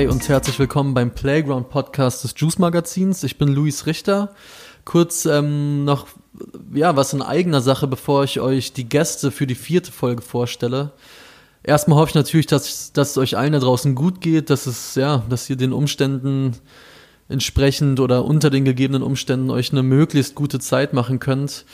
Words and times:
Hi 0.00 0.06
und 0.06 0.26
herzlich 0.30 0.58
willkommen 0.58 0.94
beim 0.94 1.10
Playground 1.10 1.68
Podcast 1.68 2.24
des 2.24 2.32
Juice 2.34 2.58
Magazins. 2.58 3.22
Ich 3.22 3.36
bin 3.36 3.48
Luis 3.48 3.84
Richter. 3.84 4.34
Kurz 4.86 5.26
ähm, 5.26 5.84
noch 5.84 6.06
ja, 6.72 6.96
was 6.96 7.12
in 7.12 7.20
eigener 7.20 7.60
Sache, 7.60 7.86
bevor 7.86 8.24
ich 8.24 8.40
euch 8.40 8.72
die 8.72 8.88
Gäste 8.88 9.30
für 9.30 9.46
die 9.46 9.54
vierte 9.54 9.92
Folge 9.92 10.22
vorstelle. 10.22 10.92
Erstmal 11.62 11.98
hoffe 11.98 12.08
ich 12.08 12.14
natürlich, 12.14 12.46
dass, 12.46 12.94
dass 12.94 13.10
es 13.10 13.18
euch 13.18 13.36
allen 13.36 13.52
da 13.52 13.58
draußen 13.58 13.94
gut 13.94 14.22
geht, 14.22 14.48
dass 14.48 14.66
es, 14.66 14.94
ja, 14.94 15.22
dass 15.28 15.50
ihr 15.50 15.56
den 15.56 15.74
Umständen 15.74 16.52
entsprechend 17.28 18.00
oder 18.00 18.24
unter 18.24 18.48
den 18.48 18.64
gegebenen 18.64 19.02
Umständen 19.02 19.50
euch 19.50 19.70
eine 19.70 19.82
möglichst 19.82 20.34
gute 20.34 20.60
Zeit 20.60 20.94
machen 20.94 21.18
könnt. 21.18 21.66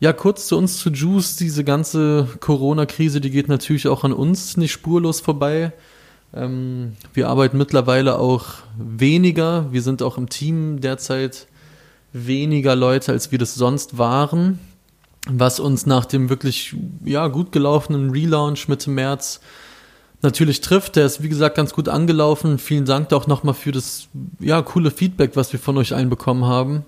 Ja, 0.00 0.12
kurz 0.12 0.48
zu 0.48 0.58
uns 0.58 0.76
zu 0.76 0.90
Juice. 0.90 1.36
Diese 1.36 1.64
ganze 1.64 2.28
Corona-Krise, 2.40 3.22
die 3.22 3.30
geht 3.30 3.48
natürlich 3.48 3.88
auch 3.88 4.04
an 4.04 4.12
uns 4.12 4.58
nicht 4.58 4.72
spurlos 4.72 5.22
vorbei. 5.22 5.72
Ähm, 6.34 6.96
wir 7.12 7.28
arbeiten 7.28 7.58
mittlerweile 7.58 8.18
auch 8.18 8.46
weniger. 8.78 9.72
Wir 9.72 9.82
sind 9.82 10.02
auch 10.02 10.16
im 10.16 10.28
Team 10.28 10.80
derzeit 10.80 11.46
weniger 12.12 12.76
Leute, 12.76 13.12
als 13.12 13.32
wir 13.32 13.38
das 13.38 13.54
sonst 13.54 13.98
waren. 13.98 14.58
Was 15.28 15.60
uns 15.60 15.86
nach 15.86 16.06
dem 16.06 16.30
wirklich 16.30 16.74
ja, 17.04 17.28
gut 17.28 17.52
gelaufenen 17.52 18.10
Relaunch 18.10 18.68
Mitte 18.68 18.90
März 18.90 19.40
natürlich 20.22 20.60
trifft. 20.60 20.96
Der 20.96 21.06
ist, 21.06 21.22
wie 21.22 21.28
gesagt, 21.28 21.56
ganz 21.56 21.74
gut 21.74 21.88
angelaufen. 21.88 22.58
Vielen 22.58 22.84
Dank 22.84 23.12
auch 23.12 23.26
nochmal 23.26 23.54
für 23.54 23.72
das 23.72 24.08
ja, 24.38 24.62
coole 24.62 24.90
Feedback, 24.90 25.32
was 25.34 25.52
wir 25.52 25.60
von 25.60 25.76
euch 25.78 25.94
allen 25.94 26.10
bekommen 26.10 26.44
haben. 26.44 26.84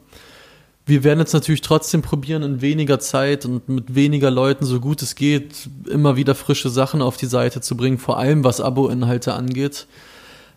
Wir 0.84 1.04
werden 1.04 1.20
jetzt 1.20 1.32
natürlich 1.32 1.60
trotzdem 1.60 2.02
probieren, 2.02 2.42
in 2.42 2.60
weniger 2.60 2.98
Zeit 2.98 3.44
und 3.44 3.68
mit 3.68 3.94
weniger 3.94 4.30
Leuten, 4.30 4.64
so 4.64 4.80
gut 4.80 5.00
es 5.02 5.14
geht, 5.14 5.68
immer 5.88 6.16
wieder 6.16 6.34
frische 6.34 6.70
Sachen 6.70 7.02
auf 7.02 7.16
die 7.16 7.26
Seite 7.26 7.60
zu 7.60 7.76
bringen, 7.76 7.98
vor 7.98 8.18
allem 8.18 8.42
was 8.42 8.60
Abo-Inhalte 8.60 9.32
angeht. 9.32 9.86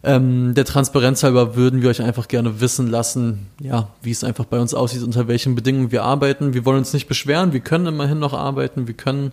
Ähm, 0.03 0.53
der 0.53 0.65
Transparenz 0.65 1.23
halber 1.23 1.55
würden 1.55 1.81
wir 1.81 1.89
euch 1.89 2.01
einfach 2.01 2.27
gerne 2.27 2.59
wissen 2.59 2.87
lassen, 2.87 3.47
ja, 3.59 3.87
wie 4.03 4.11
es 4.11 4.23
einfach 4.23 4.45
bei 4.45 4.59
uns 4.59 4.73
aussieht, 4.73 5.03
unter 5.03 5.27
welchen 5.27 5.55
Bedingungen 5.55 5.91
wir 5.91 6.03
arbeiten. 6.03 6.53
Wir 6.53 6.65
wollen 6.65 6.79
uns 6.79 6.93
nicht 6.93 7.07
beschweren, 7.07 7.53
wir 7.53 7.59
können 7.59 7.87
immerhin 7.87 8.19
noch 8.19 8.33
arbeiten, 8.33 8.87
wir 8.87 8.93
können 8.93 9.31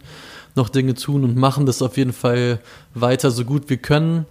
noch 0.55 0.69
Dinge 0.69 0.95
tun 0.95 1.25
und 1.25 1.37
machen 1.37 1.67
das 1.67 1.83
auf 1.83 1.97
jeden 1.97 2.13
Fall 2.13 2.59
weiter 2.95 3.31
so 3.31 3.45
gut 3.45 3.69
wir 3.69 3.79
können. 3.79 4.27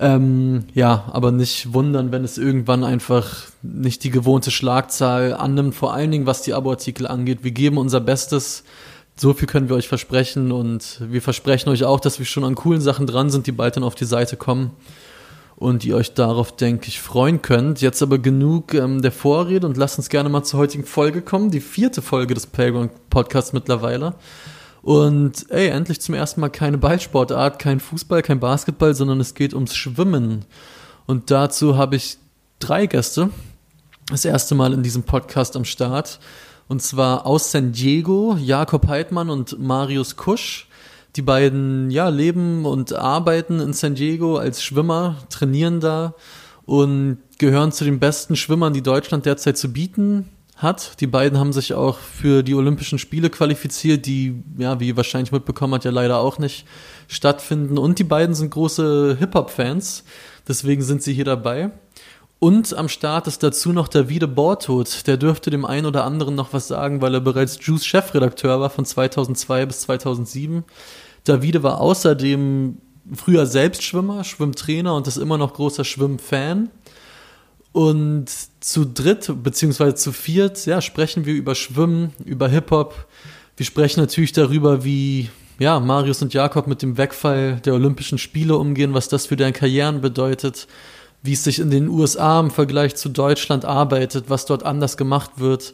Ähm, 0.00 0.64
ja, 0.74 1.04
aber 1.12 1.30
nicht 1.30 1.74
wundern, 1.74 2.12
wenn 2.12 2.24
es 2.24 2.38
irgendwann 2.38 2.82
einfach 2.82 3.46
nicht 3.62 4.04
die 4.04 4.10
gewohnte 4.10 4.50
Schlagzahl 4.50 5.34
annimmt, 5.34 5.74
vor 5.74 5.94
allen 5.94 6.10
Dingen 6.10 6.26
was 6.26 6.42
die 6.42 6.54
Abo-Artikel 6.54 7.06
angeht. 7.06 7.44
Wir 7.44 7.52
geben 7.52 7.78
unser 7.78 8.00
Bestes. 8.00 8.64
So 9.14 9.34
viel 9.34 9.46
können 9.46 9.68
wir 9.68 9.76
euch 9.76 9.88
versprechen 9.88 10.52
und 10.52 11.00
wir 11.06 11.20
versprechen 11.20 11.68
euch 11.68 11.84
auch, 11.84 12.00
dass 12.00 12.18
wir 12.18 12.26
schon 12.26 12.44
an 12.44 12.54
coolen 12.54 12.80
Sachen 12.80 13.06
dran 13.06 13.30
sind, 13.30 13.46
die 13.46 13.52
bald 13.52 13.76
dann 13.76 13.84
auf 13.84 13.94
die 13.94 14.06
Seite 14.06 14.36
kommen 14.36 14.70
und 15.62 15.84
ihr 15.84 15.94
euch 15.94 16.14
darauf, 16.14 16.56
denke 16.56 16.88
ich, 16.88 17.00
freuen 17.00 17.40
könnt. 17.40 17.80
Jetzt 17.80 18.02
aber 18.02 18.18
genug 18.18 18.74
ähm, 18.74 19.00
der 19.00 19.12
Vorrede 19.12 19.66
und 19.66 19.76
lasst 19.76 19.98
uns 19.98 20.08
gerne 20.08 20.28
mal 20.28 20.42
zur 20.42 20.58
heutigen 20.58 20.84
Folge 20.84 21.22
kommen. 21.22 21.52
Die 21.52 21.60
vierte 21.60 22.02
Folge 22.02 22.34
des 22.34 22.46
Playground 22.46 22.90
Podcasts 23.10 23.52
mittlerweile. 23.52 24.14
Und 24.82 25.48
ey, 25.50 25.68
endlich 25.68 26.00
zum 26.00 26.16
ersten 26.16 26.40
Mal 26.40 26.48
keine 26.48 26.76
Ballsportart, 26.76 27.60
kein 27.60 27.78
Fußball, 27.78 28.22
kein 28.22 28.40
Basketball, 28.40 28.94
sondern 28.94 29.20
es 29.20 29.34
geht 29.34 29.54
ums 29.54 29.76
Schwimmen. 29.76 30.44
Und 31.06 31.30
dazu 31.30 31.76
habe 31.76 31.96
ich 31.96 32.18
drei 32.58 32.86
Gäste. 32.86 33.30
Das 34.08 34.24
erste 34.24 34.56
Mal 34.56 34.72
in 34.72 34.82
diesem 34.82 35.04
Podcast 35.04 35.56
am 35.56 35.64
Start. 35.64 36.18
Und 36.68 36.82
zwar 36.82 37.26
aus 37.26 37.52
San 37.52 37.72
Diego, 37.72 38.36
Jakob 38.40 38.88
Heidmann 38.88 39.30
und 39.30 39.58
Marius 39.60 40.16
Kusch. 40.16 40.66
Die 41.14 41.22
beiden 41.22 41.90
ja, 41.90 42.08
leben 42.08 42.64
und 42.64 42.92
arbeiten 42.92 43.60
in 43.60 43.74
San 43.74 43.94
Diego 43.94 44.36
als 44.36 44.62
Schwimmer, 44.62 45.16
trainieren 45.28 45.78
da 45.78 46.14
und 46.64 47.18
gehören 47.38 47.70
zu 47.70 47.84
den 47.84 48.00
besten 48.00 48.34
Schwimmern, 48.34 48.72
die 48.72 48.82
Deutschland 48.82 49.26
derzeit 49.26 49.58
zu 49.58 49.72
bieten 49.72 50.30
hat. 50.62 51.00
Die 51.00 51.06
beiden 51.06 51.38
haben 51.38 51.52
sich 51.52 51.74
auch 51.74 51.98
für 51.98 52.42
die 52.42 52.54
Olympischen 52.54 52.98
Spiele 52.98 53.30
qualifiziert, 53.30 54.06
die, 54.06 54.42
ja, 54.58 54.80
wie 54.80 54.88
ihr 54.88 54.96
wahrscheinlich 54.96 55.32
mitbekommen 55.32 55.74
habt, 55.74 55.84
ja 55.84 55.90
leider 55.90 56.18
auch 56.18 56.38
nicht 56.38 56.66
stattfinden. 57.08 57.78
Und 57.78 57.98
die 57.98 58.04
beiden 58.04 58.34
sind 58.34 58.50
große 58.50 59.16
Hip-Hop-Fans, 59.18 60.04
deswegen 60.46 60.82
sind 60.82 61.02
sie 61.02 61.14
hier 61.14 61.24
dabei. 61.24 61.70
Und 62.38 62.74
am 62.76 62.88
Start 62.88 63.28
ist 63.28 63.44
dazu 63.44 63.72
noch 63.72 63.86
Davide 63.86 64.26
Bortot. 64.26 65.06
Der 65.06 65.16
dürfte 65.16 65.50
dem 65.50 65.64
einen 65.64 65.86
oder 65.86 66.04
anderen 66.04 66.34
noch 66.34 66.52
was 66.52 66.66
sagen, 66.66 67.00
weil 67.00 67.14
er 67.14 67.20
bereits 67.20 67.56
Juice 67.60 67.86
Chefredakteur 67.86 68.58
war 68.58 68.68
von 68.68 68.84
2002 68.84 69.66
bis 69.66 69.82
2007. 69.82 70.64
Davide 71.22 71.62
war 71.62 71.80
außerdem 71.80 72.78
früher 73.14 73.46
Selbstschwimmer, 73.46 74.24
Schwimmtrainer 74.24 74.94
und 74.94 75.06
ist 75.06 75.18
immer 75.18 75.38
noch 75.38 75.54
großer 75.54 75.84
Schwimmfan. 75.84 76.70
Und 77.72 78.26
zu 78.60 78.84
dritt, 78.84 79.32
beziehungsweise 79.42 79.94
zu 79.94 80.12
viert, 80.12 80.66
ja, 80.66 80.80
sprechen 80.80 81.24
wir 81.24 81.34
über 81.34 81.54
Schwimmen, 81.54 82.12
über 82.24 82.48
Hip-Hop. 82.48 83.06
Wir 83.56 83.66
sprechen 83.66 84.00
natürlich 84.00 84.32
darüber, 84.32 84.84
wie 84.84 85.30
ja, 85.58 85.80
Marius 85.80 86.20
und 86.22 86.34
Jakob 86.34 86.66
mit 86.66 86.82
dem 86.82 86.98
Wegfall 86.98 87.60
der 87.64 87.74
Olympischen 87.74 88.18
Spiele 88.18 88.56
umgehen, 88.56 88.94
was 88.94 89.08
das 89.08 89.26
für 89.26 89.36
deren 89.36 89.52
Karrieren 89.52 90.00
bedeutet, 90.00 90.66
wie 91.22 91.32
es 91.32 91.44
sich 91.44 91.60
in 91.60 91.70
den 91.70 91.88
USA 91.88 92.40
im 92.40 92.50
Vergleich 92.50 92.96
zu 92.96 93.08
Deutschland 93.08 93.64
arbeitet, 93.64 94.24
was 94.28 94.44
dort 94.44 94.64
anders 94.64 94.96
gemacht 94.96 95.32
wird, 95.36 95.72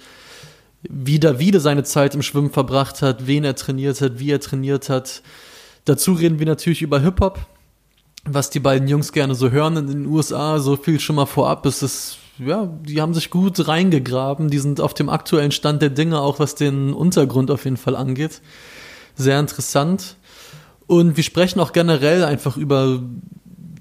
wie 0.82 1.18
Davide 1.18 1.58
seine 1.58 1.82
Zeit 1.82 2.14
im 2.14 2.22
Schwimmen 2.22 2.50
verbracht 2.50 3.02
hat, 3.02 3.26
wen 3.26 3.44
er 3.44 3.56
trainiert 3.56 4.00
hat, 4.00 4.18
wie 4.20 4.30
er 4.30 4.40
trainiert 4.40 4.88
hat. 4.88 5.22
Dazu 5.84 6.12
reden 6.12 6.38
wir 6.38 6.46
natürlich 6.46 6.82
über 6.82 7.00
Hip-Hop, 7.00 7.40
was 8.24 8.50
die 8.50 8.60
beiden 8.60 8.88
Jungs 8.88 9.12
gerne 9.12 9.34
so 9.34 9.50
hören 9.50 9.76
in 9.76 9.86
den 9.86 10.06
USA. 10.06 10.58
So 10.58 10.76
viel 10.76 11.00
schon 11.00 11.16
mal 11.16 11.26
vorab. 11.26 11.64
Es 11.66 11.82
ist, 11.82 12.18
ja, 12.38 12.66
die 12.82 13.00
haben 13.00 13.14
sich 13.14 13.30
gut 13.30 13.68
reingegraben. 13.68 14.50
Die 14.50 14.58
sind 14.58 14.80
auf 14.80 14.94
dem 14.94 15.08
aktuellen 15.08 15.52
Stand 15.52 15.82
der 15.82 15.90
Dinge, 15.90 16.20
auch 16.20 16.38
was 16.38 16.54
den 16.54 16.92
Untergrund 16.92 17.50
auf 17.50 17.64
jeden 17.64 17.76
Fall 17.76 17.96
angeht. 17.96 18.40
Sehr 19.14 19.40
interessant. 19.40 20.16
Und 20.86 21.16
wir 21.16 21.24
sprechen 21.24 21.60
auch 21.60 21.72
generell 21.72 22.24
einfach 22.24 22.56
über, 22.56 23.02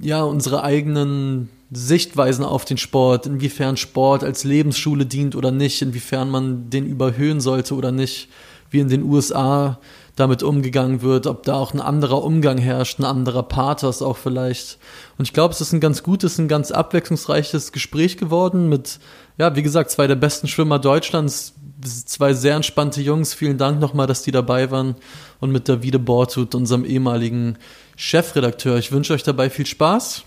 ja, 0.02 0.24
unsere 0.24 0.64
eigenen 0.64 1.50
Sichtweisen 1.72 2.46
auf 2.46 2.66
den 2.66 2.78
Sport, 2.78 3.26
inwiefern 3.26 3.78
Sport 3.78 4.24
als 4.24 4.44
Lebensschule 4.44 5.06
dient 5.06 5.36
oder 5.36 5.52
nicht, 5.52 5.82
inwiefern 5.82 6.30
man 6.30 6.70
den 6.70 6.86
überhöhen 6.86 7.42
sollte 7.42 7.76
oder 7.76 7.92
nicht, 7.92 8.30
wie 8.70 8.80
in 8.80 8.90
den 8.90 9.04
USA 9.04 9.80
damit 10.18 10.42
umgegangen 10.42 11.04
wird, 11.04 11.28
ob 11.28 11.44
da 11.44 11.54
auch 11.54 11.74
ein 11.74 11.80
anderer 11.80 12.24
Umgang 12.24 12.58
herrscht, 12.58 13.00
ein 13.00 13.06
anderer 13.06 13.44
Pathos 13.44 14.02
auch 14.02 14.18
vielleicht. 14.18 14.80
Und 15.18 15.26
ich 15.28 15.34
glaube, 15.34 15.54
es 15.54 15.62
ist 15.62 15.74
ein 15.74 15.80
ganz 15.80 16.04
gutes, 16.04 16.40
ein 16.40 16.48
ganz 16.48 16.72
abwechslungsreiches 16.72 17.72
Gespräch 17.72 18.18
geworden 18.18 18.68
mit, 18.68 19.00
ja, 19.38 19.56
wie 19.56 19.62
gesagt, 19.62 19.92
zwei 19.92 20.08
der 20.08 20.16
besten 20.16 20.48
Schwimmer 20.48 20.80
Deutschlands, 20.80 21.54
zwei 21.84 22.34
sehr 22.34 22.56
entspannte 22.56 23.00
Jungs. 23.00 23.36
Vielen 23.36 23.60
Dank 23.60 23.80
nochmal, 23.80 24.08
dass 24.08 24.24
die 24.24 24.32
dabei 24.32 24.72
waren. 24.72 24.96
Und 25.40 25.52
mit 25.52 25.70
Davide 25.70 26.00
Bortut, 26.00 26.56
unserem 26.56 26.84
ehemaligen 26.84 27.60
Chefredakteur. 27.96 28.78
Ich 28.80 28.92
wünsche 28.92 29.14
euch 29.14 29.22
dabei 29.22 29.52
viel 29.52 29.68
Spaß. 29.68 30.24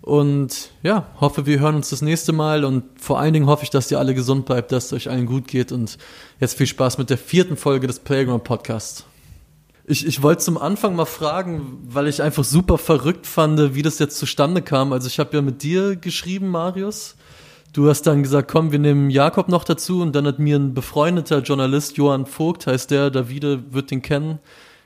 Und 0.00 0.70
ja, 0.82 1.06
hoffe, 1.20 1.44
wir 1.44 1.60
hören 1.60 1.76
uns 1.76 1.90
das 1.90 2.00
nächste 2.00 2.32
Mal 2.32 2.64
und 2.64 2.84
vor 2.98 3.18
allen 3.18 3.34
Dingen 3.34 3.46
hoffe 3.46 3.64
ich, 3.64 3.70
dass 3.70 3.90
ihr 3.90 3.98
alle 3.98 4.14
gesund 4.14 4.46
bleibt, 4.46 4.72
dass 4.72 4.86
es 4.86 4.92
euch 4.94 5.10
allen 5.10 5.24
gut 5.26 5.48
geht 5.48 5.72
und 5.72 5.96
jetzt 6.40 6.58
viel 6.58 6.66
Spaß 6.66 6.98
mit 6.98 7.08
der 7.08 7.16
vierten 7.16 7.56
Folge 7.56 7.86
des 7.86 8.00
Playground 8.00 8.44
Podcasts. 8.44 9.04
Ich, 9.86 10.06
ich 10.06 10.22
wollte 10.22 10.42
zum 10.42 10.56
Anfang 10.56 10.96
mal 10.96 11.04
fragen, 11.04 11.78
weil 11.86 12.08
ich 12.08 12.22
einfach 12.22 12.44
super 12.44 12.78
verrückt 12.78 13.26
fand, 13.26 13.74
wie 13.74 13.82
das 13.82 13.98
jetzt 13.98 14.18
zustande 14.18 14.62
kam. 14.62 14.94
Also 14.94 15.08
ich 15.08 15.18
habe 15.18 15.36
ja 15.36 15.42
mit 15.42 15.62
dir 15.62 15.96
geschrieben, 15.96 16.48
Marius. 16.48 17.16
Du 17.74 17.88
hast 17.88 18.02
dann 18.02 18.22
gesagt, 18.22 18.50
komm, 18.50 18.72
wir 18.72 18.78
nehmen 18.78 19.10
Jakob 19.10 19.48
noch 19.48 19.64
dazu 19.64 20.00
und 20.00 20.14
dann 20.14 20.26
hat 20.26 20.38
mir 20.38 20.56
ein 20.56 20.74
befreundeter 20.74 21.40
Journalist, 21.40 21.96
Johann 21.96 22.24
Vogt 22.24 22.68
heißt 22.68 22.92
der, 22.92 23.10
Davide 23.10 23.64
wird 23.72 23.90
den 23.90 24.00
kennen, 24.00 24.38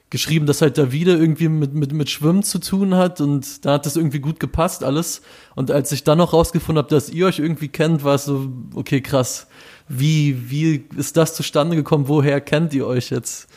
geschrieben, 0.08 0.46
dass 0.46 0.62
halt 0.62 0.78
Davide 0.78 1.12
irgendwie 1.12 1.49
mit, 1.49 1.75
mit, 1.75 1.93
mit 1.93 2.08
Schwimmen 2.08 2.43
zu 2.43 2.58
tun 2.58 2.94
hat 2.94 3.20
und 3.20 3.67
da 3.67 3.75
hat 3.75 3.84
das 3.84 3.96
irgendwie 3.96 4.20
gut 4.20 4.40
gepasst 4.40 4.82
alles. 4.82 5.20
Und 5.55 5.70
als 5.70 5.93
ich 5.93 6.02
dann 6.02 6.19
noch 6.19 6.32
rausgefunden 6.32 6.82
habe, 6.82 6.88
dass 6.88 7.11
ihr 7.11 7.26
euch 7.26 7.38
irgendwie 7.38 7.69
kennt, 7.69 8.05
war 8.05 8.14
es 8.14 8.25
so, 8.25 8.49
okay, 8.75 9.02
krass. 9.02 9.49
Wie, 9.87 10.50
wie 10.50 10.87
ist 10.96 11.19
das 11.19 11.34
zustande 11.34 11.76
gekommen? 11.76 12.08
Woher 12.08 12.40
kennt 12.40 12.73
ihr 12.73 12.87
euch 12.87 13.11
jetzt? 13.11 13.49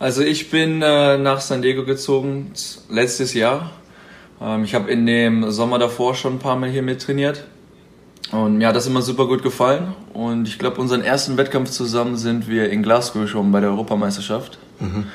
Also 0.00 0.22
ich 0.22 0.50
bin 0.50 0.80
äh, 0.80 1.18
nach 1.18 1.40
San 1.40 1.60
Diego 1.60 1.84
gezogen 1.84 2.52
letztes 2.88 3.34
Jahr. 3.34 3.72
Ähm, 4.40 4.62
ich 4.62 4.74
habe 4.74 4.90
in 4.92 5.06
dem 5.06 5.50
Sommer 5.50 5.78
davor 5.78 6.14
schon 6.14 6.34
ein 6.34 6.38
paar 6.38 6.56
Mal 6.56 6.70
hier 6.70 6.82
mit 6.82 7.02
trainiert. 7.02 7.44
Und 8.30 8.58
mir 8.58 8.68
hat 8.68 8.76
das 8.76 8.86
immer 8.86 9.02
super 9.02 9.26
gut 9.26 9.42
gefallen. 9.42 9.94
Und 10.12 10.46
ich 10.46 10.58
glaube, 10.58 10.80
unseren 10.80 11.02
ersten 11.02 11.36
Wettkampf 11.36 11.70
zusammen 11.70 12.16
sind 12.16 12.48
wir 12.48 12.70
in 12.70 12.82
Glasgow 12.84 13.28
schon 13.28 13.50
bei 13.50 13.60
der 13.60 13.70
Europameisterschaft. 13.70 14.58
Mhm. 14.78 15.06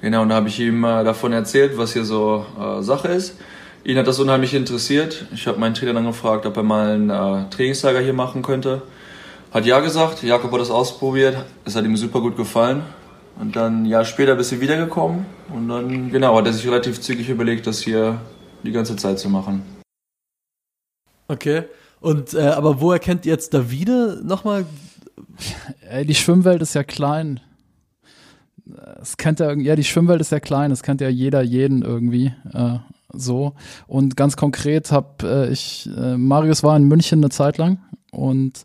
Genau, 0.00 0.22
und 0.22 0.30
da 0.30 0.36
habe 0.36 0.48
ich 0.48 0.58
ihm 0.58 0.82
äh, 0.82 1.04
davon 1.04 1.32
erzählt, 1.32 1.78
was 1.78 1.92
hier 1.92 2.04
so 2.04 2.46
äh, 2.60 2.82
Sache 2.82 3.08
ist. 3.08 3.36
Ihn 3.84 3.96
hat 3.96 4.08
das 4.08 4.18
unheimlich 4.18 4.54
interessiert. 4.54 5.26
Ich 5.32 5.46
habe 5.46 5.60
meinen 5.60 5.74
Trainer 5.74 5.94
dann 5.94 6.06
gefragt, 6.06 6.46
ob 6.46 6.56
er 6.56 6.64
mal 6.64 6.96
ein 6.96 7.10
äh, 7.10 7.48
Trainingslager 7.50 8.00
hier 8.00 8.12
machen 8.12 8.42
könnte. 8.42 8.82
Hat 9.52 9.64
ja 9.64 9.78
gesagt, 9.78 10.24
Jakob 10.24 10.50
hat 10.50 10.60
das 10.60 10.70
ausprobiert, 10.70 11.36
es 11.64 11.76
hat 11.76 11.84
ihm 11.84 11.96
super 11.96 12.20
gut 12.20 12.36
gefallen. 12.36 12.82
Und 13.38 13.54
dann 13.54 13.82
ein 13.82 13.86
Jahr 13.86 14.04
später 14.04 14.34
bist 14.34 14.52
du 14.52 14.60
wiedergekommen 14.60 15.26
und 15.52 15.68
dann, 15.68 16.10
genau, 16.10 16.36
hat 16.36 16.46
er 16.46 16.52
sich 16.52 16.66
relativ 16.66 17.00
zügig 17.00 17.28
überlegt, 17.28 17.66
das 17.66 17.80
hier 17.80 18.20
die 18.62 18.72
ganze 18.72 18.96
Zeit 18.96 19.18
zu 19.18 19.28
machen. 19.28 19.62
Okay. 21.28 21.64
Und 22.00 22.34
äh, 22.34 22.48
aber 22.48 22.80
woher 22.80 22.98
kennt 22.98 23.26
ihr 23.26 23.32
jetzt 23.32 23.52
Davide 23.52 24.20
nochmal? 24.24 24.64
Ey, 25.88 26.06
die 26.06 26.14
Schwimmwelt 26.14 26.62
ist 26.62 26.74
ja 26.74 26.84
klein. 26.84 27.40
Es 29.00 29.16
kennt 29.16 29.40
ja, 29.40 29.52
ja, 29.52 29.76
die 29.76 29.84
Schwimmwelt 29.84 30.20
ist 30.20 30.32
ja 30.32 30.40
klein, 30.40 30.70
es 30.70 30.82
kennt 30.82 31.00
ja 31.00 31.08
jeder 31.08 31.42
jeden 31.42 31.82
irgendwie. 31.82 32.32
Äh, 32.52 32.78
so. 33.12 33.54
Und 33.86 34.16
ganz 34.16 34.36
konkret 34.36 34.92
habe 34.92 35.46
äh, 35.48 35.52
ich, 35.52 35.88
äh, 35.96 36.16
Marius 36.16 36.62
war 36.62 36.76
in 36.76 36.84
München 36.84 37.20
eine 37.20 37.30
Zeit 37.30 37.58
lang 37.58 37.78
und 38.12 38.64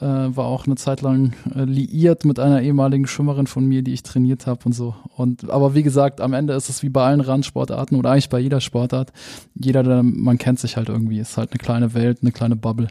äh, 0.00 0.36
war 0.36 0.46
auch 0.46 0.66
eine 0.66 0.76
Zeit 0.76 1.02
lang 1.02 1.34
äh, 1.54 1.64
liiert 1.64 2.24
mit 2.24 2.38
einer 2.38 2.62
ehemaligen 2.62 3.06
Schwimmerin 3.06 3.46
von 3.46 3.66
mir, 3.66 3.82
die 3.82 3.92
ich 3.92 4.02
trainiert 4.02 4.46
habe 4.46 4.60
und 4.64 4.72
so. 4.72 4.94
Und 5.16 5.50
aber 5.50 5.74
wie 5.74 5.82
gesagt, 5.82 6.20
am 6.20 6.32
Ende 6.32 6.54
ist 6.54 6.68
es 6.68 6.82
wie 6.82 6.88
bei 6.88 7.04
allen 7.04 7.20
Randsportarten 7.20 7.98
oder 7.98 8.10
eigentlich 8.10 8.28
bei 8.28 8.38
jeder 8.38 8.60
Sportart. 8.60 9.12
Jeder, 9.54 9.82
der, 9.82 10.02
man 10.02 10.38
kennt 10.38 10.58
sich 10.58 10.76
halt 10.76 10.88
irgendwie. 10.88 11.18
Ist 11.18 11.36
halt 11.36 11.52
eine 11.52 11.58
kleine 11.58 11.94
Welt, 11.94 12.18
eine 12.22 12.32
kleine 12.32 12.56
Bubble. 12.56 12.88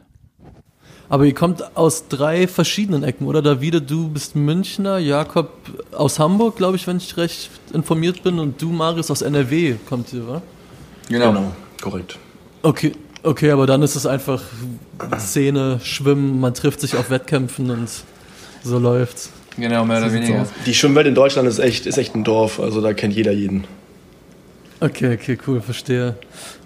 Aber 1.09 1.25
ihr 1.25 1.33
kommt 1.33 1.75
aus 1.75 2.07
drei 2.07 2.47
verschiedenen 2.47 3.03
Ecken, 3.03 3.25
oder? 3.25 3.41
Davide, 3.41 3.81
du 3.81 4.09
bist 4.09 4.35
Münchner, 4.35 4.99
Jakob 4.99 5.49
aus 5.91 6.19
Hamburg, 6.19 6.57
glaube 6.57 6.75
ich, 6.75 6.85
wenn 6.85 6.97
ich 6.97 7.17
recht 7.17 7.49
informiert 7.73 8.21
bin, 8.21 8.37
und 8.37 8.61
du, 8.61 8.69
Marius, 8.69 9.09
aus 9.09 9.23
NRW 9.23 9.75
kommt 9.89 10.13
ihr, 10.13 10.27
wa? 10.27 10.41
Genau. 11.09 11.33
genau, 11.33 11.51
korrekt. 11.81 12.19
Okay, 12.61 12.91
okay, 13.23 13.51
aber 13.51 13.67
dann 13.67 13.81
ist 13.81 13.95
es 13.95 14.05
einfach 14.05 14.41
Szene, 15.17 15.79
Schwimmen, 15.83 16.39
man 16.39 16.53
trifft 16.53 16.81
sich 16.81 16.95
auf 16.95 17.09
Wettkämpfen 17.09 17.69
und 17.69 17.89
so 18.63 18.79
läuft's. 18.79 19.31
Genau, 19.57 19.85
mehr 19.85 19.97
oder 19.97 20.13
weniger. 20.13 20.47
Die 20.65 20.73
Schwimmwelt 20.73 21.07
in 21.07 21.15
Deutschland 21.15 21.47
ist 21.47 21.59
echt, 21.59 21.85
ist 21.85 21.97
echt 21.97 22.15
ein 22.15 22.23
Dorf, 22.23 22.59
also 22.59 22.81
da 22.81 22.93
kennt 22.93 23.15
jeder 23.15 23.31
jeden. 23.31 23.65
Okay, 24.81 25.13
okay, 25.13 25.37
cool, 25.45 25.59
verstehe. 25.59 26.15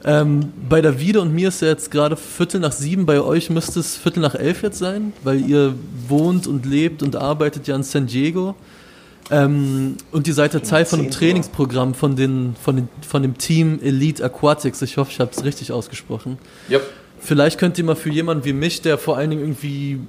Ähm, 0.05 0.53
bei 0.69 0.81
Davide 0.81 1.19
und 1.19 1.33
mir 1.33 1.47
ist 1.47 1.63
ja 1.63 1.69
jetzt 1.69 1.89
gerade 1.89 2.15
Viertel 2.15 2.59
nach 2.59 2.71
sieben, 2.71 3.07
bei 3.07 3.19
euch 3.19 3.49
müsste 3.49 3.79
es 3.79 3.97
Viertel 3.97 4.19
nach 4.19 4.35
elf 4.35 4.61
jetzt 4.61 4.77
sein, 4.77 5.13
weil 5.23 5.41
ihr 5.41 5.73
wohnt 6.07 6.45
und 6.45 6.67
lebt 6.67 7.01
und 7.01 7.15
arbeitet 7.15 7.67
ja 7.67 7.75
in 7.75 7.81
San 7.81 8.05
Diego. 8.05 8.53
Ähm, 9.31 9.97
und 10.11 10.27
ihr 10.27 10.33
seid 10.33 10.53
ja 10.53 10.59
Teil 10.59 10.85
von 10.85 10.99
einem 10.99 11.11
Trainingsprogramm 11.11 11.93
von, 11.93 12.15
den, 12.15 12.55
von, 12.61 12.75
den, 12.75 12.89
von 13.07 13.21
dem 13.21 13.37
Team 13.37 13.79
Elite 13.81 14.23
Aquatics. 14.23 14.81
Ich 14.81 14.97
hoffe, 14.97 15.11
ich 15.11 15.19
habe 15.19 15.31
es 15.31 15.43
richtig 15.43 15.71
ausgesprochen. 15.71 16.37
Yep. 16.69 16.81
Vielleicht 17.19 17.57
könnt 17.57 17.77
ihr 17.77 17.85
mal 17.85 17.95
für 17.95 18.09
jemanden 18.09 18.43
wie 18.43 18.53
mich, 18.53 18.81
der 18.81 18.97
vor 18.97 19.17
allen 19.17 19.29
Dingen 19.29 19.41
irgendwie 19.41 19.99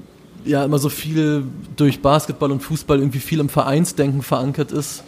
ja 0.44 0.64
immer 0.64 0.78
so 0.78 0.88
viel 0.88 1.44
durch 1.76 2.02
Basketball 2.02 2.50
und 2.50 2.60
Fußball 2.60 2.98
irgendwie 2.98 3.20
viel 3.20 3.40
im 3.40 3.48
Vereinsdenken 3.48 4.22
verankert 4.22 4.72
ist, 4.72 5.04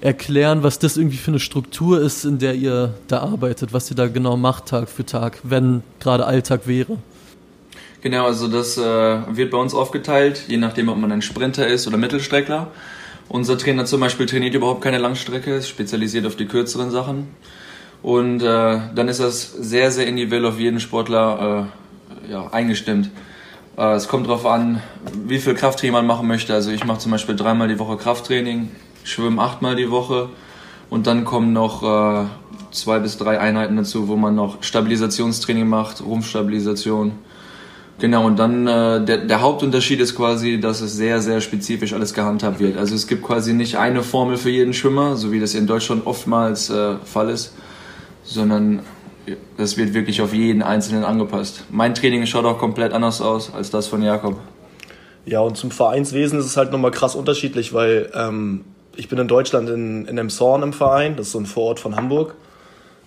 erklären, 0.00 0.62
was 0.62 0.78
das 0.78 0.96
irgendwie 0.96 1.18
für 1.18 1.30
eine 1.30 1.38
Struktur 1.38 2.00
ist, 2.00 2.24
in 2.24 2.38
der 2.38 2.54
ihr 2.54 2.94
da 3.06 3.20
arbeitet, 3.20 3.72
was 3.72 3.90
ihr 3.90 3.96
da 3.96 4.08
genau 4.08 4.36
macht 4.36 4.66
Tag 4.66 4.88
für 4.88 5.06
Tag, 5.06 5.38
wenn 5.42 5.82
gerade 6.00 6.26
Alltag 6.26 6.66
wäre. 6.66 6.98
Genau, 8.00 8.26
also 8.26 8.48
das 8.48 8.76
äh, 8.76 8.82
wird 8.82 9.52
bei 9.52 9.58
uns 9.58 9.74
aufgeteilt, 9.74 10.42
je 10.48 10.56
nachdem, 10.56 10.88
ob 10.88 10.96
man 10.96 11.12
ein 11.12 11.22
Sprinter 11.22 11.68
ist 11.68 11.86
oder 11.86 11.98
Mittelstreckler. 11.98 12.68
Unser 13.32 13.56
Trainer 13.56 13.86
zum 13.86 13.98
Beispiel 13.98 14.26
trainiert 14.26 14.54
überhaupt 14.54 14.82
keine 14.82 14.98
Langstrecke, 14.98 15.54
ist 15.54 15.66
spezialisiert 15.66 16.26
auf 16.26 16.36
die 16.36 16.44
kürzeren 16.44 16.90
Sachen. 16.90 17.28
Und 18.02 18.42
äh, 18.42 18.78
dann 18.94 19.08
ist 19.08 19.20
das 19.20 19.50
sehr, 19.50 19.90
sehr 19.90 20.06
individuell 20.06 20.44
auf 20.44 20.60
jeden 20.60 20.80
Sportler 20.80 21.70
äh, 22.28 22.30
ja, 22.30 22.48
eingestimmt. 22.48 23.08
Äh, 23.78 23.94
es 23.94 24.08
kommt 24.08 24.26
darauf 24.26 24.44
an, 24.44 24.82
wie 25.24 25.38
viel 25.38 25.54
Krafttraining 25.54 25.94
man 25.94 26.06
machen 26.06 26.28
möchte. 26.28 26.52
Also 26.52 26.72
ich 26.72 26.84
mache 26.84 26.98
zum 26.98 27.10
Beispiel 27.10 27.34
dreimal 27.34 27.68
die 27.68 27.78
Woche 27.78 27.96
Krafttraining, 27.96 28.68
schwimme 29.02 29.40
achtmal 29.40 29.76
die 29.76 29.90
Woche 29.90 30.28
und 30.90 31.06
dann 31.06 31.24
kommen 31.24 31.54
noch 31.54 31.82
äh, 31.82 32.26
zwei 32.70 32.98
bis 32.98 33.16
drei 33.16 33.40
Einheiten 33.40 33.78
dazu, 33.78 34.08
wo 34.08 34.16
man 34.16 34.34
noch 34.34 34.62
Stabilisationstraining 34.62 35.66
macht, 35.66 36.04
Rumpfstabilisation 36.04 37.12
Genau, 38.02 38.26
und 38.26 38.36
dann 38.36 38.66
äh, 38.66 39.04
der, 39.04 39.18
der 39.18 39.42
Hauptunterschied 39.42 40.00
ist 40.00 40.16
quasi, 40.16 40.58
dass 40.58 40.80
es 40.80 40.92
sehr, 40.92 41.20
sehr 41.20 41.40
spezifisch 41.40 41.92
alles 41.92 42.14
gehandhabt 42.14 42.58
wird. 42.58 42.76
Also 42.76 42.96
es 42.96 43.06
gibt 43.06 43.22
quasi 43.22 43.52
nicht 43.52 43.76
eine 43.76 44.02
Formel 44.02 44.38
für 44.38 44.50
jeden 44.50 44.74
Schwimmer, 44.74 45.14
so 45.14 45.30
wie 45.30 45.38
das 45.38 45.54
in 45.54 45.68
Deutschland 45.68 46.04
oftmals 46.04 46.68
äh, 46.68 46.96
Fall 47.04 47.30
ist, 47.30 47.54
sondern 48.24 48.80
das 49.56 49.76
wird 49.76 49.94
wirklich 49.94 50.20
auf 50.20 50.34
jeden 50.34 50.64
Einzelnen 50.64 51.04
angepasst. 51.04 51.62
Mein 51.70 51.94
Training 51.94 52.26
schaut 52.26 52.44
auch 52.44 52.58
komplett 52.58 52.92
anders 52.92 53.20
aus 53.20 53.54
als 53.54 53.70
das 53.70 53.86
von 53.86 54.02
Jakob. 54.02 54.36
Ja, 55.24 55.38
und 55.38 55.56
zum 55.56 55.70
Vereinswesen 55.70 56.40
ist 56.40 56.46
es 56.46 56.56
halt 56.56 56.72
nochmal 56.72 56.90
krass 56.90 57.14
unterschiedlich, 57.14 57.72
weil 57.72 58.10
ähm, 58.16 58.64
ich 58.96 59.08
bin 59.08 59.20
in 59.20 59.28
Deutschland 59.28 59.68
in, 59.68 60.06
in 60.06 60.18
Emshorn 60.18 60.64
im 60.64 60.72
Verein, 60.72 61.14
das 61.14 61.26
ist 61.26 61.32
so 61.34 61.38
ein 61.38 61.46
Vorort 61.46 61.78
von 61.78 61.94
Hamburg. 61.94 62.34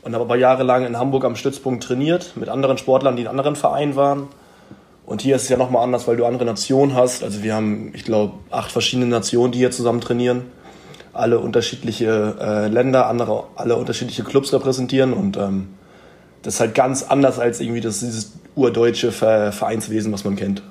Und 0.03 0.13
habe 0.13 0.23
aber 0.23 0.37
jahrelang 0.37 0.85
in 0.85 0.97
Hamburg 0.97 1.25
am 1.25 1.35
Stützpunkt 1.35 1.83
trainiert 1.83 2.31
mit 2.37 2.47
anderen 2.47 2.77
Sportlern, 2.77 3.17
die 3.17 3.23
in 3.23 3.27
anderen 3.27 3.57
Vereinen 3.57 3.97
waren. 3.97 4.29
Und 5.05 5.21
hier 5.21 5.35
ist 5.35 5.43
es 5.43 5.49
ja 5.49 5.57
nochmal 5.57 5.83
anders, 5.83 6.07
weil 6.07 6.17
du 6.17 6.25
andere 6.25 6.45
Nationen 6.45 6.95
hast. 6.95 7.23
Also 7.23 7.43
wir 7.43 7.53
haben, 7.53 7.91
ich 7.93 8.03
glaube, 8.03 8.33
acht 8.49 8.71
verschiedene 8.71 9.05
Nationen, 9.05 9.51
die 9.51 9.59
hier 9.59 9.71
zusammen 9.71 10.01
trainieren. 10.01 10.43
Alle 11.13 11.39
unterschiedliche 11.39 12.35
äh, 12.39 12.67
Länder, 12.67 13.07
andere, 13.07 13.43
alle 13.55 13.75
unterschiedliche 13.75 14.23
Clubs 14.23 14.51
repräsentieren. 14.51 15.13
Und 15.13 15.37
ähm, 15.37 15.67
das 16.41 16.55
ist 16.55 16.59
halt 16.59 16.75
ganz 16.75 17.03
anders 17.03 17.39
als 17.39 17.59
irgendwie 17.59 17.81
das, 17.81 17.99
dieses 17.99 18.33
urdeutsche 18.55 19.11
Vereinswesen, 19.11 20.11
was 20.11 20.23
man 20.23 20.35
kennt. 20.35 20.63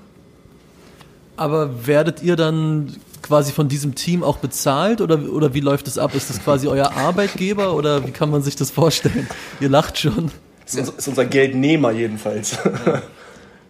Aber 1.37 1.87
werdet 1.87 2.23
ihr 2.23 2.37
dann 2.37 2.97
quasi 3.23 3.53
von 3.53 3.69
diesem 3.69 3.95
Team 3.95 4.23
auch 4.23 4.39
bezahlt 4.39 5.01
oder, 5.01 5.19
oder 5.31 5.55
wie 5.55 5.61
läuft 5.61 5.87
das 5.87 5.97
ab? 5.97 6.15
Ist 6.15 6.29
das 6.29 6.43
quasi 6.43 6.67
euer 6.67 6.93
Arbeitgeber 6.93 7.75
oder 7.75 8.07
wie 8.07 8.11
kann 8.11 8.31
man 8.31 8.43
sich 8.43 8.55
das 8.57 8.71
vorstellen? 8.71 9.29
Ihr 9.61 9.69
lacht 9.69 9.99
schon. 9.99 10.31
Das 10.65 10.75
ist 10.75 11.09
unser 11.09 11.25
Geldnehmer 11.25 11.91
jedenfalls. 11.91 12.59
Ja. 12.87 13.03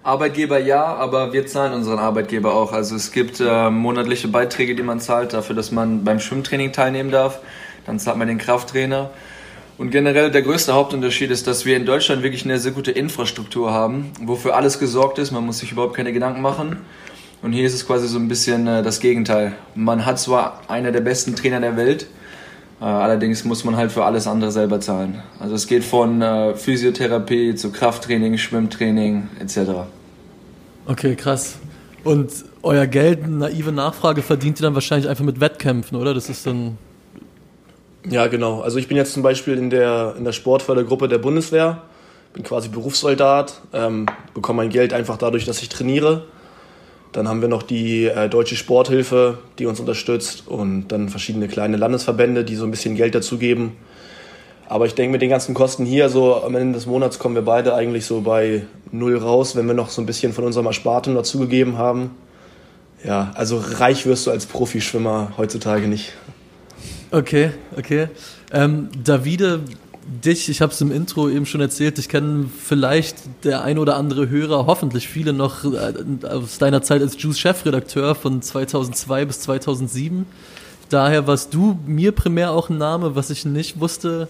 Arbeitgeber 0.04 0.58
ja, 0.58 0.84
aber 0.84 1.32
wir 1.32 1.46
zahlen 1.46 1.72
unseren 1.72 1.98
Arbeitgeber 1.98 2.54
auch. 2.54 2.72
Also 2.72 2.94
es 2.94 3.10
gibt 3.10 3.40
äh, 3.40 3.70
monatliche 3.70 4.28
Beiträge, 4.28 4.74
die 4.74 4.82
man 4.82 5.00
zahlt 5.00 5.32
dafür, 5.32 5.56
dass 5.56 5.72
man 5.72 6.04
beim 6.04 6.20
Schwimmtraining 6.20 6.72
teilnehmen 6.72 7.10
darf. 7.10 7.40
Dann 7.86 7.98
zahlt 7.98 8.18
man 8.18 8.28
den 8.28 8.36
Krafttrainer. 8.36 9.10
Und 9.78 9.90
generell 9.90 10.30
der 10.30 10.42
größte 10.42 10.74
Hauptunterschied 10.74 11.30
ist, 11.30 11.46
dass 11.46 11.64
wir 11.64 11.76
in 11.76 11.86
Deutschland 11.86 12.22
wirklich 12.22 12.44
eine 12.44 12.58
sehr 12.58 12.72
gute 12.72 12.90
Infrastruktur 12.90 13.72
haben, 13.72 14.12
wofür 14.20 14.54
alles 14.54 14.78
gesorgt 14.78 15.18
ist. 15.18 15.32
Man 15.32 15.44
muss 15.44 15.58
sich 15.58 15.72
überhaupt 15.72 15.94
keine 15.94 16.12
Gedanken 16.12 16.42
machen. 16.42 16.76
Und 17.40 17.52
hier 17.52 17.66
ist 17.66 17.74
es 17.74 17.86
quasi 17.86 18.06
so 18.06 18.18
ein 18.18 18.28
bisschen 18.28 18.66
äh, 18.66 18.82
das 18.82 19.00
Gegenteil. 19.00 19.52
Man 19.74 20.04
hat 20.04 20.18
zwar 20.18 20.60
einer 20.68 20.92
der 20.92 21.00
besten 21.00 21.34
Trainer 21.34 21.60
der 21.60 21.76
Welt, 21.76 22.06
äh, 22.80 22.84
allerdings 22.84 23.44
muss 23.44 23.64
man 23.64 23.76
halt 23.76 23.92
für 23.92 24.04
alles 24.04 24.26
andere 24.26 24.50
selber 24.50 24.80
zahlen. 24.80 25.22
Also 25.40 25.54
es 25.54 25.66
geht 25.66 25.84
von 25.84 26.22
äh, 26.22 26.54
Physiotherapie 26.54 27.54
zu 27.54 27.70
Krafttraining, 27.70 28.38
Schwimmtraining 28.38 29.28
etc. 29.40 29.86
Okay, 30.86 31.16
krass. 31.16 31.56
Und 32.04 32.30
euer 32.62 32.86
Geld, 32.86 33.26
naive 33.26 33.72
Nachfrage, 33.72 34.22
verdient 34.22 34.60
ihr 34.60 34.64
dann 34.64 34.74
wahrscheinlich 34.74 35.08
einfach 35.08 35.24
mit 35.24 35.40
Wettkämpfen, 35.40 35.98
oder? 35.98 36.12
Das 36.12 36.28
ist 36.28 36.46
dann. 36.46 36.76
Ja, 38.08 38.26
genau. 38.26 38.60
Also 38.60 38.78
ich 38.78 38.88
bin 38.88 38.98
jetzt 38.98 39.14
zum 39.14 39.22
Beispiel 39.22 39.56
in 39.56 39.70
der, 39.70 40.14
in 40.18 40.24
der 40.24 40.32
Sportfördergruppe 40.32 41.08
der 41.08 41.16
Bundeswehr, 41.16 41.82
bin 42.34 42.42
quasi 42.42 42.68
Berufssoldat, 42.68 43.62
ähm, 43.72 44.04
bekomme 44.34 44.58
mein 44.58 44.68
Geld 44.68 44.92
einfach 44.92 45.16
dadurch, 45.16 45.46
dass 45.46 45.62
ich 45.62 45.70
trainiere. 45.70 46.24
Dann 47.12 47.28
haben 47.28 47.40
wir 47.40 47.48
noch 47.48 47.62
die 47.62 48.06
äh, 48.06 48.28
Deutsche 48.28 48.56
Sporthilfe, 48.56 49.38
die 49.58 49.64
uns 49.64 49.80
unterstützt 49.80 50.46
und 50.46 50.88
dann 50.88 51.08
verschiedene 51.08 51.48
kleine 51.48 51.78
Landesverbände, 51.78 52.44
die 52.44 52.56
so 52.56 52.64
ein 52.64 52.70
bisschen 52.70 52.96
Geld 52.96 53.14
dazugeben. 53.14 53.72
Aber 54.68 54.86
ich 54.86 54.94
denke, 54.94 55.12
mit 55.12 55.22
den 55.22 55.30
ganzen 55.30 55.54
Kosten 55.54 55.84
hier, 55.84 56.08
so 56.08 56.42
am 56.42 56.54
Ende 56.54 56.74
des 56.74 56.86
Monats 56.86 57.18
kommen 57.18 57.34
wir 57.34 57.42
beide 57.42 57.74
eigentlich 57.74 58.06
so 58.06 58.22
bei 58.22 58.62
null 58.90 59.16
raus, 59.18 59.56
wenn 59.56 59.66
wir 59.66 59.74
noch 59.74 59.90
so 59.90 60.00
ein 60.00 60.06
bisschen 60.06 60.32
von 60.32 60.44
unserem 60.44 60.66
Ersparten 60.66 61.14
dazugegeben 61.14 61.76
haben. 61.76 62.12
Ja, 63.04 63.32
also 63.34 63.62
reich 63.62 64.06
wirst 64.06 64.26
du 64.26 64.30
als 64.30 64.46
Profischwimmer 64.46 65.32
heutzutage 65.36 65.86
nicht. 65.86 66.12
Okay, 67.10 67.50
okay. 67.76 68.08
Ähm, 68.50 68.88
Davide, 69.04 69.60
dich, 70.06 70.48
ich 70.48 70.60
habe 70.62 70.72
es 70.72 70.80
im 70.80 70.90
Intro 70.90 71.28
eben 71.28 71.46
schon 71.46 71.60
erzählt, 71.60 71.98
ich 71.98 72.08
kenne 72.08 72.48
vielleicht 72.58 73.16
der 73.44 73.62
ein 73.62 73.78
oder 73.78 73.96
andere 73.96 74.28
Hörer, 74.28 74.66
hoffentlich 74.66 75.08
viele 75.08 75.32
noch 75.32 75.64
äh, 75.64 76.26
aus 76.26 76.58
deiner 76.58 76.82
Zeit 76.82 77.02
als 77.02 77.20
Juice-Chefredakteur 77.22 78.14
von 78.14 78.40
2002 78.42 79.24
bis 79.26 79.40
2007. 79.40 80.26
Daher 80.88 81.26
warst 81.26 81.54
du 81.54 81.78
mir 81.86 82.12
primär 82.12 82.52
auch 82.52 82.68
ein 82.68 82.78
Name, 82.78 83.14
was 83.14 83.30
ich 83.30 83.44
nicht 83.44 83.80
wusste. 83.80 84.28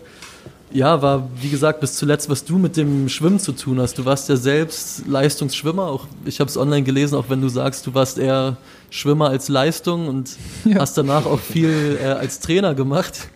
Ja, 0.72 1.02
war 1.02 1.28
wie 1.40 1.50
gesagt 1.50 1.80
bis 1.80 1.94
zuletzt, 1.94 2.28
was 2.28 2.44
du 2.44 2.58
mit 2.58 2.76
dem 2.76 3.08
Schwimmen 3.08 3.38
zu 3.38 3.52
tun 3.52 3.80
hast. 3.80 3.96
Du 3.96 4.04
warst 4.04 4.28
ja 4.28 4.34
selbst 4.34 5.06
Leistungsschwimmer. 5.06 5.84
Auch 5.84 6.06
ich 6.24 6.40
habe 6.40 6.50
es 6.50 6.56
online 6.56 6.82
gelesen, 6.82 7.14
auch 7.14 7.26
wenn 7.28 7.40
du 7.40 7.48
sagst, 7.48 7.86
du 7.86 7.94
warst 7.94 8.18
eher 8.18 8.56
Schwimmer 8.90 9.28
als 9.28 9.48
Leistung 9.48 10.08
und 10.08 10.36
ja. 10.64 10.80
hast 10.80 10.98
danach 10.98 11.26
auch 11.26 11.38
viel 11.38 11.98
äh, 12.02 12.06
als 12.06 12.40
Trainer 12.40 12.74
gemacht. 12.74 13.28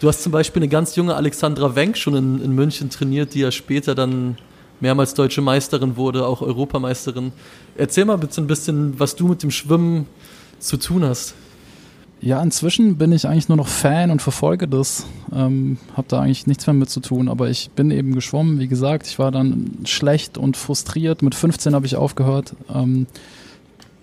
Du 0.00 0.08
hast 0.08 0.22
zum 0.22 0.32
Beispiel 0.32 0.62
eine 0.62 0.68
ganz 0.68 0.96
junge 0.96 1.14
Alexandra 1.16 1.74
Wenk 1.74 1.98
schon 1.98 2.16
in, 2.16 2.42
in 2.42 2.52
München 2.52 2.88
trainiert, 2.88 3.34
die 3.34 3.40
ja 3.40 3.50
später 3.50 3.94
dann 3.94 4.38
mehrmals 4.80 5.14
deutsche 5.14 5.42
Meisterin 5.42 5.96
wurde, 5.96 6.26
auch 6.26 6.40
Europameisterin. 6.40 7.32
Erzähl 7.76 8.04
mal 8.04 8.16
bitte 8.16 8.40
ein 8.40 8.46
bisschen, 8.46 8.98
was 8.98 9.16
du 9.16 9.28
mit 9.28 9.42
dem 9.42 9.50
Schwimmen 9.50 10.06
zu 10.58 10.76
tun 10.76 11.04
hast. 11.04 11.34
Ja, 12.20 12.42
inzwischen 12.42 12.96
bin 12.96 13.12
ich 13.12 13.28
eigentlich 13.28 13.48
nur 13.48 13.56
noch 13.56 13.68
Fan 13.68 14.10
und 14.10 14.22
verfolge 14.22 14.66
das. 14.66 15.06
Ähm, 15.34 15.76
hab 15.96 16.08
da 16.08 16.20
eigentlich 16.20 16.46
nichts 16.46 16.66
mehr 16.66 16.74
mit 16.74 16.88
zu 16.88 17.00
tun, 17.00 17.28
aber 17.28 17.50
ich 17.50 17.70
bin 17.70 17.90
eben 17.90 18.14
geschwommen, 18.14 18.58
wie 18.58 18.68
gesagt. 18.68 19.06
Ich 19.06 19.18
war 19.18 19.30
dann 19.30 19.78
schlecht 19.84 20.38
und 20.38 20.56
frustriert. 20.56 21.22
Mit 21.22 21.34
15 21.34 21.74
habe 21.74 21.84
ich 21.84 21.96
aufgehört. 21.96 22.54
Ähm, 22.74 23.06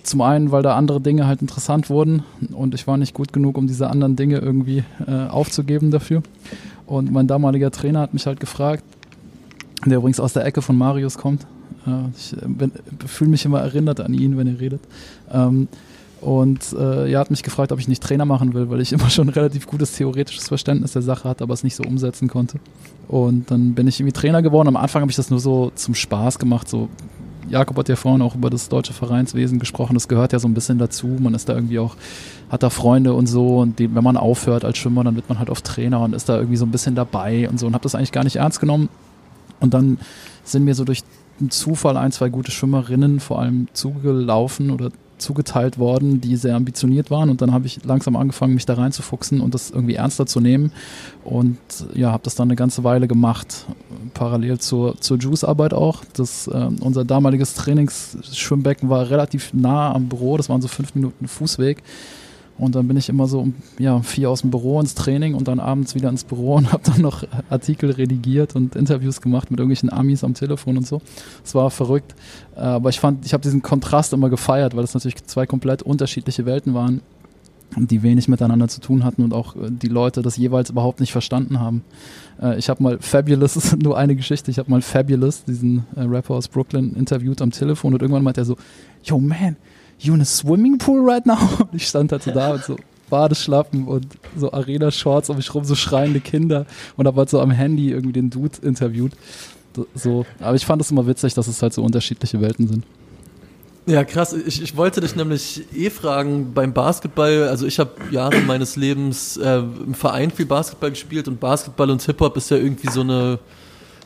zum 0.03 0.21
einen, 0.21 0.51
weil 0.51 0.61
da 0.61 0.75
andere 0.75 1.01
Dinge 1.01 1.25
halt 1.27 1.41
interessant 1.41 1.89
wurden 1.89 2.23
und 2.51 2.75
ich 2.75 2.87
war 2.87 2.97
nicht 2.97 3.13
gut 3.13 3.33
genug, 3.33 3.57
um 3.57 3.67
diese 3.67 3.89
anderen 3.89 4.15
Dinge 4.15 4.37
irgendwie 4.37 4.83
äh, 5.07 5.27
aufzugeben 5.27 5.91
dafür. 5.91 6.21
Und 6.85 7.11
mein 7.11 7.27
damaliger 7.27 7.71
Trainer 7.71 8.01
hat 8.01 8.13
mich 8.13 8.27
halt 8.27 8.39
gefragt, 8.39 8.83
der 9.85 9.97
übrigens 9.97 10.19
aus 10.19 10.33
der 10.33 10.45
Ecke 10.45 10.61
von 10.61 10.77
Marius 10.77 11.17
kommt. 11.17 11.47
Äh, 11.87 12.09
ich 12.15 12.33
äh, 12.33 13.07
fühle 13.07 13.31
mich 13.31 13.45
immer 13.45 13.61
erinnert 13.61 14.01
an 14.01 14.13
ihn, 14.13 14.37
wenn 14.37 14.47
er 14.47 14.59
redet. 14.59 14.81
Ähm, 15.31 15.67
und 16.23 16.71
äh, 16.71 17.11
er 17.11 17.19
hat 17.19 17.31
mich 17.31 17.43
gefragt, 17.43 17.73
ob 17.73 17.79
ich 17.79 17.89
nicht 17.89 18.01
Trainer 18.01 18.23
machen 18.23 18.53
will, 18.53 18.69
weil 18.69 18.79
ich 18.79 18.93
immer 18.93 19.09
schon 19.09 19.27
ein 19.27 19.33
relativ 19.33 19.67
gutes 19.67 19.91
theoretisches 19.91 20.47
Verständnis 20.47 20.93
der 20.93 21.01
Sache 21.01 21.27
hatte, 21.27 21.43
aber 21.43 21.53
es 21.53 21.65
nicht 21.65 21.75
so 21.75 21.83
umsetzen 21.83 22.29
konnte. 22.29 22.59
Und 23.09 23.51
dann 23.51 23.73
bin 23.73 23.87
ich 23.87 23.99
irgendwie 23.99 24.13
Trainer 24.13 24.41
geworden. 24.41 24.69
Am 24.69 24.77
Anfang 24.77 25.01
habe 25.01 25.11
ich 25.11 25.17
das 25.17 25.29
nur 25.29 25.41
so 25.41 25.73
zum 25.75 25.95
Spaß 25.95 26.39
gemacht. 26.39 26.69
So, 26.69 26.87
Jakob 27.49 27.77
hat 27.77 27.89
ja 27.89 27.97
vorhin 27.97 28.21
auch 28.21 28.35
über 28.35 28.49
das 28.49 28.69
deutsche 28.69 28.93
Vereinswesen 28.93 29.59
gesprochen. 29.59 29.95
Das 29.95 30.07
gehört 30.07 30.31
ja 30.31 30.39
so 30.39 30.47
ein 30.47 30.53
bisschen 30.53 30.77
dazu. 30.77 31.07
Man 31.07 31.33
ist 31.33 31.49
da 31.49 31.55
irgendwie 31.55 31.79
auch, 31.79 31.97
hat 32.49 32.63
da 32.63 32.69
Freunde 32.69 33.13
und 33.13 33.27
so. 33.27 33.59
Und 33.59 33.79
die, 33.79 33.93
wenn 33.93 34.03
man 34.03 34.15
aufhört 34.15 34.63
als 34.63 34.77
Schwimmer, 34.77 35.03
dann 35.03 35.17
wird 35.17 35.27
man 35.27 35.39
halt 35.39 35.49
oft 35.49 35.65
Trainer 35.65 35.99
und 35.99 36.15
ist 36.15 36.29
da 36.29 36.37
irgendwie 36.37 36.57
so 36.57 36.65
ein 36.65 36.71
bisschen 36.71 36.95
dabei 36.95 37.49
und 37.49 37.59
so. 37.59 37.67
Und 37.67 37.73
habe 37.73 37.83
das 37.83 37.95
eigentlich 37.95 38.13
gar 38.13 38.23
nicht 38.23 38.37
ernst 38.37 38.61
genommen. 38.61 38.87
Und 39.59 39.73
dann 39.73 39.97
sind 40.45 40.63
mir 40.63 40.73
so 40.73 40.85
durch 40.85 41.03
Zufall 41.49 41.97
ein, 41.97 42.13
zwei 42.13 42.29
gute 42.29 42.51
Schwimmerinnen 42.51 43.19
vor 43.19 43.39
allem 43.39 43.67
zugelaufen 43.73 44.71
oder 44.71 44.89
zugeteilt 45.23 45.79
worden, 45.79 46.21
die 46.21 46.35
sehr 46.35 46.55
ambitioniert 46.55 47.09
waren. 47.09 47.29
Und 47.29 47.41
dann 47.41 47.51
habe 47.53 47.65
ich 47.65 47.83
langsam 47.83 48.15
angefangen, 48.15 48.53
mich 48.53 48.65
da 48.65 48.75
reinzufuchsen 48.75 49.41
und 49.41 49.53
das 49.53 49.71
irgendwie 49.71 49.95
ernster 49.95 50.25
zu 50.25 50.39
nehmen. 50.39 50.71
Und 51.23 51.57
ja, 51.93 52.11
habe 52.11 52.23
das 52.23 52.35
dann 52.35 52.47
eine 52.47 52.55
ganze 52.55 52.83
Weile 52.83 53.07
gemacht, 53.07 53.65
parallel 54.13 54.59
zur, 54.59 54.99
zur 54.99 55.17
Juice-Arbeit 55.17 55.73
auch. 55.73 56.03
Das, 56.13 56.47
äh, 56.47 56.69
unser 56.81 57.05
damaliges 57.05 57.53
Trainingsschwimmbecken 57.55 58.89
war 58.89 59.09
relativ 59.09 59.53
nah 59.53 59.93
am 59.93 60.09
Büro, 60.09 60.37
das 60.37 60.49
waren 60.49 60.61
so 60.61 60.67
fünf 60.67 60.93
Minuten 60.95 61.27
Fußweg 61.27 61.81
und 62.57 62.75
dann 62.75 62.87
bin 62.87 62.97
ich 62.97 63.09
immer 63.09 63.27
so 63.27 63.39
um 63.39 63.55
ja, 63.79 63.99
vier 64.01 64.29
aus 64.29 64.41
dem 64.41 64.51
Büro 64.51 64.79
ins 64.79 64.93
Training 64.93 65.33
und 65.33 65.47
dann 65.47 65.59
abends 65.59 65.95
wieder 65.95 66.09
ins 66.09 66.23
Büro 66.23 66.55
und 66.55 66.71
habe 66.71 66.83
dann 66.83 67.01
noch 67.01 67.23
Artikel 67.49 67.91
redigiert 67.91 68.55
und 68.55 68.75
Interviews 68.75 69.21
gemacht 69.21 69.49
mit 69.49 69.59
irgendwelchen 69.59 69.91
Amis 69.91 70.23
am 70.23 70.33
Telefon 70.33 70.77
und 70.77 70.87
so. 70.87 71.01
Es 71.43 71.55
war 71.55 71.71
verrückt. 71.71 72.13
Äh, 72.55 72.59
aber 72.59 72.89
ich 72.89 72.99
fand, 72.99 73.25
ich 73.25 73.33
habe 73.33 73.41
diesen 73.41 73.61
Kontrast 73.61 74.13
immer 74.13 74.29
gefeiert, 74.29 74.75
weil 74.75 74.83
es 74.83 74.93
natürlich 74.93 75.23
zwei 75.25 75.47
komplett 75.47 75.81
unterschiedliche 75.81 76.45
Welten 76.45 76.75
waren, 76.75 77.01
die 77.75 78.03
wenig 78.03 78.27
miteinander 78.27 78.67
zu 78.67 78.81
tun 78.81 79.03
hatten 79.03 79.23
und 79.23 79.33
auch 79.33 79.55
äh, 79.55 79.71
die 79.71 79.87
Leute 79.87 80.21
das 80.21 80.37
jeweils 80.37 80.69
überhaupt 80.69 80.99
nicht 80.99 81.11
verstanden 81.11 81.59
haben. 81.59 81.83
Äh, 82.39 82.59
ich 82.59 82.69
habe 82.69 82.83
mal 82.83 82.99
Fabulous, 82.99 83.53
das 83.55 83.65
ist 83.65 83.81
nur 83.81 83.97
eine 83.97 84.15
Geschichte, 84.15 84.51
ich 84.51 84.59
habe 84.59 84.69
mal 84.69 84.83
Fabulous, 84.83 85.43
diesen 85.43 85.87
Rapper 85.95 86.35
aus 86.35 86.47
Brooklyn, 86.47 86.93
interviewt 86.93 87.41
am 87.41 87.49
Telefon 87.49 87.93
und 87.95 88.01
irgendwann 88.03 88.23
meinte 88.23 88.41
er 88.41 88.45
so, 88.45 88.57
yo 89.03 89.17
man, 89.17 89.55
you 90.03 90.13
in 90.13 90.21
a 90.21 90.25
swimming 90.25 90.77
pool 90.77 91.07
right 91.07 91.25
now? 91.25 91.37
Und 91.59 91.73
ich 91.73 91.87
stand 91.87 92.11
halt 92.11 92.23
so 92.23 92.31
da 92.31 92.53
und 92.53 92.63
so 92.63 92.75
Badeschlappen 93.09 93.87
und 93.87 94.07
so 94.35 94.51
Arena-Shorts 94.51 95.29
um 95.29 95.37
mich 95.37 95.53
rum, 95.53 95.63
so 95.65 95.75
schreiende 95.75 96.19
Kinder 96.19 96.65
und 96.97 97.05
habe 97.05 97.17
halt 97.17 97.29
so 97.29 97.41
am 97.41 97.51
Handy 97.51 97.91
irgendwie 97.91 98.13
den 98.13 98.31
Dude 98.31 98.57
interviewt. 98.63 99.11
So, 99.93 100.25
aber 100.39 100.55
ich 100.55 100.65
fand 100.65 100.81
es 100.81 100.89
immer 100.89 101.05
witzig, 101.05 101.35
dass 101.35 101.47
es 101.47 101.61
halt 101.61 101.73
so 101.73 101.83
unterschiedliche 101.83 102.41
Welten 102.41 102.67
sind. 102.67 102.85
Ja, 103.85 104.03
krass. 104.05 104.33
Ich, 104.33 104.61
ich 104.61 104.77
wollte 104.77 105.01
dich 105.01 105.15
nämlich 105.15 105.61
eh 105.75 105.89
fragen, 105.89 106.53
beim 106.53 106.73
Basketball, 106.73 107.49
also 107.49 107.65
ich 107.67 107.79
habe 107.79 107.91
Jahre 108.11 108.39
meines 108.47 108.77
Lebens 108.77 109.37
äh, 109.37 109.57
im 109.57 109.93
Verein 109.93 110.31
viel 110.31 110.45
Basketball 110.45 110.89
gespielt 110.89 111.27
und 111.27 111.39
Basketball 111.39 111.89
und 111.89 112.01
Hip-Hop 112.01 112.37
ist 112.37 112.49
ja 112.49 112.57
irgendwie 112.57 112.89
so 112.89 113.01
eine, 113.01 113.39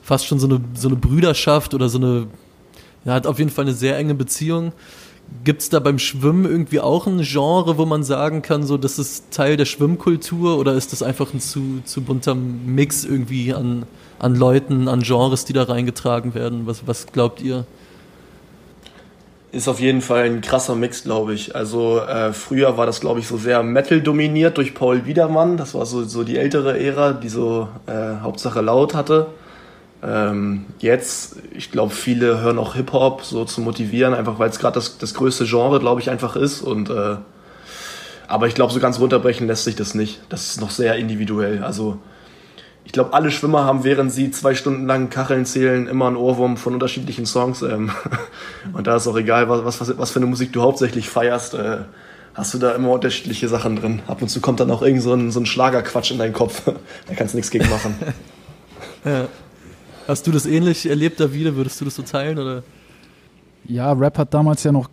fast 0.02 0.26
schon 0.26 0.40
so 0.40 0.48
eine, 0.48 0.62
so 0.74 0.88
eine 0.88 0.98
Brüderschaft 0.98 1.74
oder 1.74 1.90
so 1.90 2.00
eine, 2.00 2.28
ja, 3.06 3.14
hat 3.14 3.28
auf 3.28 3.38
jeden 3.38 3.52
Fall 3.52 3.66
eine 3.66 3.74
sehr 3.74 3.98
enge 3.98 4.16
Beziehung. 4.16 4.72
Gibt 5.44 5.62
es 5.62 5.70
da 5.70 5.80
beim 5.80 6.00
Schwimmen 6.00 6.46
irgendwie 6.46 6.80
auch 6.80 7.08
ein 7.08 7.22
Genre, 7.22 7.78
wo 7.78 7.86
man 7.86 8.04
sagen 8.04 8.42
kann, 8.42 8.64
so 8.64 8.78
das 8.78 9.00
ist 9.00 9.32
Teil 9.32 9.58
der 9.58 9.66
Schwimmkultur 9.66 10.58
oder 10.58 10.74
ist 10.74 10.92
das 10.92 11.04
einfach 11.04 11.34
ein 11.34 11.40
zu, 11.40 11.82
zu 11.86 12.02
bunter 12.02 12.36
Mix 12.36 13.06
irgendwie 13.06 13.54
an, 13.54 13.86
an 14.20 14.36
Leuten, 14.36 14.88
an 14.88 15.02
Genres, 15.02 15.46
die 15.46 15.54
da 15.54 15.64
reingetragen 15.64 16.34
werden? 16.34 16.64
Was, 16.66 16.86
was 16.86 17.08
glaubt 17.08 17.42
ihr? 17.42 17.66
Ist 19.54 19.70
auf 19.70 19.80
jeden 19.80 20.02
Fall 20.02 20.26
ein 20.26 20.42
krasser 20.42 20.76
Mix, 20.76 21.04
glaube 21.04 21.34
ich. 21.34 21.56
Also 21.56 22.00
äh, 22.02 22.34
früher 22.34 22.78
war 22.78 22.86
das, 22.86 23.00
glaube 23.00 23.22
ich, 23.22 23.28
so 23.28 23.38
sehr 23.38 23.64
Metal 23.64 24.02
dominiert 24.02 24.58
durch 24.58 24.76
Paul 24.76 25.06
Wiedermann. 25.06 25.56
Das 25.56 25.74
war 25.74 25.86
so, 25.86 26.04
so 26.04 26.26
die 26.26 26.38
ältere 26.38 26.78
Ära, 26.78 27.14
die 27.14 27.30
so 27.30 27.70
äh, 27.86 28.22
Hauptsache 28.22 28.60
laut 28.60 28.94
hatte. 28.94 29.28
Ähm, 30.08 30.66
jetzt, 30.80 31.36
ich 31.52 31.70
glaube, 31.70 31.94
viele 31.94 32.40
hören 32.40 32.58
auch 32.60 32.76
Hip-Hop 32.76 33.24
so 33.26 33.44
zu 33.44 33.60
motivieren, 33.60 34.14
einfach 34.14 34.40
weil 34.40 34.50
es 34.50 34.58
gerade 34.58 34.76
das, 34.76 34.98
das 34.98 35.14
größte 35.14 35.46
Genre, 35.46 35.80
glaube 35.80 36.00
ich, 36.00 36.10
einfach 36.10 36.38
ist. 36.38 36.62
Und 36.62 36.90
äh, 36.90 37.18
aber 38.28 38.48
ich 38.48 38.56
glaube, 38.56 38.72
so 38.72 38.80
ganz 38.80 39.00
runterbrechen 39.00 39.48
lässt 39.48 39.66
sich 39.66 39.76
das 39.76 39.96
nicht. 39.96 40.22
Das 40.30 40.50
ist 40.50 40.62
noch 40.62 40.70
sehr 40.70 40.96
individuell. 40.96 41.64
Also 41.64 41.98
ich 42.86 42.94
glaube, 42.94 43.14
alle 43.14 43.32
Schwimmer 43.32 43.66
haben, 43.66 43.84
während 43.84 44.14
sie 44.14 44.32
zwei 44.32 44.56
Stunden 44.56 44.86
lang 44.86 45.10
Kacheln 45.10 45.46
zählen, 45.46 45.88
immer 45.88 46.08
einen 46.08 46.16
Ohrwurm 46.16 46.56
von 46.56 46.74
unterschiedlichen 46.74 47.26
Songs. 47.26 47.62
Ähm, 47.62 47.92
und 48.74 48.88
da 48.88 48.96
ist 48.96 49.08
auch 49.08 49.18
egal, 49.18 49.50
was, 49.50 49.82
was, 49.82 49.98
was 49.98 50.12
für 50.12 50.20
eine 50.20 50.26
Musik 50.26 50.54
du 50.54 50.62
hauptsächlich 50.62 51.10
feierst, 51.10 51.54
äh, 51.54 51.80
hast 52.34 52.54
du 52.54 52.60
da 52.60 52.72
immer 52.72 52.92
unterschiedliche 52.92 53.50
Sachen 53.50 53.76
drin. 53.76 54.02
Ab 54.08 54.22
und 54.22 54.30
zu 54.30 54.40
kommt 54.40 54.62
dann 54.62 54.72
auch 54.72 54.82
irgend 54.82 55.02
so 55.02 55.14
ein, 55.14 55.32
so 55.32 55.40
ein 55.42 55.46
Schlagerquatsch 55.46 56.12
in 56.12 56.18
deinen 56.18 56.34
Kopf. 56.34 56.62
da 57.08 57.14
kannst 57.14 57.34
du 57.34 57.38
nichts 57.38 57.52
gegen 57.52 57.70
machen. 57.70 57.96
ja. 59.04 59.28
Hast 60.08 60.26
du 60.26 60.32
das 60.32 60.46
ähnlich 60.46 60.90
erlebt, 60.90 61.20
Davide? 61.20 61.56
Würdest 61.56 61.82
du 61.82 61.86
das 61.86 61.96
so 61.96 62.02
teilen? 62.02 62.40
Oder? 62.40 62.64
Ja, 63.66 63.92
Rap 63.92 64.18
hat 64.18 64.34
damals 64.34 64.64
ja 64.64 64.72
noch 64.72 64.90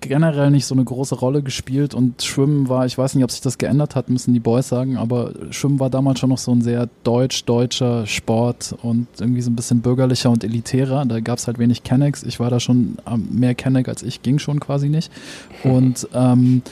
generell 0.00 0.50
nicht 0.50 0.66
so 0.66 0.74
eine 0.74 0.84
große 0.84 1.14
Rolle 1.14 1.42
gespielt 1.42 1.94
und 1.94 2.22
Schwimmen 2.22 2.68
war, 2.68 2.84
ich 2.84 2.98
weiß 2.98 3.14
nicht, 3.14 3.24
ob 3.24 3.30
sich 3.30 3.40
das 3.40 3.56
geändert 3.56 3.94
hat, 3.94 4.10
müssen 4.10 4.34
die 4.34 4.40
Boys 4.40 4.68
sagen, 4.68 4.96
aber 4.96 5.32
Schwimmen 5.50 5.78
war 5.80 5.90
damals 5.90 6.18
schon 6.18 6.30
noch 6.30 6.38
so 6.38 6.50
ein 6.52 6.60
sehr 6.60 6.88
deutsch-deutscher 7.04 8.06
Sport 8.06 8.74
und 8.82 9.06
irgendwie 9.20 9.40
so 9.40 9.50
ein 9.50 9.56
bisschen 9.56 9.80
bürgerlicher 9.80 10.28
und 10.28 10.44
elitärer. 10.44 11.06
Da 11.06 11.20
gab 11.20 11.38
es 11.38 11.46
halt 11.46 11.58
wenig 11.58 11.84
Kennex. 11.84 12.24
Ich 12.24 12.40
war 12.40 12.50
da 12.50 12.58
schon 12.60 12.98
mehr 13.30 13.54
Kenneck 13.54 13.88
als 13.88 14.02
ich, 14.02 14.22
ging 14.22 14.38
schon 14.38 14.60
quasi 14.60 14.88
nicht. 14.88 15.10
Und 15.62 16.08
ähm, 16.12 16.62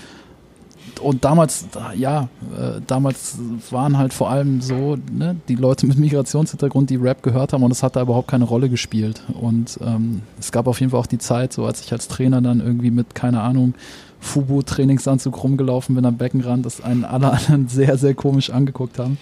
und 1.02 1.24
damals, 1.24 1.66
ja, 1.96 2.28
äh, 2.56 2.80
damals 2.86 3.38
waren 3.70 3.98
halt 3.98 4.12
vor 4.12 4.30
allem 4.30 4.60
so 4.60 4.96
ne, 5.12 5.36
die 5.48 5.54
Leute 5.54 5.86
mit 5.86 5.98
Migrationshintergrund, 5.98 6.90
die 6.90 6.96
Rap 6.96 7.22
gehört 7.22 7.52
haben 7.52 7.62
und 7.62 7.70
es 7.70 7.82
hat 7.82 7.96
da 7.96 8.02
überhaupt 8.02 8.28
keine 8.28 8.44
Rolle 8.44 8.68
gespielt. 8.68 9.22
Und 9.32 9.78
ähm, 9.84 10.22
es 10.38 10.52
gab 10.52 10.66
auf 10.66 10.80
jeden 10.80 10.90
Fall 10.90 11.00
auch 11.00 11.06
die 11.06 11.18
Zeit, 11.18 11.52
so 11.52 11.64
als 11.64 11.80
ich 11.80 11.92
als 11.92 12.08
Trainer 12.08 12.40
dann 12.40 12.60
irgendwie 12.60 12.90
mit, 12.90 13.14
keine 13.14 13.40
Ahnung, 13.40 13.74
Fubu-Trainingsanzug 14.20 15.42
rumgelaufen 15.42 15.94
bin 15.94 16.04
am 16.04 16.16
Beckenrand, 16.16 16.66
dass 16.66 16.80
einen 16.80 17.04
alle 17.04 17.32
anderen 17.32 17.68
sehr, 17.68 17.96
sehr 17.96 18.14
komisch 18.14 18.50
angeguckt 18.50 18.98
haben. 18.98 19.18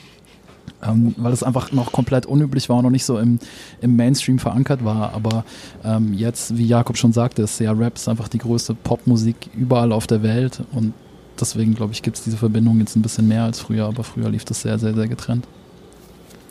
Ähm, 0.81 1.15
weil 1.17 1.33
es 1.33 1.43
einfach 1.43 1.73
noch 1.73 1.91
komplett 1.91 2.27
unüblich 2.27 2.69
war 2.69 2.77
und 2.77 2.85
noch 2.85 2.91
nicht 2.91 3.05
so 3.05 3.19
im, 3.19 3.41
im 3.81 3.97
Mainstream 3.97 4.39
verankert 4.39 4.85
war. 4.85 5.13
Aber 5.13 5.45
ähm, 5.85 6.15
jetzt, 6.15 6.57
wie 6.57 6.67
Jakob 6.67 6.97
schon 6.97 7.13
sagte, 7.13 7.43
ist 7.43 7.59
ja 7.59 7.73
Rap 7.73 7.97
ist 7.97 8.09
einfach 8.09 8.29
die 8.29 8.39
größte 8.39 8.75
Popmusik 8.75 9.37
überall 9.57 9.91
auf 9.91 10.07
der 10.07 10.23
Welt 10.23 10.63
und 10.73 10.93
deswegen, 11.41 11.75
glaube 11.75 11.93
ich, 11.93 12.03
gibt 12.03 12.17
es 12.17 12.25
diese 12.25 12.37
Verbindung 12.37 12.79
jetzt 12.81 12.97
ein 12.97 13.03
bisschen 13.03 13.29
mehr 13.29 13.45
als 13.45 13.61
früher, 13.61 13.87
aber 13.87 14.05
früher 14.05 14.29
lief 14.29 14.45
das 14.45 14.63
sehr, 14.63 14.79
sehr, 14.79 14.95
sehr 14.95 15.09
getrennt. 15.09 15.47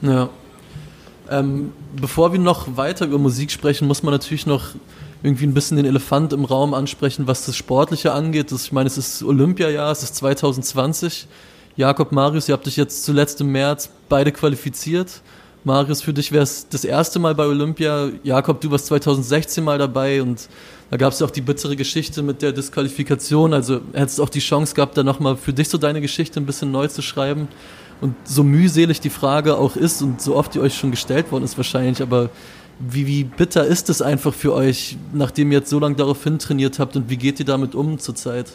Ja. 0.01 0.29
Ähm, 1.29 1.71
bevor 1.99 2.31
wir 2.31 2.39
noch 2.39 2.77
weiter 2.77 3.05
über 3.05 3.17
Musik 3.17 3.51
sprechen, 3.51 3.87
muss 3.87 4.03
man 4.03 4.13
natürlich 4.13 4.45
noch 4.45 4.75
irgendwie 5.23 5.45
ein 5.45 5.53
bisschen 5.53 5.77
den 5.77 5.85
Elefant 5.85 6.31
im 6.33 6.45
Raum 6.45 6.73
ansprechen, 6.73 7.27
was 7.27 7.45
das 7.45 7.55
Sportliche 7.55 8.13
angeht. 8.13 8.51
Das, 8.51 8.65
ich 8.65 8.71
meine, 8.71 8.87
es 8.87 8.97
ist 8.97 9.23
Olympiajahr, 9.23 9.91
es 9.91 10.03
ist 10.03 10.15
2020. 10.15 11.27
Jakob, 11.75 12.11
Marius, 12.11 12.47
ihr 12.47 12.53
habt 12.53 12.67
euch 12.67 12.77
jetzt 12.77 13.03
zuletzt 13.03 13.41
im 13.41 13.51
März 13.51 13.89
beide 14.09 14.31
qualifiziert. 14.31 15.21
Marius, 15.63 16.01
für 16.01 16.13
dich 16.13 16.31
wäre 16.31 16.43
es 16.43 16.69
das 16.69 16.85
erste 16.85 17.19
Mal 17.19 17.35
bei 17.35 17.45
Olympia. 17.45 18.09
Jakob, 18.23 18.61
du 18.61 18.71
warst 18.71 18.85
2016 18.87 19.63
mal 19.63 19.77
dabei 19.77 20.21
und 20.21 20.47
da 20.89 20.97
gab 20.97 21.11
es 21.11 21.19
ja 21.19 21.27
auch 21.27 21.31
die 21.31 21.41
bittere 21.41 21.75
Geschichte 21.75 22.21
mit 22.21 22.41
der 22.41 22.53
Disqualifikation. 22.53 23.53
Also 23.53 23.81
hättest 23.93 24.19
du 24.19 24.23
auch 24.23 24.29
die 24.29 24.39
Chance 24.39 24.73
gehabt, 24.73 24.97
da 24.97 25.03
nochmal 25.03 25.35
für 25.35 25.53
dich 25.53 25.67
so 25.69 25.77
deine 25.77 25.99
Geschichte 26.01 26.39
ein 26.39 26.45
bisschen 26.45 26.71
neu 26.71 26.87
zu 26.87 27.01
schreiben. 27.01 27.47
Und 27.99 28.15
so 28.23 28.43
mühselig 28.43 29.01
die 29.01 29.09
Frage 29.09 29.57
auch 29.57 29.75
ist 29.75 30.01
und 30.01 30.21
so 30.21 30.35
oft 30.35 30.53
die 30.53 30.59
euch 30.59 30.77
schon 30.77 30.91
gestellt 30.91 31.31
worden 31.31 31.43
ist 31.43 31.57
wahrscheinlich, 31.57 32.01
aber 32.01 32.29
wie, 32.79 33.07
wie 33.07 33.23
bitter 33.23 33.65
ist 33.65 33.89
es 33.89 34.03
einfach 34.03 34.33
für 34.33 34.53
euch, 34.53 34.97
nachdem 35.13 35.51
ihr 35.51 35.59
jetzt 35.59 35.69
so 35.71 35.79
lange 35.79 35.95
darauf 35.95 36.23
hin 36.23 36.37
trainiert 36.37 36.77
habt 36.77 36.95
und 36.95 37.09
wie 37.09 37.17
geht 37.17 37.39
ihr 37.39 37.45
damit 37.45 37.73
um 37.73 37.97
zurzeit? 37.97 38.51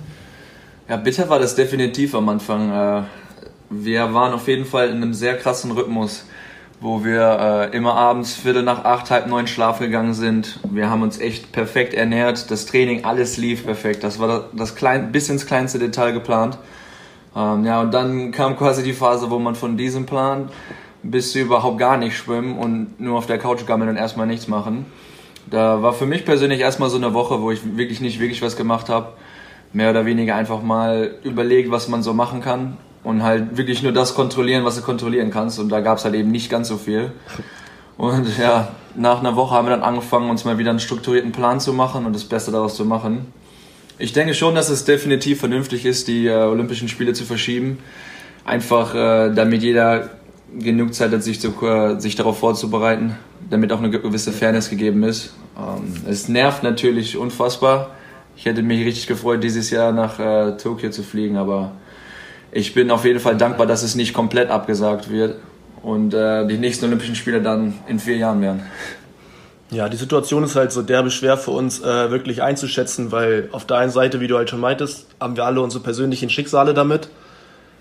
Ja, 0.88 0.96
bitter 0.96 1.28
war 1.28 1.40
das 1.40 1.56
definitiv 1.56 2.14
am 2.14 2.28
Anfang. 2.28 2.70
Äh, 2.70 3.02
wir 3.70 4.14
waren 4.14 4.32
auf 4.32 4.46
jeden 4.46 4.64
Fall 4.64 4.90
in 4.90 4.96
einem 4.96 5.14
sehr 5.14 5.36
krassen 5.36 5.72
Rhythmus 5.72 6.24
wo 6.82 7.04
wir 7.04 7.70
äh, 7.72 7.76
immer 7.76 7.94
abends 7.94 8.34
Viertel 8.34 8.64
nach 8.64 8.84
acht, 8.84 9.10
halb 9.12 9.28
neun 9.28 9.46
schlafen 9.46 9.84
gegangen 9.84 10.14
sind. 10.14 10.58
Wir 10.68 10.90
haben 10.90 11.02
uns 11.02 11.18
echt 11.20 11.52
perfekt 11.52 11.94
ernährt. 11.94 12.50
Das 12.50 12.66
Training, 12.66 13.04
alles 13.04 13.36
lief 13.36 13.64
perfekt. 13.64 14.02
Das 14.02 14.18
war 14.18 14.26
das, 14.26 14.42
das 14.52 14.74
klein, 14.74 15.12
bis 15.12 15.28
ins 15.28 15.46
kleinste 15.46 15.78
Detail 15.78 16.12
geplant. 16.12 16.58
Ähm, 17.36 17.64
ja, 17.64 17.80
und 17.80 17.94
dann 17.94 18.32
kam 18.32 18.56
quasi 18.56 18.82
die 18.82 18.94
Phase, 18.94 19.30
wo 19.30 19.38
man 19.38 19.54
von 19.54 19.76
diesem 19.76 20.06
Plan 20.06 20.50
bis 21.04 21.36
überhaupt 21.36 21.78
gar 21.78 21.96
nicht 21.96 22.16
schwimmen 22.16 22.58
und 22.58 23.00
nur 23.00 23.16
auf 23.16 23.26
der 23.26 23.38
Couch 23.38 23.64
gammeln 23.64 23.90
und 23.90 23.96
erstmal 23.96 24.26
nichts 24.26 24.48
machen. 24.48 24.86
Da 25.48 25.82
war 25.82 25.92
für 25.92 26.06
mich 26.06 26.24
persönlich 26.24 26.60
erstmal 26.60 26.90
so 26.90 26.96
eine 26.96 27.14
Woche, 27.14 27.40
wo 27.40 27.52
ich 27.52 27.76
wirklich 27.76 28.00
nicht 28.00 28.18
wirklich 28.18 28.42
was 28.42 28.56
gemacht 28.56 28.88
habe. 28.88 29.12
Mehr 29.72 29.90
oder 29.90 30.04
weniger 30.04 30.34
einfach 30.34 30.62
mal 30.62 31.14
überlegt, 31.22 31.70
was 31.70 31.86
man 31.86 32.02
so 32.02 32.12
machen 32.12 32.40
kann 32.40 32.76
und 33.04 33.22
halt 33.22 33.56
wirklich 33.56 33.82
nur 33.82 33.92
das 33.92 34.14
kontrollieren, 34.14 34.64
was 34.64 34.76
du 34.76 34.82
kontrollieren 34.82 35.30
kannst. 35.30 35.58
Und 35.58 35.68
da 35.70 35.80
gab 35.80 35.98
es 35.98 36.04
halt 36.04 36.14
eben 36.14 36.30
nicht 36.30 36.50
ganz 36.50 36.68
so 36.68 36.76
viel. 36.76 37.12
Und 37.96 38.38
ja, 38.38 38.68
nach 38.94 39.20
einer 39.20 39.36
Woche 39.36 39.54
haben 39.54 39.66
wir 39.66 39.70
dann 39.70 39.82
angefangen, 39.82 40.30
uns 40.30 40.44
mal 40.44 40.58
wieder 40.58 40.70
einen 40.70 40.80
strukturierten 40.80 41.32
Plan 41.32 41.60
zu 41.60 41.72
machen 41.72 42.06
und 42.06 42.14
das 42.14 42.24
Beste 42.24 42.50
daraus 42.50 42.74
zu 42.74 42.84
machen. 42.84 43.26
Ich 43.98 44.12
denke 44.12 44.34
schon, 44.34 44.54
dass 44.54 44.68
es 44.68 44.84
definitiv 44.84 45.40
vernünftig 45.40 45.84
ist, 45.84 46.08
die 46.08 46.26
äh, 46.26 46.32
Olympischen 46.32 46.88
Spiele 46.88 47.12
zu 47.12 47.24
verschieben. 47.24 47.78
Einfach 48.44 48.94
äh, 48.94 49.32
damit 49.32 49.62
jeder 49.62 50.10
genug 50.58 50.94
Zeit 50.94 51.12
hat, 51.12 51.22
sich, 51.22 51.40
zu, 51.40 51.54
äh, 51.64 52.00
sich 52.00 52.16
darauf 52.16 52.38
vorzubereiten, 52.38 53.16
damit 53.48 53.72
auch 53.72 53.78
eine 53.78 53.90
gewisse 53.90 54.32
Fairness 54.32 54.70
gegeben 54.70 55.02
ist. 55.02 55.34
Ähm, 55.56 55.94
es 56.08 56.28
nervt 56.28 56.62
natürlich 56.62 57.16
unfassbar. 57.16 57.90
Ich 58.36 58.46
hätte 58.46 58.62
mich 58.62 58.84
richtig 58.84 59.06
gefreut, 59.06 59.44
dieses 59.44 59.70
Jahr 59.70 59.92
nach 59.92 60.18
äh, 60.18 60.56
Tokio 60.56 60.90
zu 60.90 61.02
fliegen, 61.02 61.36
aber 61.36 61.72
ich 62.52 62.74
bin 62.74 62.90
auf 62.90 63.04
jeden 63.04 63.18
Fall 63.18 63.36
dankbar, 63.36 63.66
dass 63.66 63.82
es 63.82 63.94
nicht 63.94 64.12
komplett 64.14 64.50
abgesagt 64.50 65.10
wird 65.10 65.36
und 65.82 66.14
äh, 66.14 66.46
die 66.46 66.58
nächsten 66.58 66.84
Olympischen 66.84 67.14
Spiele 67.14 67.42
dann 67.42 67.74
in 67.88 67.98
vier 67.98 68.16
Jahren 68.16 68.40
werden. 68.40 68.62
Ja, 69.70 69.88
die 69.88 69.96
Situation 69.96 70.44
ist 70.44 70.54
halt 70.54 70.70
so 70.70 70.82
derbe 70.82 71.10
schwer 71.10 71.38
für 71.38 71.52
uns 71.52 71.80
äh, 71.80 72.10
wirklich 72.10 72.42
einzuschätzen, 72.42 73.10
weil 73.10 73.48
auf 73.52 73.66
der 73.66 73.78
einen 73.78 73.90
Seite, 73.90 74.20
wie 74.20 74.26
du 74.26 74.36
halt 74.36 74.50
schon 74.50 74.60
meintest, 74.60 75.06
haben 75.18 75.34
wir 75.34 75.46
alle 75.46 75.62
unsere 75.62 75.82
persönlichen 75.82 76.28
Schicksale 76.28 76.74
damit. 76.74 77.08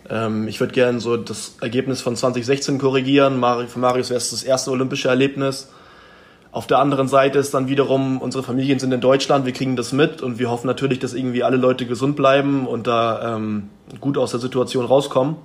Ähm, 0.09 0.47
ich 0.47 0.61
würde 0.61 0.73
gerne 0.73 1.01
so 1.01 1.17
das 1.17 1.55
Ergebnis 1.59 2.01
von 2.01 2.15
2016 2.15 2.77
korrigieren. 2.77 3.41
Mar 3.41 3.67
für 3.67 3.79
Marius 3.79 4.09
wäre 4.09 4.19
es 4.19 4.29
das 4.29 4.43
erste 4.43 4.71
olympische 4.71 5.09
Erlebnis. 5.09 5.67
Auf 6.51 6.67
der 6.67 6.79
anderen 6.79 7.07
Seite 7.07 7.39
ist 7.39 7.53
dann 7.53 7.69
wiederum, 7.69 8.21
unsere 8.21 8.43
Familien 8.43 8.77
sind 8.77 8.91
in 8.91 8.99
Deutschland, 8.99 9.45
wir 9.45 9.53
kriegen 9.53 9.77
das 9.77 9.93
mit 9.93 10.21
und 10.21 10.37
wir 10.37 10.49
hoffen 10.49 10.67
natürlich, 10.67 10.99
dass 10.99 11.13
irgendwie 11.13 11.43
alle 11.43 11.55
Leute 11.55 11.85
gesund 11.85 12.17
bleiben 12.17 12.67
und 12.67 12.87
da 12.87 13.37
ähm, 13.37 13.69
gut 14.01 14.17
aus 14.17 14.31
der 14.31 14.41
Situation 14.41 14.85
rauskommen. 14.85 15.37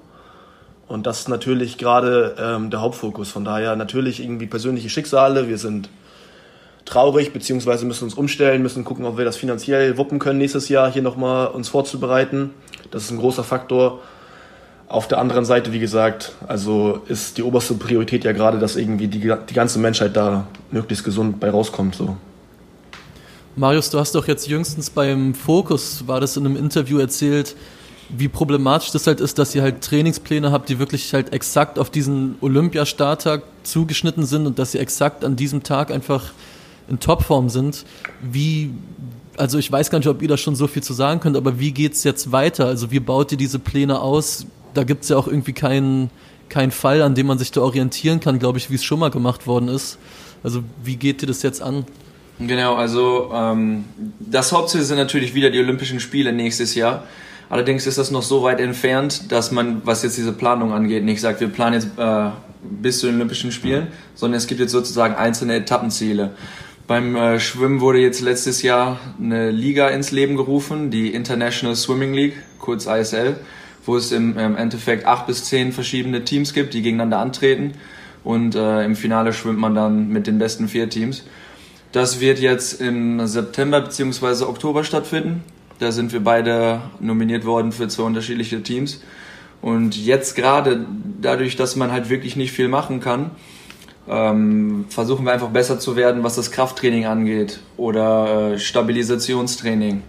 Und 0.89 1.07
das 1.07 1.21
ist 1.21 1.29
natürlich 1.29 1.79
gerade 1.79 2.35
ähm, 2.39 2.71
der 2.71 2.81
Hauptfokus. 2.81 3.31
Von 3.31 3.45
daher 3.45 3.77
natürlich 3.77 4.21
irgendwie 4.21 4.47
persönliche 4.47 4.89
Schicksale. 4.89 5.49
Wir 5.49 5.59
sind 5.59 5.91
traurig, 6.85 7.33
beziehungsweise 7.33 7.87
müssen 7.87 8.05
uns 8.05 8.15
umstellen, 8.15 8.63
müssen 8.63 8.85
gucken, 8.85 9.05
ob 9.05 9.17
wir 9.17 9.25
das 9.25 9.37
finanziell 9.37 9.99
wuppen 9.99 10.19
können 10.19 10.39
nächstes 10.39 10.69
Jahr, 10.69 10.91
hier 10.91 11.03
nochmal 11.03 11.49
uns 11.49 11.69
vorzubereiten. 11.69 12.51
Das 12.91 13.05
ist 13.05 13.11
ein 13.13 13.19
großer 13.19 13.45
Faktor. 13.45 14.01
Auf 14.89 15.09
der 15.09 15.19
anderen 15.19 15.45
Seite, 15.45 15.73
wie 15.73 15.81
gesagt, 15.81 16.33
also 16.47 17.01
ist 17.09 17.39
die 17.39 17.43
oberste 17.43 17.75
Priorität 17.75 18.25
ja 18.25 18.33
gerade, 18.33 18.59
dass 18.59 18.77
irgendwie 18.77 19.09
die, 19.09 19.19
die 19.19 19.55
ganze 19.55 19.81
Menschheit 19.81 20.17
da 20.17 20.47
möglichst 20.71 21.05
gesund 21.05 21.41
bei 21.41 21.51
rauskommt. 21.51 21.97
So. 21.97 22.17
Marius, 23.57 23.91
du 23.91 23.99
hast 23.99 24.15
doch 24.15 24.29
jetzt 24.29 24.47
jüngstens 24.47 24.91
beim 24.91 25.35
Fokus, 25.35 26.07
war 26.07 26.21
das 26.21 26.37
in 26.37 26.47
einem 26.47 26.57
Interview 26.57 26.99
erzählt, 26.99 27.57
wie 28.09 28.29
problematisch 28.29 28.93
das 28.93 29.07
halt 29.07 29.21
ist, 29.21 29.39
dass 29.39 29.55
ihr 29.55 29.63
halt 29.63 29.81
Trainingspläne 29.83 30.53
habt, 30.53 30.69
die 30.69 30.79
wirklich 30.79 31.13
halt 31.13 31.33
exakt 31.33 31.79
auf 31.79 31.91
diesen 31.91 32.37
Olympiastarttag 32.41 33.43
zugeschnitten 33.65 34.25
sind 34.25 34.47
und 34.47 34.59
dass 34.59 34.75
ihr 34.75 34.81
exakt 34.81 35.25
an 35.25 35.37
diesem 35.37 35.63
Tag 35.63 35.91
einfach 35.91 36.33
in 36.89 37.01
Topform 37.01 37.49
sind. 37.49 37.85
Wie, 38.23 38.71
also 39.37 39.59
ich 39.59 39.73
weiß 39.73 39.91
gar 39.91 39.99
nicht, 39.99 40.09
ob 40.09 40.23
ihr 40.23 40.29
da 40.29 40.37
schon 40.37 40.55
so 40.55 40.67
viel 40.67 40.83
zu 40.83 40.93
sagen 40.93 41.21
könnt, 41.21 41.37
aber 41.37 41.59
wie 41.59 41.73
geht's 41.73 42.05
jetzt 42.05 42.31
weiter? 42.31 42.67
Also 42.67 42.91
wie 42.91 43.01
baut 43.01 43.33
ihr 43.33 43.39
diese 43.39 43.59
Pläne 43.59 44.01
aus? 44.01 44.47
Da 44.77 44.85
gibt's 44.85 45.09
ja 45.09 45.17
auch 45.17 45.27
irgendwie 45.27 45.53
keinen 45.53 46.11
keinen 46.49 46.71
Fall, 46.71 47.03
an 47.03 47.15
dem 47.15 47.27
man 47.27 47.39
sich 47.39 47.51
da 47.51 47.61
orientieren 47.61 48.21
kann, 48.21 48.39
glaube 48.39 48.59
ich, 48.59 48.71
wie 48.71 48.77
es 48.77 48.85
schon 48.85 48.99
mal 48.99 49.11
gemacht 49.11 49.47
worden 49.47 49.69
ist. 49.69 49.99
Also 50.43 50.63
wie 50.85 50.97
geht 50.97 51.23
ihr 51.23 51.29
das 51.29 51.43
jetzt 51.43 51.61
an? 51.61 51.85
Genau, 52.39 52.75
also 52.75 53.31
ähm, 53.35 53.85
das 54.21 54.53
Hauptziel 54.53 54.83
sind 54.83 54.99
natürlich 54.99 55.35
wieder 55.35 55.51
die 55.51 55.59
Olympischen 55.59 56.01
Spiele 56.01 56.33
nächstes 56.33 56.75
Jahr. 56.75 57.05
Allerdings 57.49 57.87
ist 57.87 57.97
das 57.97 58.11
noch 58.11 58.23
so 58.23 58.43
weit 58.43 58.61
entfernt, 58.61 59.33
dass 59.33 59.53
man, 59.53 59.81
was 59.85 60.03
jetzt 60.03 60.19
diese 60.19 60.33
Planung 60.33 60.73
angeht, 60.73 61.05
nicht 61.05 61.21
sagt, 61.21 61.41
wir 61.41 61.49
planen 61.49 61.75
jetzt 61.75 61.89
äh, 61.97 62.31
bis 62.63 62.99
zu 62.99 63.07
den 63.07 63.17
Olympischen 63.17 63.53
Spielen, 63.53 63.89
sondern 64.15 64.37
es 64.37 64.47
gibt 64.47 64.61
jetzt 64.61 64.73
sozusagen 64.73 65.15
einzelne 65.15 65.55
Etappenziele. 65.55 66.33
Beim 66.87 67.17
äh, 67.17 67.41
Schwimmen 67.41 67.81
wurde 67.81 67.99
jetzt 67.99 68.21
letztes 68.21 68.63
Jahr 68.63 69.01
eine 69.21 69.51
Liga 69.51 69.89
ins 69.89 70.11
Leben 70.11 70.37
gerufen, 70.37 70.91
die 70.91 71.15
International 71.15 71.75
Swimming 71.75 72.15
League, 72.15 72.35
kurz 72.59 72.87
ISL, 72.87 73.37
wo 73.87 73.97
es 73.97 74.13
im, 74.13 74.37
Endeffekt 74.37 75.07
acht 75.07 75.27
bis 75.27 75.45
zehn 75.45 75.73
verschiedene 75.73 76.25
Teams 76.25 76.53
gibt, 76.53 76.75
die 76.75 76.83
gegeneinander 76.83 77.19
antreten. 77.19 77.73
Und 78.25 78.55
äh, 78.55 78.85
im 78.85 78.97
Finale 78.97 79.33
schwimmt 79.33 79.59
man 79.59 79.75
dann 79.75 80.09
mit 80.09 80.27
den 80.27 80.39
besten 80.39 80.69
vier 80.69 80.91
Teams. 80.91 81.25
Das 81.93 82.21
wird 82.21 82.41
jetzt 82.41 82.81
im 82.81 83.27
September 83.27 83.81
bzw. 83.81 84.45
Oktober 84.45 84.85
stattfinden. 84.85 85.45
Da 85.79 85.93
sind 85.93 86.13
wir 86.13 86.21
beide 86.21 86.81
nominiert 87.01 87.45
worden 87.45 87.71
für 87.73 87.87
zwei 87.89 88.03
unterschiedliche 88.03 88.63
Teams. 88.63 89.01
Und 89.63 89.97
jetzt 89.97 90.35
gerade 90.35 90.85
dadurch, 91.21 91.57
dass 91.57 91.77
man 91.77 91.93
halt 91.93 92.11
wirklich 92.11 92.37
nicht 92.37 92.53
viel 92.53 92.69
machen 92.69 93.01
kann, 93.01 93.31
ähm, 94.09 94.87
versuchen 94.89 95.25
wir 95.25 95.33
einfach 95.33 95.49
besser 95.49 95.79
zu 95.79 95.97
werden, 95.97 96.23
was 96.23 96.37
das 96.37 96.51
Krafttraining 96.51 97.07
angeht 97.07 97.61
oder 97.77 98.53
äh, 98.53 98.59
Stabilisationstraining. 98.59 100.03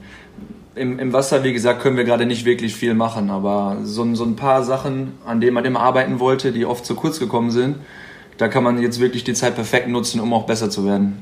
Im, 0.78 1.00
Im 1.00 1.14
Wasser, 1.14 1.44
wie 1.44 1.54
gesagt, 1.54 1.82
können 1.82 1.98
wir 1.98 2.04
gerade 2.04 2.26
nicht 2.26 2.46
wirklich 2.46 2.76
viel 2.76 2.94
machen, 2.94 3.30
aber 3.30 3.78
so, 3.84 4.14
so 4.16 4.24
ein 4.24 4.36
paar 4.36 4.64
Sachen, 4.64 5.14
an 5.26 5.42
denen 5.42 5.54
man 5.54 5.66
immer 5.66 5.82
arbeiten 5.82 6.20
wollte, 6.20 6.52
die 6.52 6.66
oft 6.66 6.86
zu 6.86 6.96
kurz 6.96 7.20
gekommen 7.20 7.52
sind, 7.52 7.78
da 8.38 8.48
kann 8.48 8.64
man 8.64 8.82
jetzt 8.82 9.00
wirklich 9.00 9.24
die 9.24 9.34
Zeit 9.34 9.56
perfekt 9.56 9.88
nutzen, 9.88 10.20
um 10.20 10.34
auch 10.34 10.46
besser 10.46 10.70
zu 10.70 10.86
werden. 10.86 11.22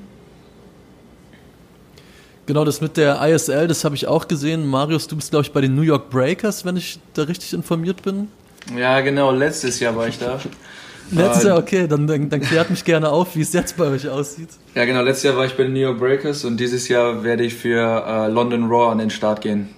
Genau, 2.46 2.64
das 2.64 2.80
mit 2.80 2.98
der 2.98 3.20
ISL, 3.28 3.68
das 3.68 3.84
habe 3.84 3.96
ich 3.96 4.08
auch 4.08 4.28
gesehen. 4.28 4.68
Marius, 4.68 5.08
du 5.08 5.16
bist, 5.16 5.32
glaube 5.32 5.44
ich, 5.44 5.52
bei 5.52 5.62
den 5.62 5.74
New 5.74 5.82
York 5.82 6.12
Breakers, 6.12 6.64
wenn 6.64 6.78
ich 6.78 7.00
da 7.14 7.24
richtig 7.24 7.54
informiert 7.54 8.04
bin. 8.04 8.28
Ja, 8.78 9.02
genau, 9.02 9.32
letztes 9.32 9.80
Jahr 9.80 9.96
war 9.96 10.08
ich 10.08 10.20
da. 10.20 10.40
Letztes 11.12 11.44
Jahr, 11.44 11.58
okay, 11.58 11.88
dann, 11.88 12.08
dann, 12.08 12.30
dann, 12.30 12.42
klärt 12.42 12.70
mich 12.70 12.84
gerne 12.84 13.10
auf, 13.10 13.36
wie 13.36 13.42
es 13.42 13.54
jetzt 13.54 13.78
bei 13.78 13.86
euch 13.86 14.10
aussieht. 14.10 14.50
Ja, 14.74 14.86
genau, 14.86 15.02
letztes 15.02 15.24
Jahr 15.24 15.38
war 15.38 15.46
ich 15.46 15.56
bei 15.56 15.64
den 15.64 15.74
New 15.74 15.80
York 15.80 16.00
Breakers 16.00 16.46
und 16.46 16.60
dieses 16.60 16.88
Jahr 16.88 17.24
werde 17.24 17.44
ich 17.44 17.54
für 17.54 18.04
äh, 18.08 18.28
London 18.28 18.68
Raw 18.68 18.92
an 18.92 18.98
den 18.98 19.10
Start 19.10 19.42
gehen. 19.42 19.70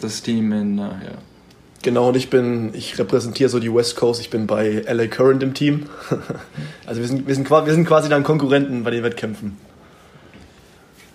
Das 0.00 0.22
Team 0.22 0.52
in, 0.52 0.78
äh, 0.78 0.82
ja. 0.82 1.18
Genau, 1.82 2.08
und 2.08 2.16
ich 2.16 2.30
bin, 2.30 2.70
ich 2.74 2.98
repräsentiere 2.98 3.48
so 3.48 3.60
die 3.60 3.72
West 3.72 3.96
Coast, 3.96 4.20
ich 4.20 4.30
bin 4.30 4.46
bei 4.46 4.84
LA 4.88 5.06
Current 5.06 5.42
im 5.42 5.54
Team. 5.54 5.84
also 6.86 7.00
wir 7.00 7.08
sind, 7.08 7.26
wir 7.26 7.34
sind, 7.34 7.48
wir 7.48 7.72
sind 7.72 7.86
quasi 7.86 8.08
dann 8.08 8.24
Konkurrenten 8.24 8.82
bei 8.82 8.90
den 8.90 9.02
Wettkämpfen. 9.04 9.56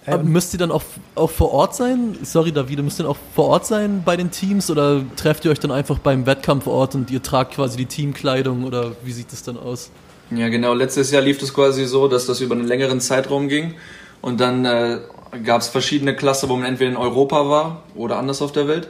Ähm, 0.07 0.31
müsst 0.31 0.53
ihr 0.53 0.57
dann 0.57 0.71
auch, 0.71 0.83
auch 1.13 1.29
vor 1.29 1.51
Ort 1.51 1.75
sein? 1.75 2.17
Sorry, 2.23 2.51
Davide, 2.51 2.81
müsst 2.81 2.99
ihr 2.99 3.03
dann 3.03 3.11
auch 3.11 3.19
vor 3.35 3.47
Ort 3.47 3.67
sein 3.67 4.01
bei 4.03 4.17
den 4.17 4.31
Teams 4.31 4.71
oder 4.71 5.03
trefft 5.15 5.45
ihr 5.45 5.51
euch 5.51 5.59
dann 5.59 5.71
einfach 5.71 5.99
beim 5.99 6.25
Wettkampfort 6.25 6.95
und 6.95 7.11
ihr 7.11 7.21
tragt 7.21 7.53
quasi 7.53 7.77
die 7.77 7.85
Teamkleidung 7.85 8.63
oder 8.63 8.93
wie 9.03 9.11
sieht 9.11 9.31
das 9.31 9.43
dann 9.43 9.57
aus? 9.57 9.91
Ja, 10.31 10.49
genau. 10.49 10.73
Letztes 10.73 11.11
Jahr 11.11 11.21
lief 11.21 11.37
das 11.37 11.53
quasi 11.53 11.85
so, 11.85 12.07
dass 12.07 12.25
das 12.25 12.41
über 12.41 12.55
einen 12.55 12.65
längeren 12.65 12.99
Zeitraum 12.99 13.47
ging 13.47 13.75
und 14.21 14.39
dann 14.39 14.65
äh, 14.65 14.99
gab 15.43 15.61
es 15.61 15.67
verschiedene 15.67 16.15
Klassen, 16.15 16.49
wo 16.49 16.55
man 16.55 16.65
entweder 16.65 16.91
in 16.91 16.97
Europa 16.97 17.47
war 17.49 17.83
oder 17.93 18.17
anders 18.17 18.41
auf 18.41 18.51
der 18.51 18.67
Welt. 18.67 18.89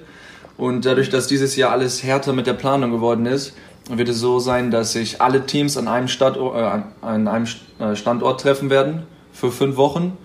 Und 0.57 0.85
dadurch, 0.85 1.09
dass 1.09 1.27
dieses 1.27 1.55
Jahr 1.55 1.71
alles 1.71 2.03
härter 2.03 2.33
mit 2.33 2.47
der 2.47 2.53
Planung 2.53 2.91
geworden 2.91 3.25
ist, 3.25 3.53
wird 3.89 4.07
es 4.09 4.19
so 4.19 4.39
sein, 4.39 4.71
dass 4.71 4.93
sich 4.93 5.21
alle 5.21 5.45
Teams 5.45 5.75
an 5.75 5.87
einem, 5.87 6.07
Standort, 6.07 6.55
äh, 6.55 7.05
an 7.05 7.27
einem 7.27 7.47
äh, 7.79 7.95
Standort 7.95 8.41
treffen 8.41 8.69
werden 8.69 9.03
für 9.33 9.51
fünf 9.51 9.75
Wochen 9.75 10.17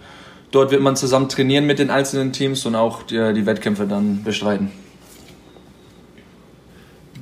Dort 0.50 0.70
wird 0.70 0.82
man 0.82 0.96
zusammen 0.96 1.28
trainieren 1.28 1.66
mit 1.66 1.78
den 1.78 1.90
einzelnen 1.90 2.32
Teams 2.32 2.64
und 2.66 2.74
auch 2.74 3.02
die, 3.02 3.34
die 3.34 3.46
Wettkämpfe 3.46 3.86
dann 3.86 4.22
bestreiten. 4.22 4.70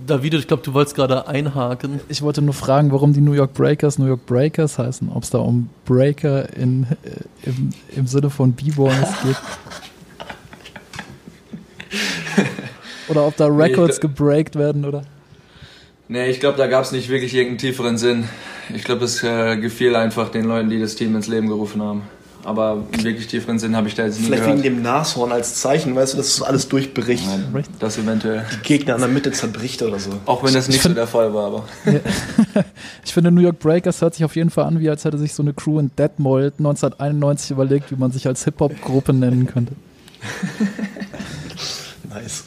David, 0.06 0.34
ich 0.34 0.46
glaube, 0.46 0.62
du 0.62 0.74
wolltest 0.74 0.96
gerade 0.96 1.26
einhaken. 1.26 2.00
Ich 2.08 2.20
wollte 2.20 2.42
nur 2.42 2.52
fragen, 2.52 2.92
warum 2.92 3.14
die 3.14 3.22
New 3.22 3.32
York 3.32 3.54
Breakers 3.54 3.98
New 3.98 4.06
York 4.06 4.26
Breakers 4.26 4.78
heißen. 4.78 5.08
Ob 5.08 5.22
es 5.22 5.30
da 5.30 5.38
um 5.38 5.70
Breaker 5.86 6.52
in, 6.54 6.86
äh, 7.02 7.48
im, 7.48 7.70
im 7.96 8.06
Sinne 8.06 8.28
von 8.28 8.52
B-Boys 8.52 8.92
geht. 9.22 9.36
oder 13.08 13.26
ob 13.26 13.36
da 13.36 13.46
Records 13.46 13.96
nee, 13.96 14.02
gebreakt 14.02 14.56
werden, 14.56 14.84
oder? 14.84 15.04
Nee, 16.08 16.28
ich 16.28 16.40
glaube, 16.40 16.58
da 16.58 16.66
gab 16.66 16.84
es 16.84 16.92
nicht 16.92 17.08
wirklich 17.08 17.34
irgendeinen 17.34 17.58
tieferen 17.58 17.96
Sinn. 17.96 18.28
Ich 18.74 18.84
glaube, 18.84 19.06
es 19.06 19.22
äh, 19.22 19.56
gefiel 19.56 19.96
einfach 19.96 20.28
den 20.28 20.44
Leuten, 20.44 20.68
die 20.68 20.80
das 20.80 20.96
Team 20.96 21.16
ins 21.16 21.28
Leben 21.28 21.48
gerufen 21.48 21.82
haben. 21.82 22.02
Aber 22.44 22.82
wirklich 22.90 23.26
tieferen 23.26 23.58
Sinn 23.58 23.74
habe 23.74 23.88
ich 23.88 23.94
da 23.94 24.04
jetzt 24.04 24.20
nie 24.20 24.26
Vielleicht 24.26 24.42
gehört. 24.42 24.62
wegen 24.62 24.76
dem 24.76 24.82
Nashorn 24.82 25.32
als 25.32 25.56
Zeichen, 25.56 25.96
weißt 25.96 26.12
du, 26.12 26.18
dass 26.18 26.28
es 26.28 26.42
alles 26.42 26.68
durchbricht. 26.68 27.24
Nein, 27.26 27.64
das 27.78 27.96
eventuell. 27.96 28.44
Die 28.52 28.62
Gegner 28.62 28.94
an 28.94 29.00
der 29.00 29.08
Mitte 29.08 29.32
zerbricht 29.32 29.80
oder 29.82 29.98
so. 29.98 30.10
Auch 30.26 30.44
wenn 30.44 30.52
das 30.52 30.68
nicht 30.68 30.82
so 30.82 30.90
der 30.90 31.06
Fall 31.06 31.32
war, 31.32 31.46
aber. 31.46 31.64
ich 33.04 33.14
finde, 33.14 33.30
New 33.30 33.40
York 33.40 33.58
Breakers 33.58 34.02
hört 34.02 34.14
sich 34.14 34.24
auf 34.24 34.36
jeden 34.36 34.50
Fall 34.50 34.66
an, 34.66 34.78
wie 34.78 34.90
als 34.90 35.04
hätte 35.04 35.16
sich 35.16 35.32
so 35.32 35.42
eine 35.42 35.54
Crew 35.54 35.78
in 35.78 35.90
Deadmold 35.96 36.54
1991 36.58 37.50
überlegt, 37.50 37.90
wie 37.90 37.96
man 37.96 38.12
sich 38.12 38.26
als 38.26 38.44
Hip-Hop-Gruppe 38.44 39.14
nennen 39.14 39.46
könnte. 39.46 39.72
nice. 42.14 42.44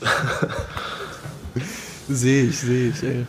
Sehe 2.08 2.44
ich, 2.46 2.60
sehe 2.60 2.90
ich, 2.90 3.04
ey. 3.04 3.26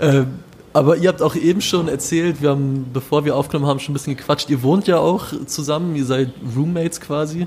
Ähm, 0.00 0.26
aber 0.72 0.96
ihr 0.96 1.08
habt 1.08 1.22
auch 1.22 1.34
eben 1.34 1.60
schon 1.60 1.88
erzählt, 1.88 2.40
wir 2.40 2.50
haben, 2.50 2.86
bevor 2.92 3.24
wir 3.24 3.34
aufgenommen 3.36 3.68
haben, 3.68 3.80
schon 3.80 3.92
ein 3.92 3.94
bisschen 3.94 4.16
gequatscht. 4.16 4.48
Ihr 4.50 4.62
wohnt 4.62 4.86
ja 4.86 4.98
auch 4.98 5.26
zusammen, 5.46 5.96
ihr 5.96 6.04
seid 6.04 6.30
Roommates 6.56 7.00
quasi. 7.00 7.46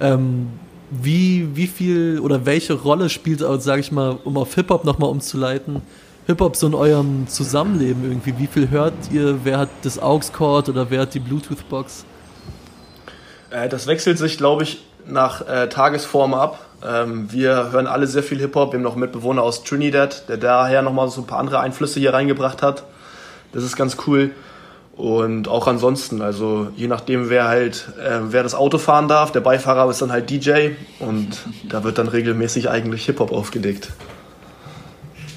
Ähm, 0.00 0.48
wie, 0.90 1.48
wie 1.56 1.66
viel 1.66 2.20
oder 2.20 2.46
welche 2.46 2.74
Rolle 2.74 3.08
spielt, 3.08 3.40
sage 3.40 3.80
ich 3.80 3.90
mal, 3.90 4.18
um 4.24 4.36
auf 4.36 4.54
Hip-Hop 4.54 4.84
nochmal 4.84 5.10
umzuleiten, 5.10 5.82
Hip-Hop 6.26 6.56
so 6.56 6.68
in 6.68 6.74
eurem 6.74 7.26
Zusammenleben 7.26 8.04
irgendwie? 8.04 8.34
Wie 8.38 8.46
viel 8.46 8.70
hört 8.70 8.94
ihr? 9.10 9.40
Wer 9.44 9.58
hat 9.58 9.70
das 9.82 9.98
AUX-Cord 9.98 10.68
oder 10.68 10.90
wer 10.90 11.02
hat 11.02 11.14
die 11.14 11.20
Bluetooth-Box? 11.20 12.04
Äh, 13.50 13.68
das 13.68 13.86
wechselt 13.86 14.18
sich, 14.18 14.38
glaube 14.38 14.62
ich, 14.62 14.84
nach 15.06 15.46
äh, 15.46 15.68
Tagesform 15.68 16.34
ab. 16.34 16.64
Ähm, 16.84 17.32
wir 17.32 17.72
hören 17.72 17.86
alle 17.86 18.06
sehr 18.06 18.22
viel 18.22 18.38
Hip-Hop. 18.38 18.72
Wir 18.72 18.78
haben 18.78 18.84
noch 18.84 18.96
Mitbewohner 18.96 19.42
aus 19.42 19.64
Trinidad, 19.64 20.28
der 20.28 20.36
daher 20.36 20.82
nochmal 20.82 21.08
so 21.08 21.22
ein 21.22 21.26
paar 21.26 21.38
andere 21.38 21.60
Einflüsse 21.60 22.00
hier 22.00 22.12
reingebracht 22.12 22.62
hat. 22.62 22.84
Das 23.52 23.64
ist 23.64 23.76
ganz 23.76 23.96
cool. 24.06 24.32
Und 24.96 25.48
auch 25.48 25.66
ansonsten, 25.66 26.22
also 26.22 26.68
je 26.76 26.86
nachdem, 26.86 27.28
wer 27.28 27.48
halt, 27.48 27.88
äh, 27.98 28.20
wer 28.28 28.42
das 28.42 28.54
Auto 28.54 28.78
fahren 28.78 29.08
darf, 29.08 29.32
der 29.32 29.40
Beifahrer 29.40 29.90
ist 29.90 30.02
dann 30.02 30.12
halt 30.12 30.30
DJ 30.30 30.70
und 31.00 31.38
da 31.68 31.82
wird 31.82 31.98
dann 31.98 32.06
regelmäßig 32.06 32.70
eigentlich 32.70 33.06
Hip-Hop 33.06 33.32
aufgelegt. 33.32 33.88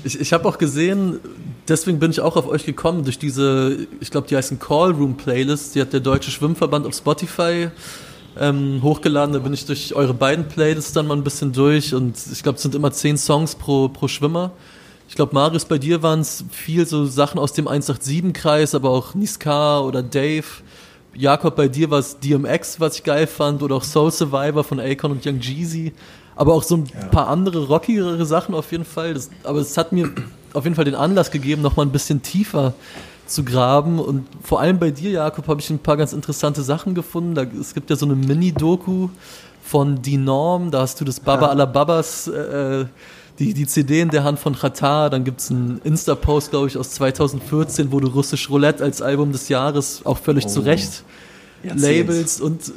Ich, 0.04 0.20
ich 0.20 0.32
habe 0.32 0.48
auch 0.48 0.60
gesehen, 0.60 1.20
deswegen 1.68 1.98
bin 1.98 2.12
ich 2.12 2.22
auch 2.22 2.36
auf 2.36 2.48
euch 2.48 2.66
gekommen, 2.66 3.04
durch 3.04 3.18
diese, 3.18 3.88
ich 4.00 4.12
glaube, 4.12 4.28
die 4.28 4.38
heißen 4.38 4.60
Call 4.60 4.92
Room 4.92 5.18
Playlist, 5.18 5.74
die 5.74 5.82
hat 5.82 5.92
der 5.92 6.02
Deutsche 6.02 6.30
Schwimmverband 6.30 6.86
auf 6.86 6.94
Spotify 6.94 7.70
ähm, 8.40 8.82
hochgeladen. 8.82 9.34
Da 9.34 9.40
bin 9.40 9.54
ich 9.54 9.66
durch 9.66 9.94
eure 9.96 10.14
beiden 10.14 10.48
Playlists 10.48 10.94
dann 10.94 11.08
mal 11.08 11.16
ein 11.16 11.24
bisschen 11.24 11.54
durch 11.54 11.94
und 11.94 12.18
ich 12.32 12.44
glaube, 12.44 12.58
es 12.58 12.62
sind 12.62 12.76
immer 12.76 12.92
zehn 12.92 13.18
Songs 13.18 13.56
pro, 13.56 13.90
pro 13.90 14.08
Schwimmer. 14.08 14.52
Ich 15.10 15.16
glaube, 15.16 15.34
Marius, 15.34 15.66
bei 15.66 15.78
dir 15.78 16.04
waren 16.04 16.20
es 16.20 16.44
viel 16.52 16.86
so 16.86 17.06
Sachen 17.06 17.40
aus 17.40 17.54
dem 17.54 17.68
187-Kreis, 17.68 18.76
aber 18.76 18.90
auch 18.90 19.16
Niska 19.16 19.80
oder 19.80 20.04
Dave. 20.04 20.46
Jakob, 21.16 21.56
bei 21.56 21.68
dir 21.68 21.90
war 21.90 22.00
es 22.00 22.20
DMX, 22.20 22.80
was 22.80 22.98
ich 22.98 23.04
geil 23.04 23.26
fand, 23.26 23.64
oder 23.64 23.76
auch 23.76 23.84
Soul 23.84 24.12
Survivor 24.12 24.64
von 24.64 24.80
Akon 24.80 25.12
und 25.12 25.26
Young 25.26 25.40
Jeezy. 25.40 25.94
Aber 26.36 26.54
auch 26.54 26.62
so 26.62 26.76
ein 26.76 26.86
ja. 26.86 27.08
paar 27.08 27.30
andere 27.30 27.66
rockigere 27.68 28.26
Sachen 28.26 28.54
auf 28.54 28.72
jeden 28.72 28.86
Fall. 28.86 29.14
Das, 29.14 29.30
aber 29.44 29.60
es 29.60 29.78
hat 29.78 29.92
mir 29.92 30.12
auf 30.54 30.66
jeden 30.66 30.76
Fall 30.76 30.86
den 30.86 30.96
Anlass 30.96 31.32
gegeben, 31.32 31.62
nochmal 31.62 31.86
ein 31.86 31.92
bisschen 31.92 32.22
tiefer 32.22 32.74
zu 33.28 33.44
graben. 33.44 34.00
Und 34.00 34.28
vor 34.42 34.60
allem 34.60 34.80
bei 34.80 34.92
dir, 34.92 35.12
Jakob, 35.12 35.48
habe 35.48 35.62
ich 35.62 35.70
ein 35.70 35.80
paar 35.80 35.98
ganz 35.98 36.14
interessante 36.14 36.62
Sachen 36.62 36.96
gefunden. 36.96 37.36
Da, 37.36 37.44
es 37.44 37.74
gibt 37.74 37.90
ja 37.90 37.96
so 37.96 38.06
eine 38.06 38.16
Mini-Doku 38.16 39.10
von 39.64 40.02
Die 40.02 40.18
Norm, 40.18 40.72
da 40.72 40.82
hast 40.82 41.00
du 41.02 41.06
das 41.06 41.20
Baba 41.20 41.48
ja. 41.48 41.50
aller 41.50 41.68
Babas, 41.68 42.28
äh, 42.28 42.86
die, 43.38 43.54
die 43.54 43.68
CD 43.68 44.02
in 44.02 44.10
der 44.10 44.24
Hand 44.24 44.40
von 44.40 44.56
Qatar. 44.56 45.10
Dann 45.10 45.24
gibt 45.24 45.42
es 45.42 45.52
einen 45.52 45.82
Insta-Post, 45.84 46.52
glaube 46.52 46.68
ich, 46.68 46.78
aus 46.78 46.92
2014, 46.92 47.92
wo 47.92 48.00
du 48.00 48.08
Russisch 48.08 48.50
Roulette 48.50 48.84
als 48.84 49.02
Album 49.02 49.32
des 49.32 49.50
Jahres 49.50 50.02
auch 50.06 50.18
völlig 50.18 50.46
oh. 50.46 50.50
zu 50.50 50.62
Recht 50.62 51.04
labelst. 51.64 52.42
Und, 52.42 52.72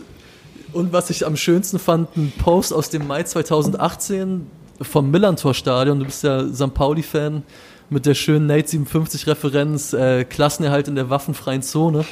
und 0.72 0.92
was 0.92 1.10
ich 1.10 1.26
am 1.26 1.36
schönsten 1.36 1.78
fand, 1.78 2.16
ein 2.16 2.32
Post 2.38 2.72
aus 2.72 2.90
dem 2.90 3.06
Mai 3.06 3.22
2018 3.22 4.46
vom 4.82 5.10
Millantor-Stadion. 5.10 5.98
Du 5.98 6.04
bist 6.04 6.24
ja 6.24 6.46
St. 6.52 6.74
Pauli-Fan 6.74 7.42
mit 7.90 8.06
der 8.06 8.14
schönen 8.14 8.46
Nate 8.46 8.68
57 8.68 9.26
Referenz, 9.26 9.92
äh, 9.92 10.24
Klassenerhalt 10.24 10.88
in 10.88 10.94
der 10.94 11.10
waffenfreien 11.10 11.62
Zone. 11.62 12.04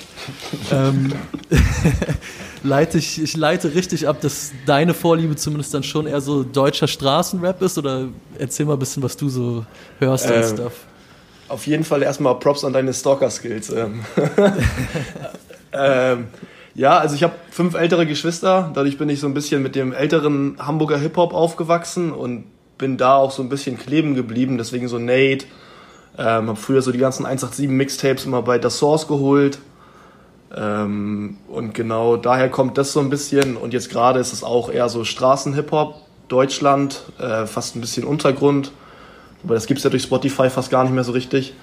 ähm, 0.72 1.12
leite 2.64 2.98
ich, 2.98 3.22
ich 3.22 3.36
leite 3.36 3.74
richtig 3.74 4.08
ab, 4.08 4.20
dass 4.20 4.52
deine 4.66 4.92
Vorliebe 4.92 5.36
zumindest 5.36 5.72
dann 5.72 5.84
schon 5.84 6.06
eher 6.06 6.20
so 6.20 6.42
deutscher 6.42 6.88
Straßenrap 6.88 7.62
ist 7.62 7.78
oder 7.78 8.08
erzähl 8.38 8.66
mal 8.66 8.72
ein 8.74 8.78
bisschen, 8.80 9.02
was 9.02 9.16
du 9.16 9.28
so 9.28 9.64
hörst 10.00 10.28
ähm, 10.28 10.42
und 10.42 10.44
Stuff. 10.44 10.72
Auf 11.48 11.66
jeden 11.66 11.84
Fall 11.84 12.02
erstmal 12.02 12.38
Props 12.38 12.64
an 12.64 12.72
deine 12.72 12.92
Stalker-Skills. 12.92 13.70
Ähm. 13.70 14.04
ähm, 15.72 16.26
ja, 16.74 16.98
also 16.98 17.14
ich 17.14 17.22
habe 17.22 17.34
fünf 17.50 17.74
ältere 17.74 18.04
Geschwister, 18.04 18.70
dadurch 18.74 18.98
bin 18.98 19.08
ich 19.08 19.20
so 19.20 19.26
ein 19.26 19.34
bisschen 19.34 19.62
mit 19.62 19.74
dem 19.74 19.92
älteren 19.92 20.56
Hamburger 20.58 20.98
Hip-Hop 20.98 21.32
aufgewachsen 21.32 22.12
und 22.12 22.44
bin 22.76 22.96
da 22.96 23.16
auch 23.16 23.30
so 23.30 23.42
ein 23.42 23.48
bisschen 23.48 23.78
kleben 23.78 24.14
geblieben, 24.14 24.58
deswegen 24.58 24.88
so 24.88 24.98
Nate, 24.98 25.46
ähm, 26.18 26.48
habe 26.48 26.56
früher 26.56 26.82
so 26.82 26.90
die 26.90 26.98
ganzen 26.98 27.24
187 27.24 27.68
Mixtapes 27.68 28.26
immer 28.26 28.42
bei 28.42 28.60
The 28.60 28.70
Source 28.70 29.06
geholt. 29.06 29.58
Ähm, 30.54 31.36
und 31.48 31.74
genau 31.74 32.16
daher 32.16 32.48
kommt 32.50 32.76
das 32.76 32.92
so 32.92 33.00
ein 33.00 33.08
bisschen. 33.08 33.56
Und 33.56 33.72
jetzt 33.72 33.90
gerade 33.90 34.18
ist 34.18 34.32
es 34.32 34.42
auch 34.42 34.70
eher 34.70 34.88
so 34.88 35.04
Straßen-Hip-Hop, 35.04 35.94
Deutschland, 36.26 37.02
äh, 37.18 37.46
fast 37.46 37.76
ein 37.76 37.80
bisschen 37.80 38.04
Untergrund. 38.04 38.72
Aber 39.44 39.54
das 39.54 39.66
gibt 39.66 39.78
es 39.78 39.84
ja 39.84 39.90
durch 39.90 40.02
Spotify 40.02 40.50
fast 40.50 40.70
gar 40.70 40.82
nicht 40.82 40.92
mehr 40.92 41.04
so 41.04 41.12
richtig. 41.12 41.54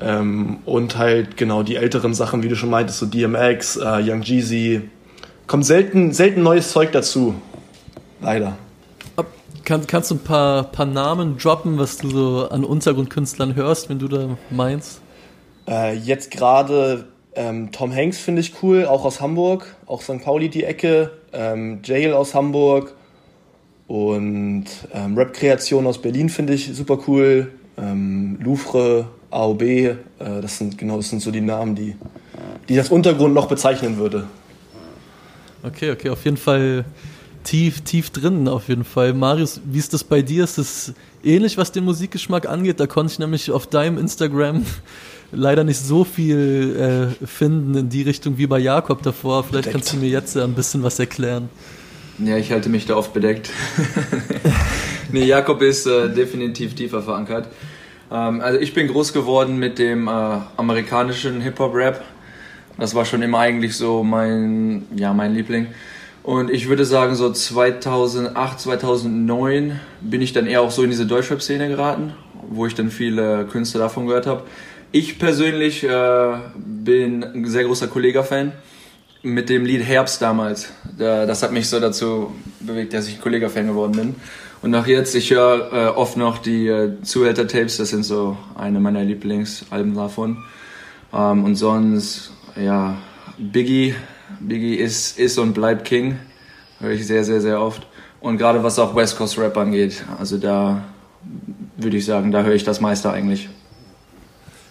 Ähm, 0.00 0.58
und 0.64 0.96
halt 0.96 1.36
genau 1.36 1.62
die 1.62 1.76
älteren 1.76 2.14
Sachen, 2.14 2.42
wie 2.42 2.48
du 2.48 2.56
schon 2.56 2.70
meintest, 2.70 2.98
so 2.98 3.06
DMX, 3.06 3.76
äh, 3.76 4.00
Young 4.02 4.22
Jeezy. 4.22 4.88
Kommt 5.46 5.66
selten, 5.66 6.12
selten 6.12 6.42
neues 6.42 6.72
Zeug 6.72 6.92
dazu. 6.92 7.34
Leider. 8.22 8.56
Kann, 9.64 9.86
kannst 9.86 10.10
du 10.10 10.16
ein 10.16 10.24
paar, 10.24 10.64
paar 10.64 10.86
Namen 10.86 11.38
droppen, 11.38 11.78
was 11.78 11.98
du 11.98 12.08
so 12.08 12.48
an 12.48 12.64
Untergrundkünstlern 12.64 13.54
hörst, 13.54 13.88
wenn 13.88 13.98
du 13.98 14.08
da 14.08 14.36
meinst? 14.50 15.00
Äh, 15.68 15.96
jetzt 15.96 16.30
gerade 16.30 17.06
ähm, 17.34 17.70
Tom 17.72 17.94
Hanks 17.94 18.18
finde 18.18 18.40
ich 18.40 18.62
cool, 18.62 18.86
auch 18.86 19.04
aus 19.04 19.20
Hamburg, 19.20 19.74
auch 19.86 20.02
St. 20.02 20.22
Pauli 20.22 20.48
die 20.48 20.64
Ecke, 20.64 21.12
ähm, 21.32 21.80
Jail 21.82 22.12
aus 22.12 22.34
Hamburg 22.34 22.94
und 23.86 24.64
ähm, 24.92 25.16
Rap-Kreation 25.16 25.86
aus 25.86 26.00
Berlin 26.00 26.28
finde 26.28 26.54
ich 26.54 26.74
super 26.74 26.98
cool, 27.06 27.52
ähm, 27.78 28.38
Louvre, 28.42 29.06
AOB, 29.30 29.62
äh, 29.62 29.96
das 30.18 30.58
sind 30.58 30.76
genau, 30.76 30.96
das 30.96 31.08
sind 31.08 31.22
so 31.22 31.30
die 31.30 31.40
Namen, 31.40 31.74
die, 31.74 31.96
die 32.68 32.76
das 32.76 32.90
Untergrund 32.90 33.34
noch 33.34 33.46
bezeichnen 33.46 33.96
würde. 33.96 34.26
Okay, 35.62 35.92
okay, 35.92 36.10
auf 36.10 36.24
jeden 36.24 36.36
Fall 36.36 36.84
tief, 37.44 37.80
tief 37.82 38.10
drin 38.10 38.48
auf 38.48 38.68
jeden 38.68 38.84
Fall. 38.84 39.14
Marius, 39.14 39.60
wie 39.64 39.78
ist 39.78 39.92
das 39.92 40.04
bei 40.04 40.22
dir? 40.22 40.44
Ist 40.44 40.58
das 40.58 40.94
ähnlich, 41.24 41.56
was 41.58 41.72
den 41.72 41.84
Musikgeschmack 41.84 42.48
angeht? 42.48 42.80
Da 42.80 42.86
konnte 42.86 43.12
ich 43.12 43.18
nämlich 43.18 43.50
auf 43.50 43.66
deinem 43.66 43.98
Instagram 43.98 44.64
leider 45.32 45.64
nicht 45.64 45.80
so 45.80 46.04
viel 46.04 47.14
äh, 47.20 47.26
finden 47.26 47.74
in 47.74 47.88
die 47.88 48.02
Richtung 48.02 48.38
wie 48.38 48.46
bei 48.46 48.58
Jakob 48.58 49.02
davor. 49.02 49.44
Vielleicht 49.44 49.66
bedeckt. 49.66 49.72
kannst 49.72 49.92
du 49.92 49.96
mir 49.98 50.08
jetzt 50.08 50.36
ein 50.36 50.54
bisschen 50.54 50.82
was 50.82 50.98
erklären. 50.98 51.48
Ja, 52.18 52.36
ich 52.36 52.52
halte 52.52 52.68
mich 52.68 52.86
da 52.86 52.96
oft 52.96 53.12
bedeckt. 53.12 53.50
nee, 55.12 55.24
Jakob 55.24 55.62
ist 55.62 55.86
äh, 55.86 56.10
definitiv 56.10 56.74
tiefer 56.74 57.02
verankert. 57.02 57.48
Ähm, 58.10 58.40
also 58.40 58.58
ich 58.58 58.74
bin 58.74 58.86
groß 58.88 59.12
geworden 59.12 59.58
mit 59.58 59.78
dem 59.78 60.08
äh, 60.08 60.10
amerikanischen 60.56 61.40
Hip-Hop-Rap. 61.40 62.04
Das 62.78 62.94
war 62.94 63.04
schon 63.04 63.22
immer 63.22 63.38
eigentlich 63.38 63.76
so 63.76 64.02
mein, 64.02 64.84
ja, 64.94 65.12
mein 65.12 65.34
Liebling. 65.34 65.68
Und 66.22 66.50
ich 66.50 66.68
würde 66.68 66.84
sagen, 66.84 67.16
so 67.16 67.32
2008, 67.32 68.60
2009 68.60 69.80
bin 70.00 70.22
ich 70.22 70.32
dann 70.32 70.46
eher 70.46 70.62
auch 70.62 70.70
so 70.70 70.84
in 70.84 70.90
diese 70.90 71.06
Deutschrap-Szene 71.06 71.68
geraten, 71.68 72.14
wo 72.48 72.66
ich 72.66 72.74
dann 72.74 72.90
viele 72.90 73.44
Künstler 73.46 73.80
davon 73.80 74.06
gehört 74.06 74.26
habe. 74.26 74.44
Ich 74.92 75.18
persönlich 75.18 75.82
äh, 75.82 76.34
bin 76.54 77.24
ein 77.24 77.44
sehr 77.46 77.64
großer 77.64 77.88
Kollega-Fan 77.88 78.52
mit 79.22 79.48
dem 79.48 79.64
Lied 79.64 79.82
Herbst 79.82 80.20
damals. 80.20 80.72
Das 80.96 81.42
hat 81.42 81.52
mich 81.52 81.68
so 81.68 81.80
dazu 81.80 82.32
bewegt, 82.60 82.92
dass 82.92 83.08
ich 83.08 83.20
Kollega-Fan 83.20 83.66
geworden 83.66 83.92
bin. 83.92 84.14
Und 84.62 84.74
auch 84.76 84.86
jetzt, 84.86 85.14
ich 85.16 85.30
höre 85.32 85.72
äh, 85.72 85.86
oft 85.88 86.16
noch 86.16 86.38
die 86.38 86.68
äh, 86.68 87.00
Zuhälter-Tapes, 87.02 87.78
das 87.78 87.90
sind 87.90 88.04
so 88.04 88.36
eine 88.54 88.78
meiner 88.78 89.02
Lieblingsalben 89.02 89.94
davon. 89.94 90.38
Ähm, 91.12 91.44
und 91.44 91.56
sonst, 91.56 92.32
ja, 92.54 92.96
Biggie 93.38 93.94
Biggie 94.40 94.74
ist, 94.74 95.18
ist 95.18 95.38
und 95.38 95.54
bleibt 95.54 95.84
King. 95.84 96.18
Höre 96.80 96.92
ich 96.92 97.06
sehr, 97.06 97.24
sehr, 97.24 97.40
sehr 97.40 97.60
oft. 97.60 97.86
Und 98.20 98.38
gerade 98.38 98.62
was 98.62 98.78
auch 98.78 98.94
West 98.94 99.16
Coast 99.16 99.38
Rap 99.38 99.56
angeht, 99.56 100.04
also 100.18 100.38
da 100.38 100.84
würde 101.76 101.96
ich 101.96 102.04
sagen, 102.04 102.30
da 102.30 102.42
höre 102.42 102.54
ich 102.54 102.64
das 102.64 102.80
meiste 102.80 103.10
eigentlich. 103.10 103.48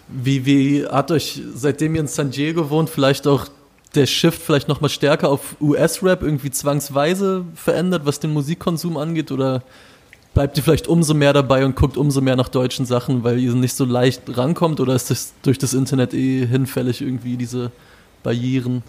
Wie, 0.08 0.44
wie 0.44 0.86
hat 0.86 1.10
euch, 1.10 1.40
seitdem 1.54 1.94
ihr 1.94 2.02
in 2.02 2.06
San 2.06 2.30
Diego 2.30 2.68
wohnt, 2.70 2.90
vielleicht 2.90 3.26
auch 3.26 3.46
der 3.94 4.06
Shift 4.06 4.40
vielleicht 4.40 4.68
nochmal 4.68 4.90
stärker 4.90 5.28
auf 5.28 5.56
US-Rap 5.60 6.22
irgendwie 6.22 6.50
zwangsweise 6.50 7.44
verändert, 7.54 8.02
was 8.04 8.20
den 8.20 8.32
Musikkonsum 8.32 8.96
angeht? 8.96 9.30
Oder 9.30 9.62
bleibt 10.34 10.56
ihr 10.56 10.62
vielleicht 10.62 10.88
umso 10.88 11.14
mehr 11.14 11.32
dabei 11.32 11.64
und 11.64 11.76
guckt 11.76 11.96
umso 11.96 12.20
mehr 12.20 12.36
nach 12.36 12.48
deutschen 12.48 12.86
Sachen, 12.86 13.22
weil 13.24 13.38
ihr 13.38 13.52
nicht 13.54 13.74
so 13.74 13.84
leicht 13.84 14.22
rankommt? 14.36 14.80
Oder 14.80 14.94
ist 14.94 15.10
das 15.10 15.34
durch 15.42 15.58
das 15.58 15.74
Internet 15.74 16.14
eh 16.14 16.46
hinfällig 16.46 17.02
irgendwie, 17.02 17.36
diese 17.36 17.70
Barrieren? 18.22 18.82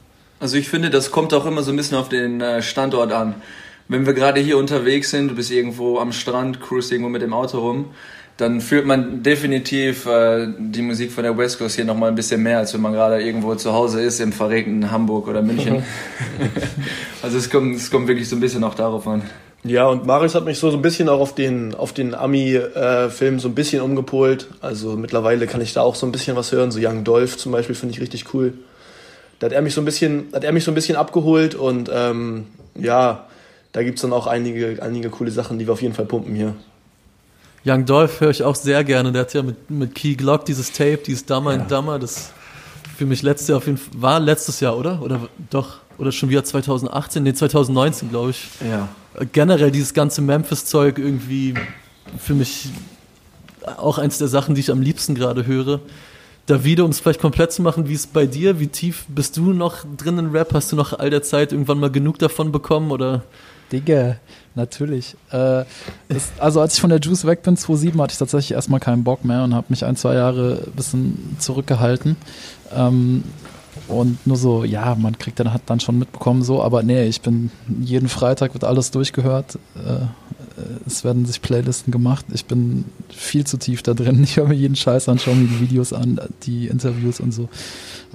Also 0.43 0.57
ich 0.57 0.67
finde, 0.67 0.89
das 0.89 1.09
kommt 1.09 1.33
auch 1.33 1.45
immer 1.45 1.63
so 1.63 1.71
ein 1.71 1.77
bisschen 1.77 1.97
auf 1.97 2.09
den 2.09 2.41
äh, 2.41 2.61
Standort 2.61 3.13
an. 3.13 3.35
Wenn 3.87 4.05
wir 4.05 4.11
gerade 4.11 4.41
hier 4.41 4.57
unterwegs 4.57 5.09
sind, 5.09 5.29
du 5.29 5.35
bist 5.35 5.49
irgendwo 5.49 5.99
am 5.99 6.11
Strand, 6.11 6.59
cruist 6.59 6.91
irgendwo 6.91 7.09
mit 7.09 7.21
dem 7.21 7.33
Auto 7.33 7.59
rum, 7.59 7.91
dann 8.35 8.59
fühlt 8.59 8.85
man 8.85 9.23
definitiv 9.23 10.05
äh, 10.05 10.49
die 10.59 10.81
Musik 10.81 11.13
von 11.13 11.23
der 11.23 11.37
West 11.37 11.59
Coast 11.59 11.77
hier 11.77 11.85
nochmal 11.85 12.09
ein 12.09 12.15
bisschen 12.15 12.43
mehr, 12.43 12.57
als 12.57 12.73
wenn 12.73 12.81
man 12.81 12.91
gerade 12.91 13.23
irgendwo 13.23 13.55
zu 13.55 13.71
Hause 13.71 14.01
ist, 14.01 14.19
im 14.19 14.33
verregneten 14.33 14.91
Hamburg 14.91 15.29
oder 15.29 15.41
München. 15.41 15.81
also 17.21 17.37
es 17.37 17.49
kommt, 17.49 17.77
es 17.77 17.89
kommt 17.89 18.09
wirklich 18.09 18.27
so 18.27 18.35
ein 18.35 18.41
bisschen 18.41 18.65
auch 18.65 18.75
darauf 18.75 19.07
an. 19.07 19.21
Ja, 19.63 19.87
und 19.87 20.05
Marius 20.05 20.35
hat 20.35 20.43
mich 20.43 20.59
so, 20.59 20.69
so 20.71 20.75
ein 20.75 20.81
bisschen 20.81 21.07
auch 21.07 21.21
auf 21.21 21.33
den, 21.35 21.73
auf 21.73 21.93
den 21.93 22.13
Ami-Film 22.15 23.39
so 23.39 23.47
ein 23.47 23.55
bisschen 23.55 23.81
umgepolt. 23.81 24.49
Also 24.59 24.97
mittlerweile 24.97 25.47
kann 25.47 25.61
ich 25.61 25.71
da 25.71 25.83
auch 25.83 25.95
so 25.95 26.05
ein 26.05 26.11
bisschen 26.11 26.35
was 26.35 26.51
hören. 26.51 26.69
So 26.69 26.81
Young 26.81 27.05
Dolph 27.05 27.37
zum 27.37 27.53
Beispiel 27.53 27.75
finde 27.75 27.95
ich 27.95 28.01
richtig 28.01 28.33
cool. 28.33 28.55
Da 29.43 29.47
hat 29.47 29.53
er 29.53 29.61
mich 29.61 29.73
so 29.73 29.81
ein 29.81 29.85
bisschen, 29.85 30.25
hat 30.33 30.43
er 30.43 30.51
mich 30.51 30.63
so 30.63 30.71
ein 30.71 30.75
bisschen 30.75 30.95
abgeholt 30.95 31.55
und 31.55 31.89
ähm, 31.93 32.47
ja, 32.75 33.27
da 33.71 33.83
gibt 33.83 33.97
es 33.97 34.01
dann 34.01 34.13
auch 34.13 34.27
einige, 34.27 34.81
einige 34.81 35.09
coole 35.09 35.31
Sachen, 35.31 35.59
die 35.59 35.67
wir 35.67 35.73
auf 35.73 35.81
jeden 35.81 35.93
Fall 35.93 36.05
pumpen 36.05 36.35
hier. 36.35 36.55
Young 37.65 37.85
Dolph 37.85 38.19
höre 38.19 38.29
ich 38.29 38.43
auch 38.43 38.55
sehr 38.55 38.83
gerne. 38.83 39.11
Der 39.11 39.21
hat 39.21 39.33
ja 39.33 39.41
mit, 39.41 39.69
mit 39.69 39.95
Key 39.95 40.15
Glock 40.15 40.45
dieses 40.45 40.71
Tape, 40.71 40.99
dieses 41.05 41.25
Dummer 41.25 41.53
ja. 41.53 41.61
and 41.61 41.71
Dummer, 41.71 41.99
das 41.99 42.31
für 42.97 43.05
mich 43.05 43.21
letztes 43.21 43.47
Jahr 43.47 43.57
auf 43.57 43.65
jeden 43.65 43.77
Fall, 43.77 44.01
war 44.01 44.19
letztes 44.19 44.59
Jahr, 44.59 44.77
oder? 44.77 45.01
Oder 45.01 45.27
doch, 45.49 45.77
oder 45.97 46.11
schon 46.11 46.29
wieder 46.29 46.43
2018, 46.43 47.23
nee, 47.23 47.33
2019, 47.33 48.09
glaube 48.09 48.31
ich. 48.31 48.47
Ja 48.61 48.89
generell 49.31 49.71
dieses 49.71 49.93
ganze 49.93 50.21
Memphis-Zeug 50.21 50.97
irgendwie 50.97 51.53
für 52.17 52.33
mich 52.33 52.69
auch 53.77 53.97
eins 53.97 54.17
der 54.17 54.27
Sachen, 54.27 54.55
die 54.55 54.61
ich 54.61 54.71
am 54.71 54.81
liebsten 54.81 55.15
gerade 55.15 55.45
höre. 55.45 55.79
Davide, 56.45 56.83
um 56.83 56.91
es 56.91 56.99
vielleicht 56.99 57.21
komplett 57.21 57.53
zu 57.53 57.61
machen, 57.61 57.87
wie 57.87 57.93
ist 57.93 58.01
es 58.01 58.07
bei 58.07 58.25
dir? 58.25 58.59
Wie 58.59 58.67
tief 58.67 59.05
bist 59.07 59.37
du 59.37 59.53
noch 59.53 59.85
drin 59.97 60.17
in 60.17 60.31
Rap? 60.31 60.53
Hast 60.53 60.71
du 60.71 60.75
noch 60.75 60.97
all 60.97 61.09
der 61.09 61.23
Zeit 61.23 61.53
irgendwann 61.53 61.79
mal 61.79 61.89
genug 61.89 62.19
davon 62.19 62.51
bekommen 62.51 62.91
oder? 62.91 63.23
Digga, 63.71 64.17
natürlich. 64.53 65.15
Äh, 65.31 65.61
ist, 66.09 66.33
also 66.39 66.59
als 66.59 66.75
ich 66.75 66.81
von 66.81 66.89
der 66.89 66.99
Juice 66.99 67.25
weg 67.25 67.43
bin, 67.43 67.55
2007, 67.55 67.99
hatte 68.01 68.11
ich 68.11 68.19
tatsächlich 68.19 68.51
erstmal 68.51 68.81
keinen 68.81 69.03
Bock 69.03 69.23
mehr 69.23 69.43
und 69.43 69.53
habe 69.53 69.67
mich 69.69 69.85
ein, 69.85 69.95
zwei 69.95 70.15
Jahre 70.15 70.63
ein 70.67 70.71
bisschen 70.73 71.37
zurückgehalten. 71.39 72.17
Ähm, 72.75 73.23
und 73.87 74.25
nur 74.27 74.37
so, 74.37 74.63
ja, 74.63 74.95
man 74.95 75.17
kriegt 75.17 75.39
dann, 75.39 75.53
hat 75.53 75.63
dann 75.65 75.79
schon 75.79 75.97
mitbekommen 75.97 76.43
so, 76.43 76.61
aber 76.61 76.83
nee, 76.83 77.05
ich 77.05 77.21
bin, 77.21 77.51
jeden 77.81 78.07
Freitag 78.07 78.53
wird 78.53 78.63
alles 78.63 78.91
durchgehört. 78.91 79.57
Äh, 79.75 80.05
es 80.85 81.03
werden 81.03 81.25
sich 81.25 81.41
Playlisten 81.41 81.91
gemacht. 81.91 82.25
Ich 82.33 82.45
bin 82.45 82.85
viel 83.09 83.45
zu 83.45 83.57
tief 83.57 83.83
da 83.83 83.93
drin. 83.93 84.23
Ich 84.23 84.37
höre 84.37 84.47
mir 84.47 84.55
jeden 84.55 84.75
Scheiß 84.75 85.09
an, 85.09 85.19
schaue 85.19 85.35
mir 85.35 85.47
die 85.47 85.59
Videos 85.61 85.93
an, 85.93 86.19
die 86.43 86.67
Interviews 86.67 87.19
und 87.19 87.31
so. 87.31 87.49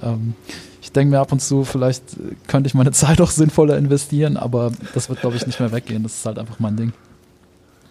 Ähm, 0.01 0.33
ich 0.81 0.91
denke 0.91 1.11
mir 1.11 1.19
ab 1.19 1.31
und 1.31 1.41
zu, 1.41 1.65
vielleicht 1.65 2.03
könnte 2.47 2.67
ich 2.67 2.73
meine 2.73 2.91
Zeit 2.93 3.21
auch 3.21 3.31
sinnvoller 3.31 3.77
investieren, 3.77 4.37
aber 4.37 4.71
das 4.93 5.09
wird, 5.09 5.21
glaube 5.21 5.35
ich, 5.35 5.45
nicht 5.45 5.59
mehr 5.59 5.71
weggehen. 5.71 6.03
Das 6.03 6.15
ist 6.15 6.25
halt 6.25 6.39
einfach 6.39 6.59
mein 6.59 6.77
Ding. 6.77 6.93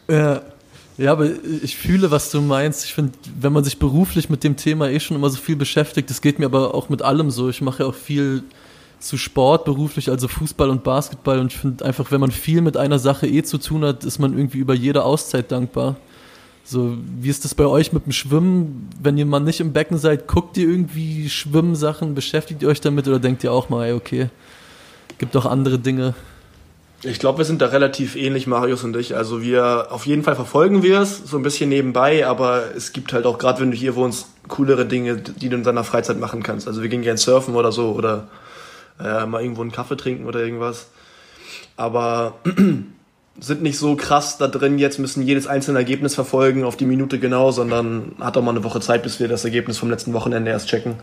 Ja, 0.08 0.42
ja, 0.96 1.12
aber 1.12 1.28
ich 1.62 1.76
fühle, 1.76 2.10
was 2.10 2.30
du 2.30 2.40
meinst. 2.40 2.84
Ich 2.84 2.92
finde, 2.92 3.12
wenn 3.40 3.52
man 3.52 3.62
sich 3.62 3.78
beruflich 3.78 4.30
mit 4.30 4.42
dem 4.42 4.56
Thema 4.56 4.88
eh 4.88 4.98
schon 4.98 5.16
immer 5.16 5.30
so 5.30 5.36
viel 5.36 5.54
beschäftigt, 5.54 6.10
das 6.10 6.20
geht 6.20 6.40
mir 6.40 6.46
aber 6.46 6.74
auch 6.74 6.88
mit 6.88 7.02
allem 7.02 7.30
so. 7.30 7.48
Ich 7.48 7.60
mache 7.60 7.84
ja 7.84 7.88
auch 7.88 7.94
viel 7.94 8.42
zu 9.00 9.16
Sport 9.16 9.64
beruflich, 9.64 10.10
also 10.10 10.28
Fußball 10.28 10.70
und 10.70 10.84
Basketball. 10.84 11.38
Und 11.38 11.52
ich 11.52 11.58
finde 11.58 11.84
einfach, 11.84 12.10
wenn 12.10 12.20
man 12.20 12.30
viel 12.30 12.60
mit 12.60 12.76
einer 12.76 12.98
Sache 12.98 13.26
eh 13.26 13.42
zu 13.42 13.58
tun 13.58 13.84
hat, 13.84 14.04
ist 14.04 14.18
man 14.18 14.36
irgendwie 14.36 14.58
über 14.58 14.74
jede 14.74 15.04
Auszeit 15.04 15.52
dankbar. 15.52 15.96
So, 16.64 16.98
wie 17.20 17.30
ist 17.30 17.44
das 17.44 17.54
bei 17.54 17.64
euch 17.64 17.92
mit 17.92 18.04
dem 18.04 18.12
Schwimmen? 18.12 18.90
Wenn 19.00 19.16
ihr 19.16 19.24
mal 19.24 19.40
nicht 19.40 19.60
im 19.60 19.72
Becken 19.72 19.96
seid, 19.96 20.28
guckt 20.28 20.56
ihr 20.58 20.68
irgendwie 20.68 21.30
Schwimmsachen, 21.30 22.14
beschäftigt 22.14 22.62
ihr 22.62 22.68
euch 22.68 22.80
damit 22.80 23.08
oder 23.08 23.18
denkt 23.18 23.42
ihr 23.42 23.52
auch 23.52 23.70
mal, 23.70 23.86
ey, 23.86 23.92
okay, 23.94 24.28
gibt 25.16 25.34
doch 25.34 25.46
andere 25.46 25.78
Dinge? 25.78 26.14
Ich 27.04 27.20
glaube, 27.20 27.38
wir 27.38 27.44
sind 27.44 27.62
da 27.62 27.66
relativ 27.66 28.16
ähnlich, 28.16 28.46
Marius 28.48 28.82
und 28.82 28.96
ich. 28.96 29.16
Also 29.16 29.40
wir 29.40 29.86
auf 29.90 30.04
jeden 30.04 30.24
Fall 30.24 30.34
verfolgen 30.34 30.82
wir 30.82 31.00
es, 31.00 31.18
so 31.18 31.36
ein 31.36 31.42
bisschen 31.42 31.68
nebenbei, 31.70 32.26
aber 32.26 32.74
es 32.76 32.92
gibt 32.92 33.12
halt 33.12 33.24
auch, 33.24 33.38
gerade 33.38 33.60
wenn 33.60 33.70
du 33.70 33.76
hier 33.76 33.94
wohnst, 33.94 34.26
coolere 34.48 34.84
Dinge, 34.84 35.16
die 35.16 35.48
du 35.48 35.56
in 35.56 35.62
deiner 35.62 35.84
Freizeit 35.84 36.18
machen 36.18 36.42
kannst. 36.42 36.66
Also 36.66 36.82
wir 36.82 36.88
gehen 36.88 37.02
gerne 37.02 37.18
surfen 37.18 37.54
oder 37.54 37.70
so 37.70 37.92
oder 37.92 38.26
äh, 39.02 39.26
mal 39.26 39.42
irgendwo 39.42 39.62
einen 39.62 39.72
Kaffee 39.72 39.96
trinken 39.96 40.26
oder 40.26 40.40
irgendwas. 40.40 40.88
Aber 41.76 42.34
sind 43.40 43.62
nicht 43.62 43.78
so 43.78 43.96
krass 43.96 44.38
da 44.38 44.48
drin, 44.48 44.78
jetzt 44.78 44.98
müssen 44.98 45.22
jedes 45.22 45.46
einzelne 45.46 45.78
Ergebnis 45.78 46.14
verfolgen 46.14 46.64
auf 46.64 46.76
die 46.76 46.86
Minute 46.86 47.18
genau, 47.18 47.50
sondern 47.52 48.12
hat 48.20 48.36
auch 48.36 48.42
mal 48.42 48.50
eine 48.50 48.64
Woche 48.64 48.80
Zeit, 48.80 49.02
bis 49.02 49.20
wir 49.20 49.28
das 49.28 49.44
Ergebnis 49.44 49.78
vom 49.78 49.90
letzten 49.90 50.12
Wochenende 50.12 50.50
erst 50.50 50.68
checken. 50.68 50.94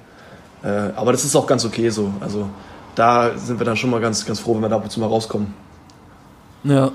Äh, 0.64 0.68
aber 0.96 1.12
das 1.12 1.24
ist 1.24 1.36
auch 1.36 1.48
ganz 1.48 1.64
okay 1.66 1.90
so. 1.90 2.14
Also 2.20 2.50
da 2.96 3.38
sind 3.38 3.60
wir 3.60 3.66
dann 3.66 3.78
schon 3.78 3.90
mal 3.90 4.02
ganz, 4.02 4.26
ganz 4.26 4.40
froh, 4.40 4.56
wenn 4.56 4.62
wir 4.62 4.70
da 4.70 4.78
ab 4.78 4.84
und 4.84 4.90
zu 4.90 5.00
mal 5.00 5.08
rauskommen. 5.08 5.54
Ja. 6.64 6.92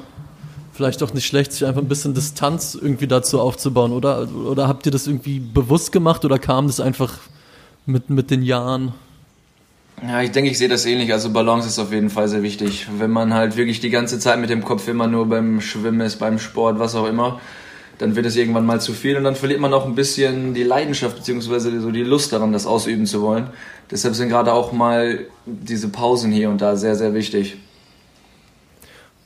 Vielleicht 0.72 1.02
auch 1.02 1.12
nicht 1.12 1.26
schlecht, 1.26 1.52
sich 1.52 1.66
einfach 1.66 1.82
ein 1.82 1.88
bisschen 1.88 2.14
Distanz 2.14 2.74
irgendwie 2.74 3.06
dazu 3.06 3.38
aufzubauen, 3.38 3.92
oder? 3.92 4.26
Oder 4.34 4.66
habt 4.66 4.86
ihr 4.86 4.92
das 4.92 5.06
irgendwie 5.06 5.38
bewusst 5.38 5.92
gemacht 5.92 6.24
oder 6.24 6.38
kam 6.38 6.68
das 6.68 6.80
einfach 6.80 7.18
mit, 7.84 8.08
mit 8.08 8.30
den 8.30 8.42
Jahren? 8.42 8.94
Ja, 10.06 10.22
ich 10.22 10.30
denke, 10.30 10.50
ich 10.50 10.56
sehe 10.56 10.68
das 10.68 10.86
ähnlich. 10.86 11.12
Also 11.12 11.30
Balance 11.30 11.68
ist 11.68 11.78
auf 11.78 11.92
jeden 11.92 12.08
Fall 12.08 12.26
sehr 12.26 12.42
wichtig. 12.42 12.88
Wenn 12.98 13.10
man 13.10 13.34
halt 13.34 13.56
wirklich 13.56 13.80
die 13.80 13.90
ganze 13.90 14.18
Zeit 14.18 14.40
mit 14.40 14.48
dem 14.48 14.64
Kopf 14.64 14.88
immer 14.88 15.06
nur 15.06 15.28
beim 15.28 15.60
Schwimmen 15.60 16.00
ist, 16.00 16.16
beim 16.16 16.38
Sport, 16.38 16.78
was 16.78 16.94
auch 16.94 17.06
immer, 17.06 17.40
dann 17.98 18.16
wird 18.16 18.24
es 18.24 18.36
irgendwann 18.36 18.64
mal 18.64 18.80
zu 18.80 18.94
viel 18.94 19.16
und 19.18 19.24
dann 19.24 19.36
verliert 19.36 19.60
man 19.60 19.74
auch 19.74 19.84
ein 19.84 19.94
bisschen 19.94 20.54
die 20.54 20.62
Leidenschaft 20.62 21.16
beziehungsweise 21.16 21.82
so 21.82 21.90
die 21.90 22.02
Lust 22.02 22.32
daran, 22.32 22.50
das 22.50 22.66
ausüben 22.66 23.04
zu 23.04 23.20
wollen. 23.20 23.48
Deshalb 23.90 24.14
sind 24.14 24.30
gerade 24.30 24.54
auch 24.54 24.72
mal 24.72 25.26
diese 25.44 25.88
Pausen 25.88 26.32
hier 26.32 26.48
und 26.48 26.62
da 26.62 26.76
sehr, 26.76 26.96
sehr 26.96 27.12
wichtig. 27.12 27.58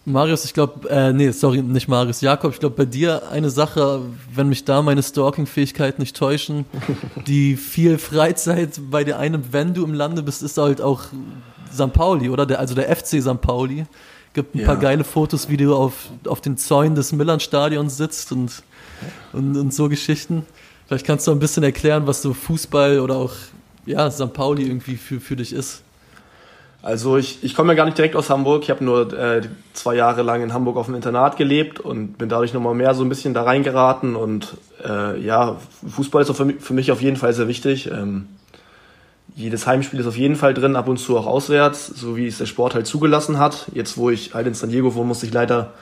Marius, 0.06 0.44
ich 0.44 0.52
glaube, 0.52 0.88
äh, 0.90 1.12
nee, 1.12 1.30
sorry, 1.30 1.62
nicht 1.62 1.88
Marius, 1.88 2.20
Jakob, 2.20 2.52
ich 2.52 2.60
glaube, 2.60 2.76
bei 2.76 2.84
dir 2.84 3.30
eine 3.30 3.48
Sache, 3.48 4.02
wenn 4.34 4.48
mich 4.50 4.64
da 4.64 4.82
meine 4.82 5.02
Stalking-Fähigkeiten 5.02 6.02
nicht 6.02 6.14
täuschen, 6.14 6.66
die 7.26 7.56
viel 7.56 7.96
Freizeit 7.96 8.80
bei 8.90 9.04
dir 9.04 9.18
einem, 9.18 9.52
wenn 9.52 9.72
du 9.72 9.82
im 9.84 9.94
Lande 9.94 10.22
bist, 10.22 10.42
ist 10.42 10.58
halt 10.58 10.82
auch 10.82 11.04
St. 11.72 11.92
Pauli, 11.92 12.28
oder? 12.28 12.44
Der, 12.44 12.58
also 12.60 12.74
der 12.74 12.94
FC 12.94 13.22
St. 13.22 13.40
Pauli. 13.40 13.86
Gibt 14.34 14.56
ein 14.56 14.60
ja. 14.60 14.66
paar 14.66 14.78
geile 14.78 15.04
Fotos, 15.04 15.48
wie 15.48 15.56
du 15.56 15.76
auf, 15.76 16.10
auf 16.26 16.40
den 16.40 16.56
Zäunen 16.56 16.96
des 16.96 17.12
Millern-Stadions 17.12 17.96
sitzt 17.96 18.32
und, 18.32 18.64
und, 19.32 19.56
und 19.56 19.72
so 19.72 19.88
Geschichten. 19.88 20.44
Vielleicht 20.86 21.06
kannst 21.06 21.28
du 21.28 21.30
ein 21.30 21.38
bisschen 21.38 21.62
erklären, 21.62 22.08
was 22.08 22.20
so 22.20 22.34
Fußball 22.34 22.98
oder 22.98 23.14
auch 23.16 23.32
ja, 23.86 24.10
St. 24.10 24.32
Pauli 24.32 24.64
irgendwie 24.66 24.96
für, 24.96 25.20
für 25.20 25.36
dich 25.36 25.52
ist. 25.52 25.83
Also 26.84 27.16
ich, 27.16 27.42
ich 27.42 27.54
komme 27.54 27.72
ja 27.72 27.76
gar 27.76 27.86
nicht 27.86 27.96
direkt 27.96 28.14
aus 28.14 28.28
Hamburg. 28.28 28.64
Ich 28.64 28.68
habe 28.70 28.84
nur 28.84 29.10
äh, 29.14 29.40
zwei 29.72 29.94
Jahre 29.94 30.20
lang 30.20 30.42
in 30.42 30.52
Hamburg 30.52 30.76
auf 30.76 30.84
dem 30.84 30.94
Internat 30.94 31.38
gelebt 31.38 31.80
und 31.80 32.18
bin 32.18 32.28
dadurch 32.28 32.52
nochmal 32.52 32.74
mehr 32.74 32.92
so 32.92 33.02
ein 33.02 33.08
bisschen 33.08 33.32
da 33.32 33.42
reingeraten. 33.42 34.14
Und 34.14 34.58
äh, 34.86 35.18
ja, 35.18 35.56
Fußball 35.88 36.20
ist 36.20 36.36
für 36.36 36.44
mich, 36.44 36.60
für 36.60 36.74
mich 36.74 36.92
auf 36.92 37.00
jeden 37.00 37.16
Fall 37.16 37.32
sehr 37.32 37.48
wichtig. 37.48 37.90
Ähm, 37.90 38.28
jedes 39.34 39.66
Heimspiel 39.66 39.98
ist 39.98 40.06
auf 40.06 40.18
jeden 40.18 40.36
Fall 40.36 40.52
drin, 40.52 40.76
ab 40.76 40.86
und 40.86 40.98
zu 40.98 41.16
auch 41.16 41.26
auswärts, 41.26 41.86
so 41.86 42.18
wie 42.18 42.26
es 42.26 42.36
der 42.36 42.44
Sport 42.44 42.74
halt 42.74 42.86
zugelassen 42.86 43.38
hat. 43.38 43.64
Jetzt, 43.72 43.96
wo 43.96 44.10
ich 44.10 44.34
halt 44.34 44.46
in 44.46 44.52
San 44.52 44.68
Diego 44.68 44.94
wohne, 44.94 45.06
musste 45.06 45.24
ich 45.24 45.32
leider 45.32 45.72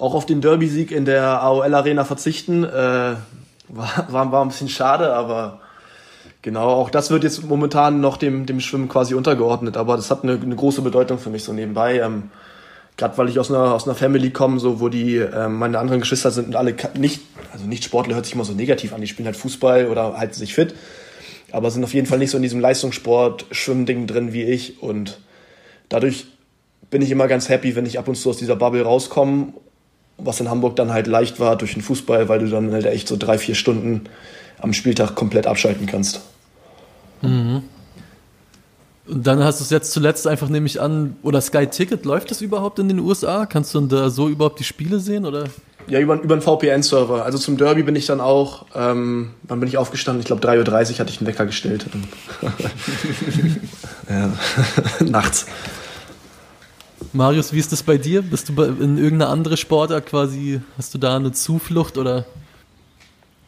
auch 0.00 0.14
auf 0.14 0.26
den 0.26 0.40
Derby-Sieg 0.40 0.90
in 0.90 1.04
der 1.04 1.42
AOL 1.44 1.72
Arena 1.72 2.04
verzichten. 2.04 2.64
Äh, 2.64 2.68
war, 3.68 4.06
war, 4.08 4.32
war 4.32 4.44
ein 4.44 4.48
bisschen 4.48 4.68
schade, 4.68 5.14
aber 5.14 5.60
Genau, 6.44 6.68
auch 6.68 6.90
das 6.90 7.10
wird 7.10 7.24
jetzt 7.24 7.42
momentan 7.42 8.02
noch 8.02 8.18
dem, 8.18 8.44
dem 8.44 8.60
Schwimmen 8.60 8.86
quasi 8.86 9.14
untergeordnet, 9.14 9.78
aber 9.78 9.96
das 9.96 10.10
hat 10.10 10.24
eine, 10.24 10.32
eine 10.34 10.54
große 10.54 10.82
Bedeutung 10.82 11.16
für 11.18 11.30
mich 11.30 11.42
so 11.42 11.54
nebenbei. 11.54 12.00
Ähm, 12.00 12.24
Gerade 12.98 13.16
weil 13.16 13.30
ich 13.30 13.38
aus 13.38 13.50
einer, 13.50 13.72
aus 13.72 13.88
einer 13.88 13.94
Family 13.94 14.28
komme, 14.28 14.60
so 14.60 14.78
wo 14.78 14.90
die 14.90 15.16
ähm, 15.16 15.54
meine 15.54 15.78
anderen 15.78 16.00
Geschwister 16.00 16.30
sind 16.30 16.48
und 16.48 16.56
alle 16.56 16.76
nicht, 16.98 17.22
also 17.50 17.64
nicht 17.64 17.82
Sportler 17.82 18.16
hört 18.16 18.26
sich 18.26 18.34
immer 18.34 18.44
so 18.44 18.52
negativ 18.52 18.92
an, 18.92 19.00
die 19.00 19.06
spielen 19.06 19.24
halt 19.24 19.38
Fußball 19.38 19.86
oder 19.86 20.18
halten 20.18 20.34
sich 20.34 20.52
fit, 20.52 20.74
aber 21.50 21.70
sind 21.70 21.82
auf 21.82 21.94
jeden 21.94 22.06
Fall 22.06 22.18
nicht 22.18 22.30
so 22.30 22.36
in 22.36 22.42
diesem 22.42 22.60
Leistungssport, 22.60 23.46
Schwimmding 23.50 24.06
drin 24.06 24.34
wie 24.34 24.42
ich 24.42 24.82
und 24.82 25.20
dadurch 25.88 26.26
bin 26.90 27.00
ich 27.00 27.10
immer 27.10 27.26
ganz 27.26 27.48
happy, 27.48 27.74
wenn 27.74 27.86
ich 27.86 27.98
ab 27.98 28.06
und 28.06 28.16
zu 28.16 28.28
aus 28.28 28.36
dieser 28.36 28.56
Bubble 28.56 28.82
rauskomme, 28.82 29.54
was 30.18 30.40
in 30.40 30.50
Hamburg 30.50 30.76
dann 30.76 30.92
halt 30.92 31.06
leicht 31.06 31.40
war 31.40 31.56
durch 31.56 31.72
den 31.72 31.82
Fußball, 31.82 32.28
weil 32.28 32.40
du 32.40 32.50
dann 32.50 32.70
halt 32.70 32.84
echt 32.84 33.08
so 33.08 33.16
drei, 33.16 33.38
vier 33.38 33.54
Stunden 33.54 34.02
am 34.58 34.74
Spieltag 34.74 35.14
komplett 35.14 35.46
abschalten 35.46 35.86
kannst. 35.86 36.20
Mhm. 37.28 37.62
Und 39.06 39.26
dann 39.26 39.44
hast 39.44 39.60
du 39.60 39.64
es 39.64 39.70
jetzt 39.70 39.92
zuletzt 39.92 40.26
einfach, 40.26 40.48
nehme 40.48 40.66
ich 40.66 40.80
an, 40.80 41.16
oder 41.22 41.40
Sky 41.40 41.66
Ticket, 41.66 42.04
läuft 42.06 42.30
das 42.30 42.40
überhaupt 42.40 42.78
in 42.78 42.88
den 42.88 43.00
USA? 43.00 43.44
Kannst 43.44 43.74
du 43.74 43.80
da 43.82 44.08
so 44.08 44.28
überhaupt 44.28 44.58
die 44.60 44.64
Spiele 44.64 44.98
sehen? 44.98 45.26
Oder? 45.26 45.44
Ja, 45.86 46.00
über, 46.00 46.20
über 46.22 46.34
einen 46.34 46.42
VPN-Server. 46.42 47.22
Also 47.22 47.36
zum 47.36 47.58
Derby 47.58 47.82
bin 47.82 47.96
ich 47.96 48.06
dann 48.06 48.20
auch, 48.20 48.64
ähm, 48.74 49.32
wann 49.42 49.60
bin 49.60 49.68
ich 49.68 49.76
aufgestanden? 49.76 50.20
Ich 50.20 50.26
glaube 50.26 50.46
3.30 50.46 50.92
Uhr 50.92 50.98
hatte 51.00 51.10
ich 51.10 51.18
einen 51.18 51.26
Wecker 51.26 51.44
gestellt. 51.44 51.84
ja, 54.08 54.32
nachts. 55.04 55.46
Marius, 57.12 57.52
wie 57.52 57.58
ist 57.58 57.70
das 57.70 57.82
bei 57.82 57.98
dir? 57.98 58.22
Bist 58.22 58.48
du 58.48 58.62
in 58.62 58.96
irgendeiner 58.96 59.28
andere 59.30 59.56
Sportart 59.56 60.06
quasi, 60.06 60.60
hast 60.78 60.94
du 60.94 60.98
da 60.98 61.16
eine 61.16 61.32
Zuflucht 61.32 61.98
oder? 61.98 62.24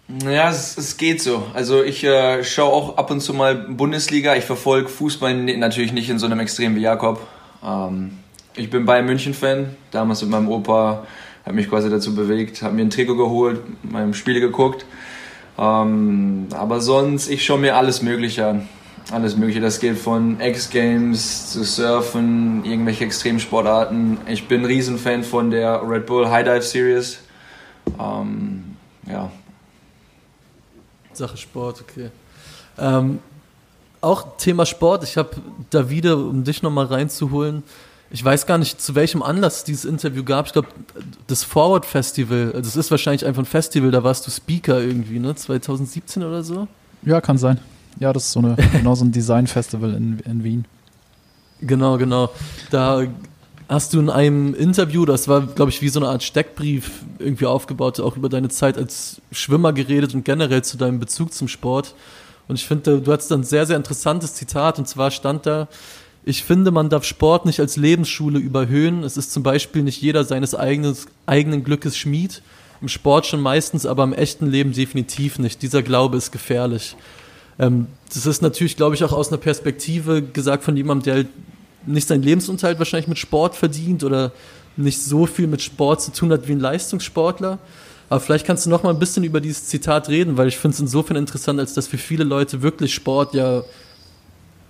Ja, 0.09 0.51
es, 0.51 0.79
es 0.79 0.97
geht 0.97 1.21
so. 1.21 1.47
Also 1.53 1.83
ich 1.83 2.05
äh, 2.05 2.45
schaue 2.45 2.73
auch 2.73 2.97
ab 2.97 3.11
und 3.11 3.21
zu 3.21 3.35
mal 3.35 3.55
Bundesliga. 3.57 4.37
Ich 4.37 4.45
verfolge 4.45 4.89
Fußball 4.89 5.35
natürlich 5.35 5.93
nicht 5.93 6.09
in 6.09 6.19
so 6.19 6.27
einem 6.27 6.39
Extrem 6.39 6.77
wie 6.77 6.81
Jakob. 6.81 7.27
Ähm, 7.65 8.19
ich 8.55 8.71
bin 8.71 8.87
Bayern 8.87 9.07
München-Fan. 9.07 9.75
Damals 9.91 10.23
mit 10.23 10.31
meinem 10.31 10.49
Opa 10.49 11.07
hat 11.45 11.55
mich 11.55 11.69
quasi 11.69 11.91
dazu 11.91 12.15
bewegt, 12.15 12.63
hat 12.63 12.73
mir 12.73 12.83
ein 12.83 12.91
Trikot 12.91 13.17
geholt, 13.17 13.61
meinem 13.83 14.15
Spiel 14.15 14.41
geguckt. 14.41 14.87
Ähm, 15.59 16.49
aber 16.53 16.81
sonst, 16.81 17.29
ich 17.29 17.45
schaue 17.45 17.59
mir 17.59 17.77
alles 17.77 18.01
Mögliche 18.03 18.47
an. 18.47 18.69
alles 19.11 19.37
Mögliche. 19.37 19.61
Das 19.61 19.81
geht 19.81 19.99
von 19.99 20.41
X-Games 20.41 21.51
zu 21.51 21.65
Surfen, 21.65 22.65
irgendwelche 22.65 23.05
Extremsportarten. 23.05 24.19
Ich 24.29 24.47
bin 24.47 24.63
ein 24.63 24.67
Riesenfan 24.67 25.25
von 25.25 25.51
der 25.51 25.83
Red 25.89 26.07
Bull 26.07 26.29
High 26.29 26.45
Dive 26.45 26.63
Series. 26.63 27.19
Ähm, 27.99 28.77
ja. 29.11 29.31
Sache 31.17 31.37
Sport, 31.37 31.83
okay. 31.83 32.11
Ähm, 32.79 33.19
auch 34.01 34.37
Thema 34.37 34.67
Sport. 34.67 35.05
Ich 35.05 35.17
habe 35.17 35.31
da 35.71 35.91
wieder, 35.91 36.17
um 36.17 36.45
dich 36.45 36.63
nochmal 36.63 36.87
reinzuholen, 36.87 37.63
ich 38.11 38.25
weiß 38.25 38.47
gar 38.47 38.59
nicht, 38.59 38.81
zu 38.81 38.95
welchem 38.95 39.23
Anlass 39.23 39.65
dieses 39.65 39.85
Interview 39.85 40.23
gab. 40.23 40.47
Ich 40.47 40.53
glaube, 40.53 40.69
das 41.27 41.43
Forward 41.43 41.85
Festival, 41.85 42.53
also 42.55 42.69
es 42.69 42.77
ist 42.77 42.91
wahrscheinlich 42.91 43.27
einfach 43.27 43.43
ein 43.43 43.47
Festival, 43.47 43.91
da 43.91 44.05
warst 44.05 44.27
du 44.27 44.31
Speaker 44.31 44.81
irgendwie, 44.81 45.19
ne? 45.19 45.35
2017 45.35 46.23
oder 46.23 46.45
so? 46.45 46.69
Ja, 47.03 47.21
kann 47.21 47.37
sein. 47.37 47.59
Ja, 47.99 48.13
das 48.13 48.27
ist 48.27 48.33
so 48.33 48.41
eine, 48.41 48.55
genau 48.73 48.95
so 48.95 49.05
ein 49.05 49.11
Design-Festival 49.11 49.95
in, 49.95 50.21
in 50.21 50.45
Wien. 50.45 50.65
Genau, 51.61 51.97
genau. 51.99 52.31
Da 52.71 53.03
hast 53.69 53.95
du 53.95 54.01
in 54.01 54.11
einem 54.11 54.55
Interview, 54.55 55.05
das 55.05 55.29
war, 55.29 55.47
glaube 55.47 55.71
ich, 55.71 55.83
wie 55.83 55.89
so 55.89 56.01
eine 56.01 56.09
Art 56.09 56.23
Steckbrief 56.23 56.91
irgendwie 57.19 57.47
aufgebaut, 57.47 58.01
auch 58.01 58.17
über 58.17 58.29
deine 58.29 58.49
Zeit 58.49 58.79
als 58.79 59.21
Schwimmer 59.33 59.73
geredet 59.73 60.15
und 60.15 60.25
generell 60.25 60.63
zu 60.63 60.77
deinem 60.77 61.01
Bezug 61.01 61.33
zum 61.33 61.49
Sport. 61.49 61.95
Und 62.49 62.57
ich 62.57 62.67
finde, 62.67 63.01
du 63.01 63.13
hattest 63.13 63.33
ein 63.33 63.43
sehr, 63.43 63.67
sehr 63.67 63.77
interessantes 63.77 64.35
Zitat 64.35 64.79
und 64.79 64.87
zwar 64.87 65.11
stand 65.11 65.47
da, 65.47 65.69
ich 66.29 66.43
finde, 66.43 66.73
man 66.73 66.89
darf 66.89 67.05
Sport 67.05 67.47
nicht 67.47 67.61
als 67.61 67.77
Lebensschule 67.77 68.41
überhöhen. 68.41 69.05
Es 69.05 69.17
ist 69.17 69.33
zum 69.33 69.45
Beispiel 69.45 69.85
nicht 69.85 70.03
jeder 70.03 70.25
seines 70.25 70.57
eigenen, 70.57 70.97
eigenen 71.25 71.63
Glückes 71.63 71.97
Schmied. 71.97 72.43
Im 72.81 72.89
Sport 72.89 73.27
schon 73.27 73.41
meistens, 73.41 73.87
aber 73.87 74.03
im 74.03 74.13
echten 74.13 74.51
Leben 74.51 74.73
definitiv 74.73 75.39
nicht. 75.39 75.63
Dieser 75.63 75.85
Glaube 75.85 76.17
ist 76.17 76.33
gefährlich. 76.33 76.97
Ähm, 77.61 77.87
das 78.13 78.27
ist 78.27 78.43
natürlich, 78.43 78.77
glaube 78.77 78.97
ich, 78.97 79.05
auch 79.05 79.13
aus 79.13 79.29
einer 79.29 79.39
Perspektive 79.39 80.21
gesagt 80.21 80.65
von 80.65 80.77
jemandem, 80.77 81.05
der 81.05 81.15
halt 81.15 81.29
nicht 81.87 82.09
seinen 82.09 82.23
Lebensunterhalt 82.23 82.79
wahrscheinlich 82.79 83.09
mit 83.09 83.19
Sport 83.19 83.55
verdient 83.55 84.05
oder 84.05 84.33
nicht 84.77 85.03
so 85.03 85.27
viel 85.27 85.47
mit 85.47 85.63
Sport 85.63 86.03
zu 86.03 86.13
tun 86.13 86.33
hat 86.33 86.47
wie 86.49 86.53
ein 86.53 86.61
Leistungssportler. 86.61 87.59
Aber 88.09 88.21
vielleicht 88.21 88.47
kannst 88.47 88.67
du 88.67 88.71
noch 88.71 88.83
mal 88.83 88.91
ein 88.91 88.99
bisschen 88.99 89.25
über 89.25 89.41
dieses 89.41 89.67
Zitat 89.67 90.09
reden, 90.09 90.37
weil 90.37 90.49
ich 90.49 90.57
finde 90.57 90.75
es 90.75 90.81
insofern 90.81 91.17
interessant, 91.17 91.59
als 91.59 91.75
dass 91.75 91.89
für 91.89 91.99
viele 91.99 92.25
Leute 92.25 92.63
wirklich 92.63 92.95
Sport 92.95 93.35
ja 93.35 93.63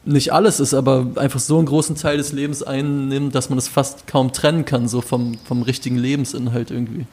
nicht 0.07 0.33
alles 0.33 0.61
ist, 0.61 0.73
aber 0.73 1.07
einfach 1.17 1.41
so 1.41 1.59
einen 1.59 1.67
großen 1.67 1.97
Teil 1.97 2.17
des 2.17 2.33
Lebens 2.33 2.63
einnimmt, 2.63 3.35
dass 3.35 3.51
man 3.51 3.59
es 3.59 3.69
fast 3.69 4.07
kaum 4.07 4.33
trennen 4.33 4.65
kann, 4.65 4.89
so 4.89 5.01
vom, 5.01 5.37
vom 5.45 5.63
richtigen 5.63 5.97
Lebensinhalt 5.97 6.71
irgendwie. 6.71 7.07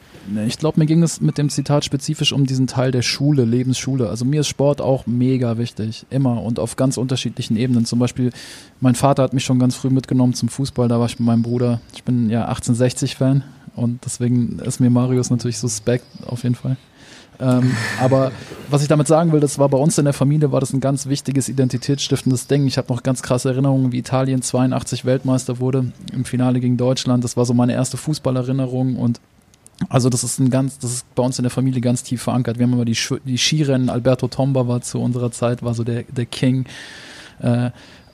Ich 0.47 0.57
glaube, 0.57 0.79
mir 0.79 0.85
ging 0.85 1.03
es 1.03 1.19
mit 1.19 1.37
dem 1.37 1.49
Zitat 1.49 1.83
spezifisch 1.83 2.31
um 2.31 2.45
diesen 2.45 2.67
Teil 2.67 2.91
der 2.91 3.01
Schule, 3.01 3.43
Lebensschule. 3.43 4.09
Also 4.09 4.23
mir 4.23 4.41
ist 4.41 4.47
Sport 4.47 4.81
auch 4.81 5.05
mega 5.05 5.57
wichtig, 5.57 6.05
immer 6.09 6.41
und 6.41 6.59
auf 6.59 6.75
ganz 6.75 6.97
unterschiedlichen 6.97 7.57
Ebenen. 7.57 7.85
Zum 7.85 7.99
Beispiel, 7.99 8.31
mein 8.79 8.95
Vater 8.95 9.23
hat 9.23 9.33
mich 9.33 9.43
schon 9.43 9.59
ganz 9.59 9.75
früh 9.75 9.89
mitgenommen 9.89 10.33
zum 10.33 10.49
Fußball, 10.49 10.87
da 10.87 10.99
war 10.99 11.07
ich 11.07 11.19
mit 11.19 11.25
meinem 11.25 11.43
Bruder. 11.43 11.81
Ich 11.93 12.03
bin 12.03 12.29
ja 12.29 12.49
1860-Fan 12.49 13.43
und 13.75 14.05
deswegen 14.05 14.59
ist 14.59 14.79
mir 14.79 14.89
Marius 14.89 15.29
natürlich 15.29 15.57
suspekt, 15.57 16.05
auf 16.25 16.43
jeden 16.43 16.55
Fall. 16.55 16.77
Ähm, 17.39 17.75
aber 17.99 18.31
was 18.69 18.83
ich 18.83 18.87
damit 18.87 19.07
sagen 19.07 19.31
will, 19.31 19.39
das 19.39 19.59
war 19.59 19.67
bei 19.67 19.77
uns 19.77 19.97
in 19.97 20.05
der 20.05 20.13
Familie, 20.13 20.51
war 20.51 20.59
das 20.59 20.71
ein 20.71 20.79
ganz 20.79 21.07
wichtiges, 21.07 21.49
identitätsstiftendes 21.49 22.47
Ding. 22.47 22.67
Ich 22.67 22.77
habe 22.77 22.93
noch 22.93 23.03
ganz 23.03 23.21
krasse 23.23 23.49
Erinnerungen, 23.49 23.91
wie 23.91 23.97
Italien 23.97 24.41
82 24.41 25.03
Weltmeister 25.03 25.59
wurde 25.59 25.91
im 26.13 26.25
Finale 26.25 26.59
gegen 26.59 26.77
Deutschland. 26.77 27.23
Das 27.23 27.35
war 27.35 27.45
so 27.45 27.53
meine 27.53 27.73
erste 27.73 27.97
Fußballerinnerung 27.97 28.95
und 28.95 29.19
also 29.89 30.09
das 30.09 30.23
ist 30.23 30.39
ein 30.39 30.49
ganz, 30.49 30.79
das 30.79 30.91
ist 30.91 31.15
bei 31.15 31.23
uns 31.23 31.39
in 31.39 31.43
der 31.43 31.51
Familie 31.51 31.81
ganz 31.81 32.03
tief 32.03 32.21
verankert. 32.21 32.57
Wir 32.57 32.65
haben 32.65 32.73
immer 32.73 32.85
die, 32.85 32.97
die 33.25 33.37
Skirennen, 33.37 33.89
Alberto 33.89 34.27
Tomba 34.27 34.67
war 34.67 34.81
zu 34.81 34.99
unserer 34.99 35.31
Zeit, 35.31 35.63
war 35.63 35.73
so 35.73 35.83
der, 35.83 36.03
der 36.03 36.25
King. 36.25 36.65
Äh, 37.39 37.71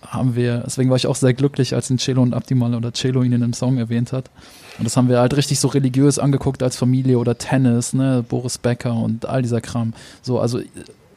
haben 0.07 0.35
wir, 0.35 0.63
deswegen 0.65 0.89
war 0.89 0.97
ich 0.97 1.07
auch 1.07 1.15
sehr 1.15 1.33
glücklich, 1.33 1.75
als 1.75 1.89
ihn 1.89 1.99
Celo 1.99 2.21
und 2.21 2.33
Abdimal 2.33 2.73
oder 2.73 2.93
Celo 2.93 3.21
ihn 3.21 3.33
in 3.33 3.43
einem 3.43 3.53
Song 3.53 3.77
erwähnt 3.77 4.11
hat. 4.11 4.29
Und 4.77 4.85
das 4.85 4.95
haben 4.95 5.09
wir 5.09 5.19
halt 5.19 5.35
richtig 5.35 5.59
so 5.59 5.67
religiös 5.67 6.19
angeguckt 6.19 6.63
als 6.63 6.77
Familie 6.77 7.19
oder 7.19 7.37
Tennis, 7.37 7.93
ne, 7.93 8.23
Boris 8.27 8.57
Becker 8.57 8.93
und 8.93 9.25
all 9.25 9.41
dieser 9.41 9.61
Kram. 9.61 9.93
So, 10.21 10.39
also 10.39 10.61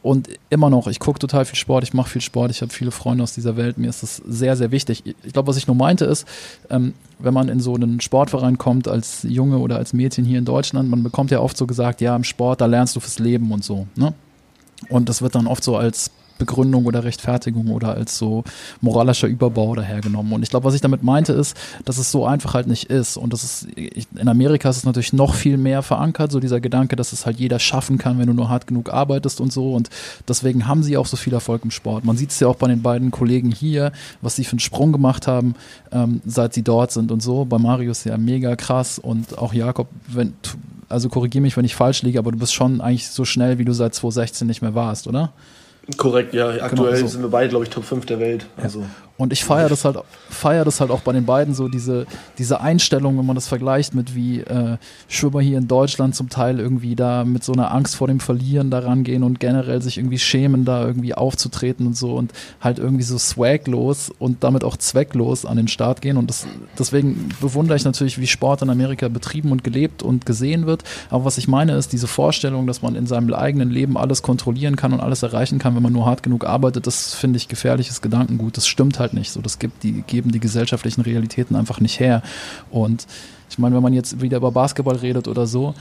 und 0.03 0.29
immer 0.51 0.69
noch, 0.69 0.89
ich 0.89 0.99
gucke 0.99 1.19
total 1.19 1.45
viel 1.45 1.57
Sport, 1.57 1.85
ich 1.85 1.95
mache 1.95 2.11
viel 2.11 2.21
Sport, 2.21 2.51
ich 2.51 2.61
habe 2.61 2.73
viele 2.73 2.91
Freunde 2.91 3.23
aus 3.23 3.35
dieser 3.35 3.57
Welt, 3.57 3.79
mir 3.79 3.89
ist 3.89 4.03
das 4.03 4.17
sehr, 4.17 4.57
sehr 4.57 4.73
wichtig. 4.73 5.05
Ich 5.23 5.33
glaube, 5.33 5.49
was 5.49 5.57
ich 5.57 5.69
nur 5.69 5.77
meinte 5.77 6.05
ist, 6.05 6.27
ähm, 6.71 6.95
wenn 7.21 7.33
man 7.33 7.49
in 7.49 7.61
so 7.61 7.75
einen 7.75 8.01
Sportverein 8.01 8.59
kommt 8.59 8.89
als 8.89 9.23
Junge 9.23 9.59
oder 9.59 9.77
als 9.77 9.93
Mädchen 9.93 10.25
hier 10.25 10.39
in 10.39 10.45
Deutschland, 10.45 10.91
man 10.91 11.05
bekommt 11.05 11.31
ja 11.31 11.41
oft 11.41 11.57
so 11.57 11.67
gesagt, 11.67 12.01
ja, 12.01 12.17
im 12.17 12.25
Sport, 12.25 12.61
da 12.61 12.67
lernst 12.67 12.97
du 12.97 13.01
fürs 13.01 13.21
Leben 13.21 13.53
und 13.53 13.63
so. 13.63 13.87
Ne? 13.95 14.13
Und 14.89 15.09
das 15.09 15.23
wird 15.23 15.37
dann 15.37 15.47
oft 15.47 15.63
so 15.63 15.77
als 15.77 16.11
Begründung 16.43 16.87
oder 16.87 17.05
Rechtfertigung 17.05 17.69
oder 17.69 17.95
als 17.95 18.19
so 18.19 18.43
moralischer 18.81 19.29
Überbau 19.29 19.77
dahergenommen. 19.77 20.33
Und 20.33 20.43
ich 20.43 20.51
glaube, 20.51 20.65
was 20.65 20.75
ich 20.75 20.81
damit 20.81 21.05
meinte, 21.05 21.33
ist, 21.33 21.57
dass 21.85 21.99
es 21.99 22.11
so 22.11 22.27
einfach 22.27 22.55
halt 22.55 22.67
nicht 22.67 22.91
ist. 22.91 23.17
Und 23.17 23.33
das 23.33 23.45
ist, 23.45 23.69
in 23.75 24.29
Amerika 24.29 24.69
ist 24.69 24.79
es 24.79 24.85
natürlich 24.85 25.13
noch 25.13 25.35
viel 25.35 25.57
mehr 25.57 25.83
verankert, 25.83 26.33
so 26.33 26.41
dieser 26.41 26.61
Gedanke, 26.61 26.97
dass 26.97 27.13
es 27.13 27.27
halt 27.27 27.39
jeder 27.39 27.61
schaffen 27.61 27.97
kann, 27.97 28.19
wenn 28.19 28.27
du 28.27 28.33
nur 28.33 28.49
hart 28.49 28.67
genug 28.67 28.93
arbeitest 28.93 29.41
und 29.41 29.53
so. 29.53 29.73
Und 29.73 29.89
deswegen 30.27 30.67
haben 30.67 30.83
sie 30.83 30.97
auch 30.97 31.07
so 31.07 31.17
viel 31.17 31.33
Erfolg 31.33 31.63
im 31.65 31.71
Sport. 31.71 32.05
Man 32.05 32.17
sieht 32.17 32.31
es 32.31 32.41
ja 32.41 32.49
auch 32.49 32.57
bei 32.57 32.67
den 32.67 32.83
beiden 32.83 33.13
Kollegen 33.13 33.53
hier, 33.53 33.93
was 34.21 34.35
sie 34.35 34.45
für 34.45 34.53
einen 34.53 34.61
Sprung 34.61 34.91
gemacht 34.91 35.29
haben, 35.29 35.55
ähm, 35.93 36.21
seit 36.27 36.55
sie 36.55 36.63
dort 36.63 36.91
sind 36.91 37.13
und 37.13 37.23
so. 37.23 37.45
Bei 37.45 37.59
Marius 37.59 38.03
ja 38.03 38.19
mega 38.19 38.57
krass 38.57 38.99
und 38.99 39.39
auch 39.39 39.55
Jakob, 39.55 39.87
wenn, 40.09 40.35
also 40.89 41.09
korrigiere 41.09 41.43
mich, 41.43 41.57
wenn 41.57 41.65
ich 41.65 41.75
falsch 41.75 42.03
liege, 42.03 42.19
aber 42.19 42.33
du 42.33 42.39
bist 42.39 42.53
schon 42.53 42.81
eigentlich 42.81 43.09
so 43.09 43.25
schnell, 43.25 43.59
wie 43.59 43.65
du 43.65 43.73
seit 43.73 43.95
2016 43.95 44.47
nicht 44.47 44.63
mehr 44.63 44.75
warst, 44.75 45.07
oder? 45.07 45.33
Korrekt, 45.97 46.33
ja. 46.35 46.49
Aktuell 46.49 46.95
genau, 46.95 47.07
so. 47.07 47.07
sind 47.09 47.23
wir 47.23 47.31
beide, 47.31 47.49
glaube 47.49 47.65
ich, 47.65 47.71
Top 47.71 47.85
5 47.85 48.07
der 48.07 48.21
Welt. 48.21 48.47
Also. 48.57 48.81
Ja. 48.81 48.87
Und 49.23 49.33
ich 49.33 49.45
feiere 49.45 49.69
das 49.69 49.85
halt, 49.85 49.97
feiere 50.29 50.65
das 50.65 50.81
halt 50.81 50.91
auch 50.91 51.01
bei 51.01 51.13
den 51.13 51.25
beiden 51.25 51.55
so, 51.55 51.69
diese, 51.69 52.07
diese 52.39 52.61
Einstellung, 52.61 53.19
wenn 53.19 53.27
man 53.27 53.35
das 53.35 53.49
vergleicht 53.49 53.95
mit 53.95 54.15
wie 54.15 54.41
äh, 54.41 54.77
Schwimmer 55.09 55.41
hier 55.41 55.59
in 55.59 55.69
Deutschland 55.69 56.15
zum 56.15 56.29
Teil 56.29 56.61
irgendwie 56.61 56.97
da 56.97 57.25
mit 57.25 57.45
so 57.45 57.53
einer 57.53 57.73
Angst 57.73 57.97
vor 57.97 58.09
dem 58.09 58.21
Verlieren 58.21 58.71
da 58.71 58.81
rangehen 58.81 59.23
und 59.23 59.41
generell 59.41 59.81
sich 59.83 59.99
irgendwie 59.99 60.19
schämen, 60.19 60.65
da 60.65 60.85
irgendwie 60.85 61.15
aufzutreten 61.15 61.87
und 61.87 61.97
so 61.97 62.15
und 62.15 62.33
halt 62.61 62.79
irgendwie 62.79 63.05
so 63.05 63.19
swaglos 63.19 64.11
und 64.19 64.45
damit 64.45 64.65
auch 64.65 64.77
zwecklos 64.77 65.47
an 65.47 65.57
den 65.57 65.69
Start 65.69 66.01
gehen. 66.01 66.17
Und 66.17 66.29
das, 66.29 66.47
deswegen 66.79 67.29
bewundere 67.41 67.77
ich 67.77 67.85
natürlich, 67.85 68.19
wie 68.19 68.27
Sport 68.27 68.63
in 68.63 68.71
Amerika 68.71 69.09
betrieben 69.09 69.53
und 69.53 69.65
gelebt 69.65 70.03
und 70.03 70.27
gesehen 70.27 70.67
wird. 70.67 70.85
Aber 71.11 71.25
was 71.25 71.39
ich 71.39 71.49
meine 71.49 71.77
ist, 71.77 71.93
diese 71.93 72.07
Vorstellung, 72.07 72.67
dass 72.67 72.83
man 72.83 72.95
in 72.97 73.07
seinem 73.07 73.33
eigenen 73.33 73.71
Leben 73.71 73.97
alles 73.97 74.23
kontrollieren 74.23 74.77
kann 74.77 74.93
und 74.93 75.01
alles 75.01 75.23
erreichen 75.23 75.59
kann, 75.59 75.75
wenn 75.77 75.83
man 75.83 75.93
nur 75.93 76.07
hart 76.07 76.23
genug 76.23 76.45
arbeitet, 76.45 76.87
das 76.87 77.15
finde 77.15 77.37
ich 77.37 77.49
gefährliches 77.49 78.03
Gedankengut. 78.03 78.57
Das 78.57 78.67
stimmt 78.67 78.99
halt 78.99 79.12
nicht 79.13 79.31
so. 79.31 79.41
Das 79.41 79.59
gibt 79.59 79.83
die, 79.83 80.03
geben 80.03 80.33
die 80.33 80.41
gesellschaftlichen 80.41 81.03
Realitäten 81.03 81.57
einfach 81.57 81.81
nicht 81.81 82.01
her. 82.01 82.23
Und 82.71 83.07
ich 83.51 83.59
meine, 83.59 83.75
wenn 83.75 83.83
man 83.83 83.93
jetzt 83.93 84.21
wieder 84.21 84.39
über 84.39 84.51
Basketball 84.51 84.97
redet 84.97 85.29
oder 85.29 85.47
so, 85.47 85.75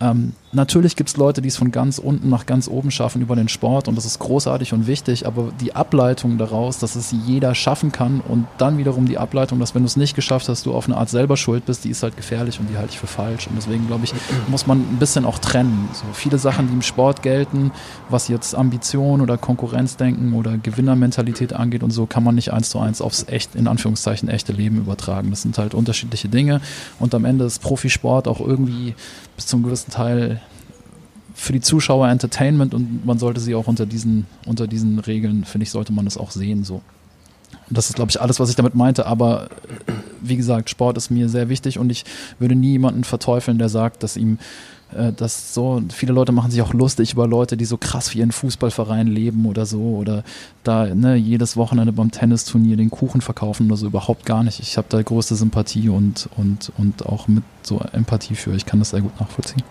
ähm, 0.00 0.32
natürlich 0.52 0.94
gibt 0.94 1.10
es 1.10 1.16
Leute, 1.16 1.42
die 1.42 1.48
es 1.48 1.56
von 1.56 1.72
ganz 1.72 1.98
unten 1.98 2.28
nach 2.28 2.46
ganz 2.46 2.68
oben 2.68 2.90
schaffen 2.90 3.20
über 3.20 3.34
den 3.34 3.48
Sport 3.48 3.88
und 3.88 3.96
das 3.96 4.04
ist 4.04 4.20
großartig 4.20 4.72
und 4.72 4.86
wichtig, 4.86 5.26
aber 5.26 5.50
die 5.60 5.74
Ableitung 5.74 6.38
daraus, 6.38 6.78
dass 6.78 6.94
es 6.94 7.12
jeder 7.26 7.54
schaffen 7.56 7.90
kann 7.90 8.20
und 8.20 8.46
dann 8.58 8.78
wiederum 8.78 9.06
die 9.06 9.18
Ableitung, 9.18 9.58
dass 9.58 9.74
wenn 9.74 9.82
du 9.82 9.86
es 9.86 9.96
nicht 9.96 10.14
geschafft 10.14 10.48
hast, 10.48 10.66
du 10.66 10.74
auf 10.74 10.86
eine 10.86 10.96
Art 10.96 11.08
selber 11.08 11.36
schuld 11.36 11.66
bist, 11.66 11.84
die 11.84 11.90
ist 11.90 12.04
halt 12.04 12.16
gefährlich 12.16 12.60
und 12.60 12.70
die 12.70 12.76
halte 12.76 12.92
ich 12.92 12.98
für 12.98 13.08
falsch 13.08 13.48
und 13.48 13.56
deswegen 13.56 13.88
glaube 13.88 14.04
ich, 14.04 14.14
muss 14.46 14.68
man 14.68 14.78
ein 14.78 14.98
bisschen 14.98 15.24
auch 15.24 15.38
trennen. 15.38 15.88
So 15.92 16.04
viele 16.12 16.38
Sachen, 16.38 16.68
die 16.68 16.74
im 16.74 16.82
Sport 16.82 17.22
gelten, 17.22 17.72
was 18.08 18.28
jetzt 18.28 18.54
Ambition 18.54 19.20
oder 19.20 19.36
Konkurrenzdenken 19.36 20.32
oder 20.34 20.58
Gewinnermentalität 20.58 21.52
angeht 21.52 21.82
und 21.82 21.90
so, 21.90 22.06
kann 22.06 22.22
man 22.22 22.36
nicht 22.36 22.52
eins 22.52 22.70
zu 22.70 22.78
eins 22.78 23.00
aufs 23.00 23.26
echt, 23.28 23.56
in 23.56 23.66
Anführungszeichen, 23.66 24.28
echte 24.28 24.52
Leben 24.52 24.78
übertragen. 24.78 25.30
Das 25.30 25.42
sind 25.42 25.58
halt 25.58 25.74
unterschiedliche 25.74 26.28
Dinge 26.28 26.60
und 27.00 27.14
am 27.16 27.24
Ende 27.24 27.44
ist 27.44 27.60
Profisport 27.60 28.28
auch 28.28 28.40
irgendwie 28.40 28.94
bis 29.38 29.46
zum 29.46 29.62
gewissen 29.62 29.92
Teil 29.92 30.40
für 31.32 31.52
die 31.52 31.60
Zuschauer 31.60 32.08
Entertainment 32.08 32.74
und 32.74 33.06
man 33.06 33.20
sollte 33.20 33.40
sie 33.40 33.54
auch 33.54 33.68
unter 33.68 33.86
diesen, 33.86 34.26
unter 34.46 34.66
diesen 34.66 34.98
Regeln, 34.98 35.44
finde 35.44 35.62
ich, 35.62 35.70
sollte 35.70 35.92
man 35.92 36.06
das 36.06 36.18
auch 36.18 36.32
sehen 36.32 36.64
so. 36.64 36.82
Und 37.68 37.78
das 37.78 37.88
ist, 37.88 37.94
glaube 37.94 38.10
ich, 38.10 38.20
alles, 38.20 38.40
was 38.40 38.50
ich 38.50 38.56
damit 38.56 38.74
meinte. 38.74 39.06
Aber 39.06 39.48
wie 40.20 40.36
gesagt, 40.36 40.70
Sport 40.70 40.96
ist 40.96 41.10
mir 41.10 41.28
sehr 41.28 41.48
wichtig 41.48 41.78
und 41.78 41.90
ich 41.90 42.04
würde 42.40 42.56
nie 42.56 42.72
jemanden 42.72 43.04
verteufeln, 43.04 43.58
der 43.58 43.68
sagt, 43.68 44.02
dass 44.02 44.16
ihm 44.16 44.38
äh, 44.94 45.12
das 45.12 45.54
so, 45.54 45.82
viele 45.90 46.12
Leute 46.12 46.32
machen 46.32 46.50
sich 46.50 46.62
auch 46.62 46.72
lustig 46.72 47.12
über 47.12 47.26
Leute, 47.26 47.56
die 47.56 47.64
so 47.64 47.76
krass 47.76 48.14
wie 48.14 48.18
ihren 48.18 48.32
Fußballverein 48.32 49.06
leben 49.06 49.46
oder 49.46 49.66
so 49.66 49.80
oder 49.96 50.24
da 50.64 50.94
ne, 50.94 51.16
jedes 51.16 51.56
Wochenende 51.56 51.92
beim 51.92 52.10
Tennisturnier 52.10 52.76
den 52.76 52.90
Kuchen 52.90 53.20
verkaufen 53.20 53.66
oder 53.66 53.76
so 53.76 53.86
überhaupt 53.86 54.24
gar 54.24 54.42
nicht. 54.42 54.60
Ich 54.60 54.76
habe 54.76 54.88
da 54.90 55.02
größte 55.02 55.34
Sympathie 55.34 55.88
und, 55.88 56.28
und, 56.36 56.72
und 56.78 57.06
auch 57.06 57.28
mit 57.28 57.44
so 57.62 57.80
Empathie 57.92 58.34
für. 58.34 58.54
Ich 58.54 58.66
kann 58.66 58.78
das 58.78 58.90
sehr 58.90 59.00
gut 59.00 59.18
nachvollziehen. 59.20 59.62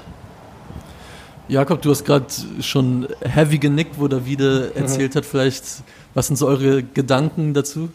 Jakob, 1.49 1.81
du 1.81 1.91
hast 1.91 2.03
gerade 2.03 2.25
schon 2.59 3.07
heavy 3.21 3.57
genickt, 3.57 3.99
wo 3.99 4.07
Davide 4.07 4.71
mhm. 4.73 4.81
erzählt 4.81 5.15
hat, 5.15 5.25
vielleicht, 5.25 5.63
was 6.13 6.27
sind 6.27 6.35
so 6.35 6.47
eure 6.47 6.83
Gedanken 6.83 7.53
dazu? 7.53 7.89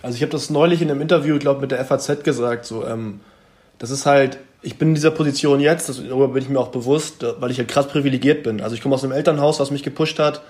Also 0.00 0.14
ich 0.14 0.22
habe 0.22 0.30
das 0.30 0.48
neulich 0.48 0.80
in 0.80 0.90
einem 0.90 1.00
Interview, 1.00 1.34
ich 1.34 1.40
glaube 1.40 1.60
mit 1.60 1.72
der 1.72 1.84
FAZ 1.84 2.22
gesagt, 2.22 2.66
so, 2.66 2.86
ähm, 2.86 3.18
das 3.78 3.90
ist 3.90 4.06
halt, 4.06 4.38
ich 4.62 4.78
bin 4.78 4.88
in 4.88 4.94
dieser 4.94 5.10
Position 5.10 5.60
jetzt, 5.60 5.88
darüber 5.88 6.28
bin 6.28 6.42
ich 6.42 6.48
mir 6.48 6.58
auch 6.58 6.68
bewusst, 6.68 7.24
weil 7.38 7.50
ich 7.50 7.58
halt 7.58 7.68
krass 7.68 7.88
privilegiert 7.88 8.42
bin. 8.42 8.60
Also 8.60 8.74
ich 8.74 8.82
komme 8.82 8.94
aus 8.94 9.04
einem 9.04 9.12
Elternhaus, 9.12 9.60
was 9.60 9.70
mich 9.70 9.82
gepusht 9.82 10.18
hat, 10.18 10.42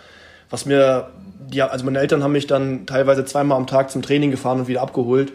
was 0.50 0.64
mir, 0.64 1.10
die, 1.50 1.60
also 1.60 1.84
meine 1.84 1.98
Eltern 1.98 2.22
haben 2.22 2.32
mich 2.32 2.46
dann 2.46 2.86
teilweise 2.86 3.24
zweimal 3.24 3.58
am 3.58 3.66
Tag 3.66 3.90
zum 3.90 4.00
Training 4.00 4.30
gefahren 4.30 4.60
und 4.60 4.68
wieder 4.68 4.80
abgeholt. 4.80 5.32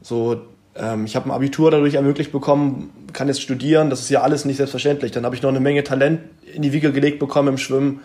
So, 0.00 0.42
ähm, 0.76 1.06
ich 1.06 1.16
habe 1.16 1.28
ein 1.28 1.32
Abitur 1.32 1.72
dadurch 1.72 1.94
ermöglicht 1.94 2.30
bekommen, 2.30 2.90
kann 3.12 3.26
jetzt 3.26 3.42
studieren, 3.42 3.90
das 3.90 4.00
ist 4.00 4.10
ja 4.10 4.22
alles 4.22 4.44
nicht 4.44 4.58
selbstverständlich. 4.58 5.10
Dann 5.10 5.24
habe 5.24 5.34
ich 5.34 5.42
noch 5.42 5.50
eine 5.50 5.60
Menge 5.60 5.82
Talent 5.82 6.20
in 6.54 6.62
die 6.62 6.72
Wiege 6.72 6.92
gelegt 6.92 7.18
bekommen 7.18 7.48
im 7.48 7.58
Schwimmen. 7.58 8.00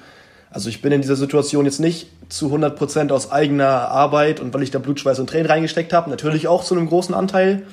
Also 0.49 0.69
ich 0.69 0.81
bin 0.81 0.91
in 0.91 1.01
dieser 1.01 1.15
Situation 1.15 1.65
jetzt 1.65 1.79
nicht 1.79 2.07
zu 2.29 2.45
100 2.47 2.75
Prozent 2.75 3.11
aus 3.11 3.31
eigener 3.31 3.89
Arbeit 3.89 4.39
und 4.39 4.53
weil 4.53 4.63
ich 4.63 4.71
da 4.71 4.79
Blut, 4.79 4.99
Schweiß 4.99 5.19
und 5.19 5.29
Tränen 5.29 5.47
reingesteckt 5.47 5.93
habe, 5.93 6.09
natürlich 6.09 6.47
auch 6.47 6.63
zu 6.63 6.75
einem 6.75 6.87
großen 6.87 7.13
Anteil. 7.13 7.63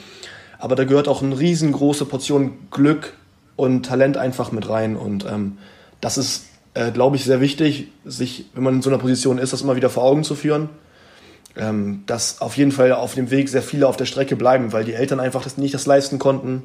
Aber 0.60 0.76
da 0.76 0.84
gehört 0.84 1.08
auch 1.08 1.22
eine 1.22 1.38
riesengroße 1.38 2.04
Portion 2.04 2.52
Glück 2.70 3.14
und 3.56 3.84
Talent 3.86 4.16
einfach 4.16 4.52
mit 4.52 4.68
rein. 4.68 4.94
Und 4.94 5.24
ähm, 5.24 5.56
das 6.00 6.18
ist, 6.18 6.44
äh, 6.74 6.90
glaube 6.90 7.16
ich, 7.16 7.24
sehr 7.24 7.40
wichtig, 7.40 7.88
sich, 8.04 8.44
wenn 8.54 8.62
man 8.62 8.74
in 8.74 8.82
so 8.82 8.90
einer 8.90 8.98
Position 8.98 9.38
ist, 9.38 9.54
das 9.54 9.62
immer 9.62 9.76
wieder 9.76 9.90
vor 9.90 10.04
Augen 10.04 10.22
zu 10.22 10.34
führen. 10.34 10.68
Ähm, 11.56 12.04
dass 12.06 12.40
auf 12.42 12.56
jeden 12.56 12.72
Fall 12.72 12.92
auf 12.92 13.14
dem 13.14 13.30
Weg 13.30 13.48
sehr 13.48 13.62
viele 13.62 13.88
auf 13.88 13.96
der 13.96 14.04
Strecke 14.04 14.36
bleiben, 14.36 14.72
weil 14.72 14.84
die 14.84 14.94
Eltern 14.94 15.18
einfach 15.18 15.42
das 15.42 15.58
nicht 15.58 15.74
das 15.74 15.84
leisten 15.84 16.20
konnten, 16.20 16.62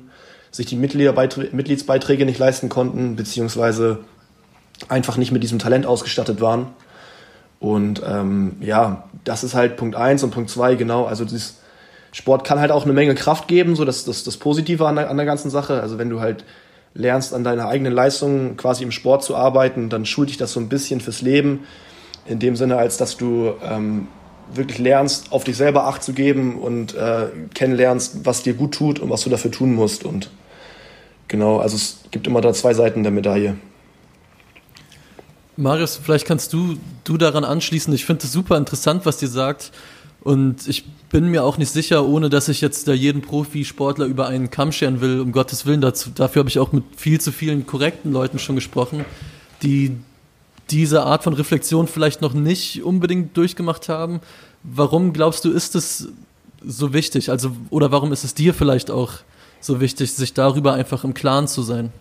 sich 0.52 0.68
die 0.68 0.76
Mitgliedsbeiträge 0.76 2.26
nicht 2.26 2.38
leisten 2.38 2.70
konnten, 2.70 3.16
beziehungsweise 3.16 4.00
einfach 4.88 5.18
nicht 5.18 5.32
mit 5.32 5.42
diesem 5.42 5.58
Talent 5.58 5.88
ausgestattet 5.88 6.40
waren. 6.40 6.68
Und 7.60 8.04
ähm, 8.06 8.58
ja, 8.60 9.10
das 9.24 9.44
ist 9.44 9.56
halt 9.56 9.76
Punkt 9.76 9.96
eins 9.96 10.22
und 10.22 10.32
Punkt 10.32 10.52
zwei 10.52 10.76
genau. 10.76 11.06
Also 11.06 11.26
dieses 11.26 11.56
Sport 12.16 12.46
kann 12.46 12.62
halt 12.62 12.72
auch 12.72 12.86
eine 12.86 12.94
Menge 12.94 13.14
Kraft 13.14 13.50
geben, 13.50 13.76
so 13.76 13.84
das 13.84 14.06
das, 14.06 14.24
das 14.24 14.38
Positive 14.38 14.88
an 14.88 14.96
der, 14.96 15.10
an 15.10 15.18
der 15.18 15.26
ganzen 15.26 15.50
Sache. 15.50 15.82
Also 15.82 15.98
wenn 15.98 16.10
du 16.10 16.22
halt 16.22 16.46
lernst, 16.94 17.34
an 17.34 17.44
deiner 17.44 17.68
eigenen 17.68 17.92
Leistung 17.92 18.56
quasi 18.56 18.84
im 18.84 18.92
Sport 18.92 19.22
zu 19.22 19.36
arbeiten, 19.36 19.90
dann 19.90 20.06
schult 20.06 20.30
dich 20.30 20.38
das 20.38 20.54
so 20.54 20.62
ein 20.62 20.70
bisschen 20.70 21.02
fürs 21.02 21.22
Leben. 21.22 21.66
In 22.26 22.40
dem 22.40 22.56
Sinne, 22.56 22.78
als 22.78 22.96
dass 22.96 23.18
du 23.18 23.56
ähm, 23.62 24.08
wirklich 24.54 24.78
lernst, 24.78 25.34
auf 25.34 25.44
dich 25.44 25.58
selber 25.58 25.88
Acht 25.88 26.04
zu 26.04 26.14
geben 26.14 26.58
und 26.58 26.96
äh, 26.96 27.28
kennenlernst, 27.54 28.26
was 28.26 28.44
dir 28.44 28.54
gut 28.54 28.74
tut 28.74 29.00
und 29.00 29.10
was 29.10 29.24
du 29.24 29.30
dafür 29.30 29.52
tun 29.52 29.76
musst. 29.76 30.06
Und 30.06 30.30
genau, 31.28 31.58
also 31.58 31.76
es 31.76 32.00
gibt 32.12 32.28
immer 32.28 32.40
da 32.40 32.54
zwei 32.54 32.74
Seiten 32.74 33.04
der 33.04 33.12
Medaille. 33.12 33.58
Marius, 35.58 36.00
vielleicht 36.02 36.26
kannst 36.26 36.54
du, 36.54 36.78
du 37.04 37.18
daran 37.18 37.44
anschließen. 37.44 37.94
Ich 37.94 38.06
finde 38.06 38.24
es 38.24 38.32
super 38.32 38.56
interessant, 38.56 39.06
was 39.06 39.18
dir 39.18 39.28
sagt. 39.28 39.74
Und 40.26 40.68
ich 40.68 40.86
bin 41.12 41.30
mir 41.30 41.44
auch 41.44 41.60
nicht 41.60 41.70
sicher, 41.70 42.04
ohne 42.04 42.30
dass 42.30 42.50
ich 42.50 42.60
jetzt 42.60 42.88
da 42.88 42.94
jeden 42.94 43.22
Profisportler 43.22 44.08
über 44.08 44.28
einen 44.28 44.50
Kamm 44.50 44.72
scheren 44.72 45.00
will, 45.00 45.20
um 45.20 45.32
Gottes 45.32 45.68
Willen. 45.68 45.82
Dazu, 45.82 46.10
dafür 46.10 46.40
habe 46.40 46.50
ich 46.50 46.58
auch 46.58 46.72
mit 46.72 46.84
viel 46.98 47.22
zu 47.22 47.32
vielen 47.32 47.68
korrekten 47.68 48.12
Leuten 48.12 48.40
schon 48.40 48.56
gesprochen, 48.56 49.06
die 49.62 49.96
diese 50.72 51.04
Art 51.04 51.24
von 51.24 51.34
Reflexion 51.34 51.88
vielleicht 51.88 52.24
noch 52.24 52.34
nicht 52.34 52.82
unbedingt 52.82 53.38
durchgemacht 53.38 53.88
haben. 53.88 54.20
Warum 54.64 55.14
glaubst 55.14 55.46
du, 55.46 55.52
ist 55.52 55.76
es 55.76 56.08
so 56.66 56.92
wichtig? 56.92 57.30
Also, 57.30 57.52
oder 57.70 57.92
warum 57.92 58.12
ist 58.12 58.24
es 58.24 58.34
dir 58.34 58.56
vielleicht 58.56 58.90
auch 58.90 59.14
so 59.62 59.80
wichtig, 59.80 60.12
sich 60.12 60.34
darüber 60.34 60.74
einfach 60.74 61.04
im 61.04 61.14
Klaren 61.14 61.48
zu 61.48 61.62
sein? 61.62 61.94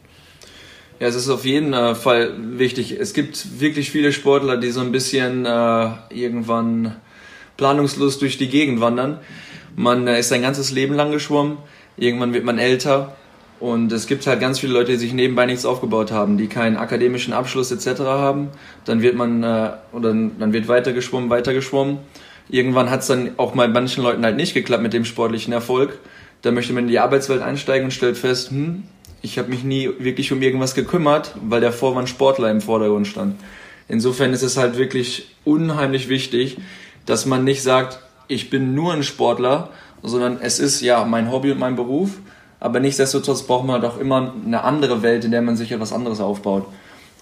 Ja, 0.99 1.09
es 1.09 1.15
ist 1.15 1.29
auf 1.29 1.45
jeden 1.45 1.75
äh, 1.75 1.95
Fall 1.95 2.33
wichtig. 2.59 2.99
Es 2.99 3.13
gibt 3.13 3.61
wirklich 3.61 3.91
viele 3.91 4.15
Sportler, 4.15 4.57
die 4.57 4.71
so 4.71 4.81
ein 4.81 4.93
bisschen 4.93 5.45
äh, 5.45 5.91
irgendwann 6.09 6.97
planungslos 7.57 8.19
durch 8.19 8.39
die 8.39 8.49
Gegend 8.49 8.81
wandern. 8.81 9.19
Man 9.77 10.07
äh, 10.07 10.21
ist 10.21 10.29
sein 10.29 10.43
ganzes 10.43 10.71
Leben 10.71 10.95
lang 10.95 11.13
geschwommen, 11.13 11.59
irgendwann 11.97 12.35
wird 12.35 12.45
man 12.45 12.59
älter 12.59 13.17
und 13.61 13.93
es 13.93 14.07
gibt 14.07 14.27
halt 14.27 14.41
ganz 14.41 14.59
viele 14.59 14.73
Leute, 14.73 14.93
die 14.93 14.99
sich 14.99 15.15
nebenbei 15.15 15.47
nichts 15.47 15.65
aufgebaut 15.65 16.13
haben, 16.13 16.37
die 16.37 16.49
keinen 16.49 16.77
akademischen 16.77 17.33
Abschluss 17.33 17.71
etc. 17.71 18.01
haben. 18.01 18.49
Dann 18.85 19.01
wird 19.01 19.15
man 19.15 19.43
äh, 19.43 19.71
oder 19.93 20.11
dann 20.11 20.53
wird 20.53 20.69
weiter 20.69 20.93
geschwommen, 20.93 21.31
weiter 21.31 21.55
geschwommen. 21.55 21.99
Irgendwann 22.49 22.91
hat 22.91 23.01
es 23.01 23.07
dann 23.07 23.31
auch 23.39 23.53
bei 23.53 23.69
manchen 23.69 24.03
Leuten 24.03 24.25
halt 24.25 24.37
nicht 24.37 24.55
geklappt 24.55 24.83
mit 24.83 24.93
dem 24.93 25.05
sportlichen 25.05 25.53
Erfolg. 25.53 25.99
Da 26.43 26.51
möchte 26.51 26.75
man 26.75 26.85
in 26.85 26.91
die 26.91 26.99
Arbeitswelt 26.99 27.41
einsteigen 27.41 27.87
und 27.87 27.91
stellt 27.91 28.19
fest, 28.19 28.51
hm, 28.51 28.83
ich 29.23 29.39
habe 29.39 29.49
mich 29.49 29.65
nie 29.65 29.89
wirklich 29.99 30.31
um 30.31 30.43
irgendwas 30.43 30.75
gekümmert, 30.75 31.35
weil 31.43 31.63
der 31.63 31.73
Vorwand 31.73 32.11
Sportler 32.11 32.51
im 32.51 32.61
Vordergrund 32.61 33.07
stand. 33.07 33.37
Insofern 33.89 34.35
ist 34.35 34.43
es 34.43 34.59
halt 34.59 34.77
wirklich 34.77 35.35
unheimlich 35.45 36.11
wichtig, 36.11 36.59
dass 37.07 37.27
man 37.27 37.45
nicht 37.45 37.63
sagt, 37.63 38.01
ich 38.29 38.51
bin 38.51 38.75
nur 38.75 38.93
ein 38.93 39.03
Sportler, 39.03 39.71
sondern 40.03 40.39
es 40.41 40.59
ist 40.59 40.81
ja 40.81 41.05
mein 41.05 41.31
Hobby 41.31 41.53
und 41.53 41.59
mein 41.59 41.77
Beruf, 41.77 42.11
aber 42.61 42.81
nichtsdestotrotz 42.81 43.43
braucht 43.43 43.67
man 43.67 43.85
auch 43.85 43.99
immer 43.99 44.35
eine 44.45 44.63
andere 44.65 45.03
Welt, 45.03 45.25
in 45.25 45.31
der 45.31 45.43
man 45.43 45.57
sich 45.57 45.73
etwas 45.73 45.93
anderes 45.93 46.21
aufbaut. 46.21 46.67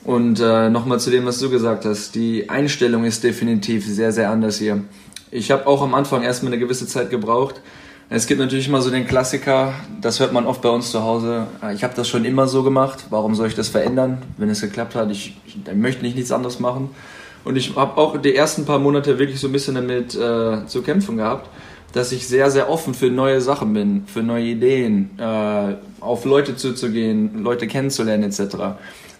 Und 0.04 0.40
äh, 0.40 0.68
nochmal 0.68 0.98
zu 0.98 1.10
dem, 1.10 1.26
was 1.26 1.38
du 1.38 1.48
gesagt 1.48 1.84
hast, 1.84 2.14
die 2.14 2.48
Einstellung 2.48 3.04
ist 3.04 3.22
definitiv 3.22 3.86
sehr, 3.86 4.12
sehr 4.12 4.30
anders 4.30 4.58
hier. 4.58 4.82
Ich 5.30 5.50
habe 5.50 5.66
auch 5.66 5.82
am 5.82 5.94
Anfang 5.94 6.22
erstmal 6.22 6.52
eine 6.52 6.60
gewisse 6.60 6.86
Zeit 6.86 7.10
gebraucht, 7.10 7.60
es 8.14 8.26
gibt 8.26 8.40
natürlich 8.40 8.68
immer 8.68 8.82
so 8.82 8.90
den 8.90 9.06
Klassiker, 9.06 9.72
das 10.02 10.20
hört 10.20 10.34
man 10.34 10.44
oft 10.44 10.60
bei 10.60 10.68
uns 10.68 10.90
zu 10.90 11.02
Hause. 11.02 11.46
Ah, 11.62 11.72
ich 11.72 11.82
habe 11.82 11.94
das 11.96 12.10
schon 12.10 12.26
immer 12.26 12.46
so 12.46 12.62
gemacht, 12.62 13.06
warum 13.08 13.34
soll 13.34 13.46
ich 13.46 13.54
das 13.54 13.70
verändern, 13.70 14.20
wenn 14.36 14.50
es 14.50 14.60
geklappt 14.60 14.94
hat? 14.94 15.10
Ich, 15.10 15.34
ich 15.46 15.56
möchte 15.74 16.02
nicht 16.02 16.14
nichts 16.14 16.30
anderes 16.30 16.60
machen. 16.60 16.90
Und 17.44 17.56
ich 17.56 17.74
habe 17.76 17.96
auch 18.00 18.16
die 18.18 18.34
ersten 18.34 18.64
paar 18.64 18.78
Monate 18.78 19.18
wirklich 19.18 19.40
so 19.40 19.48
ein 19.48 19.52
bisschen 19.52 19.74
damit 19.74 20.14
äh, 20.14 20.66
zu 20.66 20.82
kämpfen 20.82 21.16
gehabt, 21.16 21.48
dass 21.92 22.12
ich 22.12 22.26
sehr, 22.26 22.50
sehr 22.50 22.70
offen 22.70 22.94
für 22.94 23.10
neue 23.10 23.40
Sachen 23.40 23.72
bin, 23.74 24.04
für 24.06 24.22
neue 24.22 24.44
Ideen, 24.44 25.10
äh, 25.18 25.74
auf 26.00 26.24
Leute 26.24 26.56
zuzugehen, 26.56 27.42
Leute 27.42 27.66
kennenzulernen 27.66 28.24
etc. 28.24 28.56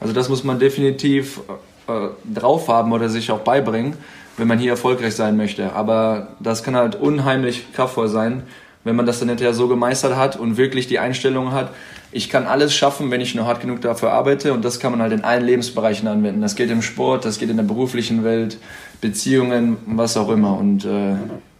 Also 0.00 0.14
das 0.14 0.28
muss 0.28 0.44
man 0.44 0.58
definitiv 0.58 1.40
äh, 1.86 2.08
drauf 2.32 2.68
haben 2.68 2.92
oder 2.92 3.08
sich 3.08 3.30
auch 3.30 3.40
beibringen, 3.40 3.94
wenn 4.36 4.48
man 4.48 4.58
hier 4.58 4.70
erfolgreich 4.70 5.14
sein 5.14 5.36
möchte. 5.36 5.72
Aber 5.74 6.28
das 6.40 6.62
kann 6.62 6.76
halt 6.76 6.94
unheimlich 6.94 7.72
kraftvoll 7.72 8.08
sein, 8.08 8.44
wenn 8.84 8.96
man 8.96 9.06
das 9.06 9.20
dann 9.20 9.28
hinterher 9.28 9.54
so 9.54 9.68
gemeistert 9.68 10.16
hat 10.16 10.36
und 10.36 10.56
wirklich 10.56 10.86
die 10.86 10.98
Einstellung 10.98 11.52
hat, 11.52 11.70
ich 12.12 12.28
kann 12.28 12.46
alles 12.46 12.74
schaffen, 12.74 13.10
wenn 13.10 13.22
ich 13.22 13.34
nur 13.34 13.46
hart 13.46 13.60
genug 13.60 13.80
dafür 13.80 14.12
arbeite 14.12 14.52
und 14.52 14.64
das 14.64 14.78
kann 14.78 14.92
man 14.92 15.00
halt 15.00 15.12
in 15.12 15.24
allen 15.24 15.44
Lebensbereichen 15.44 16.06
anwenden. 16.06 16.42
Das 16.42 16.54
geht 16.54 16.70
im 16.70 16.82
Sport, 16.82 17.24
das 17.24 17.38
geht 17.38 17.48
in 17.48 17.56
der 17.56 17.64
beruflichen 17.64 18.22
Welt, 18.22 18.58
Beziehungen, 19.00 19.78
was 19.86 20.16
auch 20.18 20.28
immer. 20.28 20.56
Und 20.58 20.84
äh, 20.84 21.14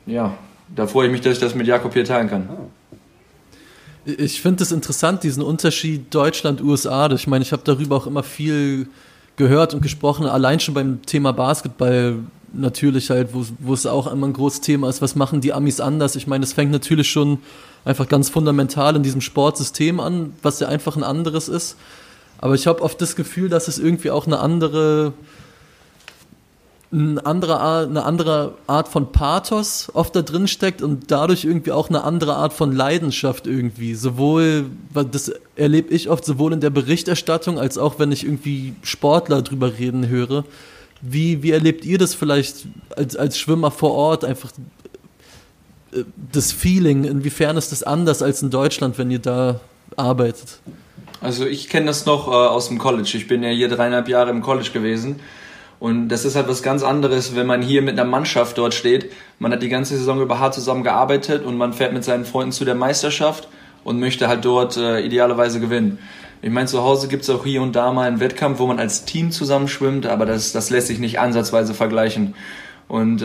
ja, 0.06 0.34
da 0.74 0.86
freue 0.86 1.06
ich 1.06 1.12
mich, 1.12 1.22
dass 1.22 1.34
ich 1.34 1.40
das 1.40 1.54
mit 1.54 1.66
Jakob 1.66 1.94
hier 1.94 2.04
teilen 2.04 2.28
kann. 2.28 2.48
Ich 4.04 4.42
finde 4.42 4.62
es 4.62 4.72
interessant, 4.72 5.22
diesen 5.22 5.42
Unterschied 5.42 6.12
Deutschland-USA. 6.14 7.10
Ich 7.12 7.26
meine, 7.26 7.42
ich 7.42 7.52
habe 7.52 7.62
darüber 7.64 7.96
auch 7.96 8.06
immer 8.06 8.22
viel 8.22 8.88
gehört 9.36 9.72
und 9.72 9.80
gesprochen, 9.80 10.26
allein 10.26 10.60
schon 10.60 10.74
beim 10.74 11.02
Thema 11.02 11.32
Basketball 11.32 12.18
natürlich 12.52 13.08
halt, 13.08 13.30
wo 13.32 13.72
es 13.72 13.86
auch 13.86 14.12
immer 14.12 14.26
ein 14.26 14.34
großes 14.34 14.60
Thema 14.60 14.90
ist, 14.90 15.00
was 15.00 15.14
machen 15.14 15.40
die 15.40 15.54
Amis 15.54 15.80
anders? 15.80 16.16
Ich 16.16 16.26
meine, 16.26 16.44
es 16.44 16.52
fängt 16.52 16.70
natürlich 16.70 17.10
schon 17.10 17.38
einfach 17.84 18.08
ganz 18.08 18.28
fundamental 18.28 18.96
in 18.96 19.02
diesem 19.02 19.20
Sportsystem 19.20 20.00
an, 20.00 20.34
was 20.42 20.60
ja 20.60 20.68
einfach 20.68 20.96
ein 20.96 21.02
anderes 21.02 21.48
ist. 21.48 21.76
Aber 22.38 22.54
ich 22.54 22.66
habe 22.66 22.82
oft 22.82 23.00
das 23.00 23.16
Gefühl, 23.16 23.48
dass 23.48 23.68
es 23.68 23.78
irgendwie 23.78 24.10
auch 24.10 24.26
eine 24.26 24.40
andere, 24.40 25.12
eine 26.92 27.24
andere, 27.24 27.60
Art, 27.60 27.88
eine 27.88 28.04
andere 28.04 28.54
Art 28.66 28.88
von 28.88 29.12
Pathos 29.12 29.90
oft 29.94 30.14
da 30.16 30.22
drin 30.22 30.48
steckt 30.48 30.82
und 30.82 31.10
dadurch 31.10 31.44
irgendwie 31.44 31.72
auch 31.72 31.88
eine 31.88 32.04
andere 32.04 32.34
Art 32.34 32.52
von 32.52 32.72
Leidenschaft 32.72 33.46
irgendwie. 33.46 33.94
Sowohl, 33.94 34.66
das 35.10 35.32
erlebe 35.56 35.94
ich 35.94 36.08
oft 36.08 36.24
sowohl 36.24 36.52
in 36.52 36.60
der 36.60 36.70
Berichterstattung 36.70 37.58
als 37.58 37.78
auch 37.78 37.98
wenn 37.98 38.12
ich 38.12 38.24
irgendwie 38.24 38.74
Sportler 38.82 39.42
drüber 39.42 39.78
reden 39.78 40.08
höre 40.08 40.44
wie, 41.02 41.42
wie 41.42 41.50
erlebt 41.50 41.84
ihr 41.84 41.98
das 41.98 42.14
vielleicht 42.14 42.64
als, 42.96 43.16
als 43.16 43.38
Schwimmer 43.38 43.70
vor 43.70 43.92
Ort? 43.92 44.24
Einfach 44.24 44.52
das 46.32 46.52
Feeling, 46.52 47.04
inwiefern 47.04 47.56
ist 47.56 47.72
das 47.72 47.82
anders 47.82 48.22
als 48.22 48.42
in 48.42 48.50
Deutschland, 48.50 48.98
wenn 48.98 49.10
ihr 49.10 49.18
da 49.18 49.60
arbeitet? 49.96 50.60
Also 51.20 51.46
ich 51.46 51.68
kenne 51.68 51.86
das 51.86 52.06
noch 52.06 52.28
äh, 52.28 52.30
aus 52.30 52.68
dem 52.68 52.78
College. 52.78 53.12
Ich 53.14 53.28
bin 53.28 53.42
ja 53.42 53.50
hier 53.50 53.68
dreieinhalb 53.68 54.08
Jahre 54.08 54.30
im 54.30 54.42
College 54.42 54.70
gewesen. 54.72 55.20
Und 55.78 56.08
das 56.10 56.24
ist 56.24 56.36
halt 56.36 56.48
was 56.48 56.62
ganz 56.62 56.82
anderes, 56.82 57.34
wenn 57.34 57.46
man 57.46 57.60
hier 57.60 57.82
mit 57.82 57.98
einer 57.98 58.08
Mannschaft 58.08 58.56
dort 58.56 58.72
steht. 58.72 59.10
Man 59.38 59.52
hat 59.52 59.62
die 59.62 59.68
ganze 59.68 59.96
Saison 59.96 60.20
über 60.20 60.38
hart 60.38 60.54
zusammengearbeitet 60.54 61.44
und 61.44 61.56
man 61.56 61.72
fährt 61.72 61.92
mit 61.92 62.04
seinen 62.04 62.24
Freunden 62.24 62.52
zu 62.52 62.64
der 62.64 62.76
Meisterschaft 62.76 63.48
und 63.82 63.98
möchte 63.98 64.28
halt 64.28 64.44
dort 64.44 64.76
äh, 64.76 65.00
idealerweise 65.00 65.58
gewinnen. 65.58 65.98
Ich 66.40 66.50
meine, 66.50 66.66
zu 66.66 66.82
Hause 66.82 67.08
gibt 67.08 67.22
es 67.22 67.30
auch 67.30 67.44
hier 67.44 67.62
und 67.62 67.74
da 67.76 67.92
mal 67.92 68.06
einen 68.06 68.20
Wettkampf, 68.20 68.58
wo 68.58 68.66
man 68.66 68.78
als 68.78 69.04
Team 69.04 69.30
zusammenschwimmt, 69.30 70.06
aber 70.06 70.26
das, 70.26 70.52
das 70.52 70.70
lässt 70.70 70.88
sich 70.88 70.98
nicht 70.98 71.20
ansatzweise 71.20 71.74
vergleichen. 71.74 72.34
Und 72.92 73.22
äh, 73.22 73.24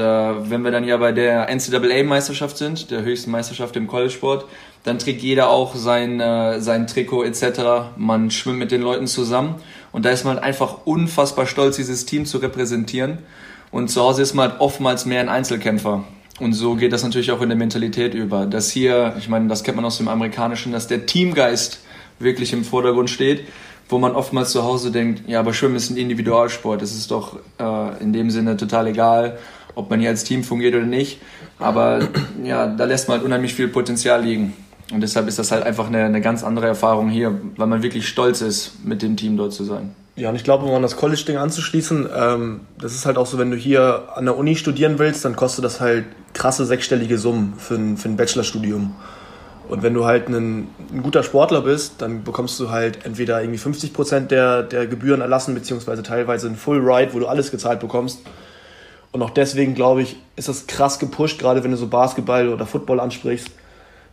wenn 0.49 0.61
wir 0.61 0.72
dann 0.72 0.86
ja 0.86 0.95
bei 0.95 1.11
der 1.11 1.49
NCAA-Meisterschaft 1.53 2.57
sind, 2.57 2.89
der 2.89 3.01
höchsten 3.01 3.32
Meisterschaft 3.32 3.76
im 3.76 3.88
College-Sport, 3.88 4.45
dann 4.86 4.97
trägt 4.97 5.22
jeder 5.22 5.49
auch 5.49 5.76
sein, 5.76 6.22
äh, 6.22 6.61
sein 6.61 6.88
Trikot 6.88 7.24
etc. 7.24 7.91
Man 7.97 8.32
schwimmt 8.32 8.59
mit 8.59 8.72
den 8.72 8.82
Leuten 8.82 9.07
zusammen 9.07 9.55
und 9.91 10.05
da 10.05 10.11
ist 10.11 10.24
man 10.24 10.39
einfach 10.39 10.86
unfassbar 10.86 11.47
stolz, 11.47 11.76
dieses 11.76 12.05
Team 12.05 12.26
zu 12.26 12.38
repräsentieren. 12.38 13.18
Und 13.70 13.89
zu 13.89 14.01
Hause 14.01 14.22
ist 14.22 14.34
man 14.34 14.51
halt 14.51 14.61
oftmals 14.61 15.05
mehr 15.05 15.20
ein 15.20 15.28
Einzelkämpfer. 15.28 16.05
Und 16.39 16.53
so 16.53 16.76
geht 16.76 16.93
das 16.93 17.03
natürlich 17.03 17.34
auch 17.34 17.41
in 17.41 17.49
der 17.49 17.57
Mentalität 17.57 18.13
über. 18.13 18.45
Dass 18.45 18.72
hier, 18.72 19.15
ich 19.18 19.28
meine, 19.28 19.49
das 19.49 19.65
kennt 19.65 19.76
man 19.76 19.84
aus 19.84 19.97
dem 19.97 20.07
Amerikanischen, 20.07 20.72
dass 20.72 20.88
der 20.88 21.05
Teamgeist 21.07 21.82
wirklich 22.20 22.53
im 22.53 22.63
Vordergrund 22.63 23.09
steht. 23.09 23.41
wo 23.89 23.97
man 23.97 24.15
oftmals 24.15 24.51
zu 24.51 24.63
Hause 24.63 24.91
denkt, 24.91 25.30
ja, 25.30 25.39
aber 25.39 25.53
Schwimmen 25.53 25.78
ist 25.78 25.89
ein 25.89 25.95
Individualsport. 25.95 26.82
Es 26.82 26.93
ist 26.93 27.09
doch 27.09 27.38
äh, 27.57 28.03
in 28.03 28.11
dem 28.11 28.30
Sinne 28.30 28.57
total 28.57 28.88
egal, 28.88 29.38
ob 29.78 29.89
man 29.91 29.99
hier 29.99 30.09
als 30.09 30.23
Team 30.23 30.43
fungiert 30.43 30.75
oder 30.75 30.86
nicht. 30.86 31.21
Aber 31.59 31.99
ja, 32.43 32.67
da 32.67 32.86
lässt 32.86 33.07
man 33.07 33.17
halt 33.17 33.25
unheimlich 33.25 33.53
viel 33.53 33.67
Potenzial 33.67 34.23
liegen. 34.23 34.53
Und 34.91 35.01
deshalb 35.01 35.28
ist 35.28 35.38
das 35.38 35.51
halt 35.51 35.63
einfach 35.63 35.88
eine, 35.88 36.03
eine 36.03 36.21
ganz 36.21 36.43
andere 36.43 36.65
Erfahrung 36.65 37.09
hier, 37.09 37.39
weil 37.57 37.67
man 37.67 37.84
wirklich 37.84 38.07
stolz 38.07 38.41
ist, 38.41 38.84
mit 38.84 39.01
dem 39.01 39.17
Team 39.17 39.38
dort 39.38 39.53
zu 39.53 39.63
sein. 39.63 39.95
Ja, 40.15 40.30
und 40.30 40.36
ich 40.36 40.43
glaube, 40.43 40.65
um 40.65 40.73
an 40.73 40.82
das 40.82 40.95
College-Ding 40.95 41.38
anzuschließen, 41.38 42.09
ähm, 42.15 42.61
das 42.82 42.95
ist 42.95 43.05
halt 43.05 43.17
auch 43.17 43.28
so, 43.28 43.38
wenn 43.38 43.51
du 43.51 43.57
hier 43.57 44.07
an 44.15 44.25
der 44.25 44.36
Uni 44.36 44.55
studieren 44.55 44.97
willst, 44.97 45.23
dann 45.25 45.36
kostet 45.36 45.63
das 45.63 45.80
halt 45.80 46.05
krasse 46.34 46.65
sechsstellige 46.65 47.19
Summen 47.19 47.53
für 47.57 47.75
ein, 47.75 47.97
für 47.97 48.09
ein 48.09 48.17
Bachelorstudium. 48.17 48.95
Und 49.69 49.84
wenn 49.84 49.93
du 49.93 50.05
halt 50.05 50.30
ein, 50.30 50.69
ein, 50.91 51.03
guter 51.03 51.21
Sportler 51.21 51.61
bist, 51.61 51.95
dann 52.01 52.23
bekommst 52.23 52.59
du 52.59 52.71
halt 52.71 53.05
entweder 53.05 53.41
irgendwie 53.41 53.59
50 53.59 53.93
Prozent 53.93 54.32
der, 54.32 54.63
der 54.63 54.88
Gebühren 54.88 55.21
erlassen, 55.21 55.53
beziehungsweise 55.53 56.01
teilweise 56.01 56.47
ein 56.47 56.55
Full 56.55 56.80
Ride, 56.80 57.13
wo 57.13 57.19
du 57.19 57.28
alles 57.28 57.51
gezahlt 57.51 57.82
bekommst. 57.82 58.21
Und 59.12 59.22
auch 59.22 59.30
deswegen, 59.30 59.74
glaube 59.74 60.01
ich, 60.01 60.18
ist 60.36 60.47
das 60.47 60.68
krass 60.68 60.99
gepusht, 60.99 61.39
gerade 61.39 61.64
wenn 61.64 61.72
du 61.72 61.78
so 61.78 61.88
Basketball 61.88 62.49
oder 62.49 62.66
Football 62.66 62.99
ansprichst, 62.99 63.49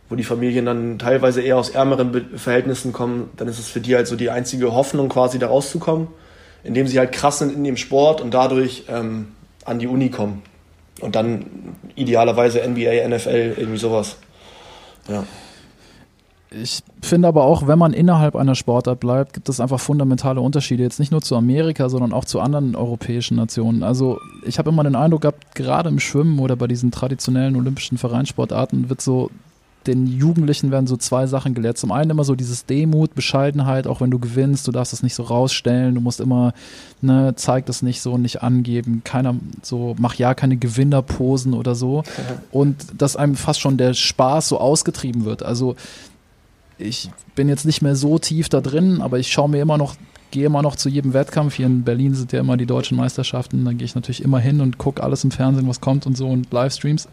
wo 0.09 0.15
die 0.15 0.23
Familien 0.23 0.65
dann 0.65 0.99
teilweise 0.99 1.41
eher 1.41 1.57
aus 1.57 1.69
ärmeren 1.69 2.37
Verhältnissen 2.37 2.93
kommen, 2.93 3.29
dann 3.37 3.47
ist 3.47 3.59
es 3.59 3.67
für 3.67 3.81
die 3.81 3.95
halt 3.95 4.07
so 4.07 4.15
die 4.15 4.29
einzige 4.29 4.73
Hoffnung, 4.73 5.09
quasi 5.09 5.39
da 5.39 5.47
rauszukommen, 5.47 6.07
indem 6.63 6.87
sie 6.87 6.99
halt 6.99 7.11
krass 7.11 7.39
sind 7.39 7.53
in 7.53 7.63
dem 7.63 7.77
Sport 7.77 8.21
und 8.21 8.33
dadurch 8.33 8.85
ähm, 8.87 9.29
an 9.65 9.79
die 9.79 9.87
Uni 9.87 10.09
kommen. 10.09 10.43
Und 11.01 11.15
dann 11.15 11.75
idealerweise 11.95 12.61
NBA, 12.67 13.07
NFL, 13.07 13.55
irgendwie 13.57 13.77
sowas. 13.77 14.17
Ja. 15.09 15.25
Ich 16.61 16.83
finde 17.01 17.27
aber 17.27 17.43
auch, 17.43 17.67
wenn 17.67 17.77
man 17.77 17.91
innerhalb 17.93 18.35
einer 18.35 18.55
Sportart 18.55 18.99
bleibt, 18.99 19.33
gibt 19.33 19.49
es 19.49 19.59
einfach 19.59 19.79
fundamentale 19.79 20.39
Unterschiede. 20.39 20.83
Jetzt 20.83 20.99
nicht 20.99 21.11
nur 21.11 21.21
zu 21.21 21.35
Amerika, 21.35 21.89
sondern 21.89 22.13
auch 22.13 22.25
zu 22.25 22.39
anderen 22.39 22.75
europäischen 22.75 23.35
Nationen. 23.35 23.83
Also 23.83 24.19
ich 24.45 24.57
habe 24.57 24.69
immer 24.69 24.83
den 24.83 24.95
Eindruck 24.95 25.21
gehabt, 25.21 25.55
gerade 25.55 25.89
im 25.89 25.99
Schwimmen 25.99 26.39
oder 26.39 26.55
bei 26.55 26.67
diesen 26.67 26.91
traditionellen 26.91 27.55
olympischen 27.55 27.97
Vereinssportarten 27.97 28.89
wird 28.89 29.01
so 29.01 29.31
den 29.87 30.07
Jugendlichen 30.07 30.71
werden 30.71 30.87
so 30.87 30.97
zwei 30.97 31.27
Sachen 31.27 31.53
gelehrt. 31.53 31.77
Zum 31.77 31.91
einen 31.91 32.09
immer 32.09 32.23
so 32.23 32.35
dieses 32.35 32.65
Demut, 32.65 33.13
Bescheidenheit, 33.13 33.85
auch 33.85 34.01
wenn 34.01 34.09
du 34.09 34.19
gewinnst, 34.19 34.67
du 34.67 34.71
darfst 34.71 34.93
es 34.93 35.03
nicht 35.03 35.13
so 35.13 35.23
rausstellen, 35.23 35.93
du 35.93 36.01
musst 36.01 36.19
immer, 36.19 36.53
ne, 37.01 37.33
zeig 37.35 37.65
das 37.67 37.81
nicht 37.81 38.01
so, 38.01 38.17
nicht 38.17 38.41
angeben, 38.41 39.01
keiner 39.03 39.35
so, 39.61 39.95
mach 39.99 40.15
ja 40.15 40.33
keine 40.33 40.57
Gewinnerposen 40.57 41.53
oder 41.53 41.75
so. 41.75 42.03
Und 42.51 42.77
dass 42.97 43.15
einem 43.15 43.35
fast 43.35 43.59
schon 43.59 43.77
der 43.77 43.93
Spaß 43.93 44.49
so 44.49 44.59
ausgetrieben 44.59 45.25
wird. 45.25 45.43
Also 45.43 45.75
ich 46.77 47.09
bin 47.35 47.49
jetzt 47.49 47.65
nicht 47.65 47.81
mehr 47.81 47.95
so 47.95 48.19
tief 48.19 48.49
da 48.49 48.61
drin, 48.61 49.01
aber 49.01 49.19
ich 49.19 49.31
schaue 49.31 49.49
mir 49.49 49.61
immer 49.61 49.77
noch, 49.77 49.95
gehe 50.31 50.45
immer 50.45 50.61
noch 50.61 50.75
zu 50.75 50.89
jedem 50.89 51.13
Wettkampf. 51.13 51.55
Hier 51.55 51.65
in 51.65 51.83
Berlin 51.83 52.13
sind 52.13 52.31
ja 52.31 52.39
immer 52.39 52.57
die 52.57 52.65
deutschen 52.65 52.97
Meisterschaften. 52.97 53.63
Da 53.65 53.71
gehe 53.73 53.85
ich 53.85 53.95
natürlich 53.95 54.23
immer 54.23 54.39
hin 54.39 54.61
und 54.61 54.77
gucke 54.77 55.01
alles 55.03 55.23
im 55.23 55.31
Fernsehen, 55.31 55.67
was 55.67 55.81
kommt 55.81 56.05
und 56.05 56.17
so 56.17 56.27
und 56.27 56.51
Livestreams. 56.51 57.07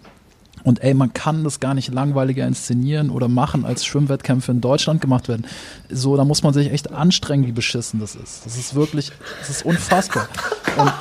Und 0.65 0.83
ey, 0.83 0.95
man 0.95 1.13
kann 1.13 1.43
das 1.45 1.61
gar 1.61 1.75
nicht 1.75 1.93
langweiliger 1.93 2.47
inszenieren 2.47 3.11
oder 3.11 3.27
machen, 3.29 3.65
als 3.65 3.85
Schwimmwettkämpfe 3.85 4.53
in 4.53 4.61
Deutschland 4.61 5.01
gemacht 5.01 5.29
werden. 5.29 5.47
So, 5.91 6.17
da 6.17 6.25
muss 6.25 6.43
man 6.43 6.55
sich 6.55 6.71
echt 6.71 6.93
anstrengen, 6.93 7.47
wie 7.47 7.53
beschissen 7.53 7.99
das 7.99 8.15
ist. 8.15 8.47
Das 8.47 8.57
ist 8.57 8.75
wirklich, 8.75 9.11
das 9.41 9.51
ist 9.51 9.65
unfassbar. 9.65 10.29
Und, 10.77 10.93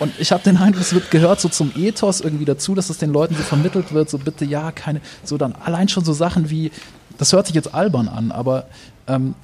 und 0.00 0.12
ich 0.18 0.32
habe 0.32 0.42
den 0.42 0.56
Eindruck, 0.56 0.82
es 0.82 0.92
wird 0.92 1.10
gehört 1.10 1.40
so 1.40 1.48
zum 1.48 1.72
Ethos 1.76 2.20
irgendwie 2.20 2.44
dazu, 2.44 2.74
dass 2.74 2.90
es 2.90 2.98
den 2.98 3.12
Leuten 3.12 3.36
so 3.36 3.42
vermittelt 3.42 3.92
wird, 3.92 4.10
so 4.10 4.18
bitte 4.18 4.44
ja, 4.44 4.72
keine, 4.72 5.00
so 5.22 5.36
dann 5.36 5.52
allein 5.52 5.88
schon 5.88 6.04
so 6.04 6.12
Sachen 6.12 6.50
wie, 6.50 6.72
das 7.18 7.32
hört 7.32 7.46
sich 7.46 7.54
jetzt 7.54 7.74
albern 7.74 8.08
an, 8.08 8.32
aber 8.32 8.66
ähm, 9.06 9.34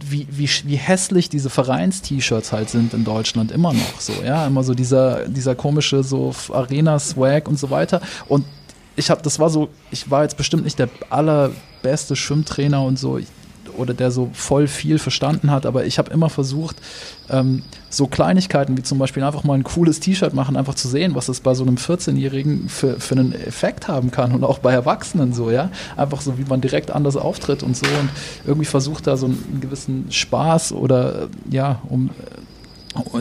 wie, 0.00 0.26
wie, 0.30 0.48
wie 0.64 0.76
hässlich 0.76 1.28
diese 1.28 1.50
Vereins-T-Shirts 1.50 2.52
halt 2.52 2.68
sind 2.68 2.94
in 2.94 3.04
Deutschland 3.04 3.52
immer 3.52 3.72
noch 3.72 4.00
so, 4.00 4.12
ja, 4.24 4.46
immer 4.46 4.64
so 4.64 4.74
dieser, 4.74 5.28
dieser 5.28 5.54
komische 5.54 6.02
so 6.02 6.34
Arena-Swag 6.52 7.48
und 7.48 7.58
so 7.58 7.70
weiter. 7.70 8.00
Und 8.28 8.44
ich 8.96 9.10
habe, 9.10 9.22
das 9.22 9.38
war 9.38 9.50
so, 9.50 9.68
ich 9.90 10.10
war 10.10 10.22
jetzt 10.22 10.36
bestimmt 10.36 10.64
nicht 10.64 10.78
der 10.78 10.88
allerbeste 11.10 12.16
Schwimmtrainer 12.16 12.82
und 12.82 12.98
so, 12.98 13.18
oder 13.76 13.94
der 13.94 14.10
so 14.10 14.30
voll 14.32 14.66
viel 14.66 14.98
verstanden 14.98 15.50
hat, 15.50 15.66
aber 15.66 15.84
ich 15.84 15.98
habe 15.98 16.12
immer 16.12 16.30
versucht, 16.30 16.76
ähm, 17.30 17.62
so 17.90 18.06
Kleinigkeiten 18.06 18.76
wie 18.76 18.82
zum 18.82 18.98
Beispiel 18.98 19.22
einfach 19.22 19.44
mal 19.44 19.54
ein 19.54 19.64
cooles 19.64 20.00
T-Shirt 20.00 20.34
machen, 20.34 20.56
einfach 20.56 20.74
zu 20.74 20.88
sehen, 20.88 21.14
was 21.14 21.28
es 21.28 21.40
bei 21.40 21.54
so 21.54 21.64
einem 21.64 21.76
14-Jährigen 21.76 22.68
für, 22.68 22.98
für 22.98 23.14
einen 23.14 23.32
Effekt 23.32 23.88
haben 23.88 24.10
kann 24.10 24.32
und 24.32 24.44
auch 24.44 24.58
bei 24.58 24.72
Erwachsenen 24.72 25.32
so, 25.32 25.50
ja. 25.50 25.70
Einfach 25.96 26.20
so, 26.20 26.38
wie 26.38 26.44
man 26.44 26.60
direkt 26.60 26.90
anders 26.90 27.16
auftritt 27.16 27.62
und 27.62 27.76
so 27.76 27.86
und 27.86 28.10
irgendwie 28.46 28.66
versucht 28.66 29.06
da 29.06 29.16
so 29.16 29.26
einen 29.26 29.58
gewissen 29.60 30.10
Spaß 30.10 30.72
oder 30.72 31.28
ja, 31.50 31.80
um 31.88 32.10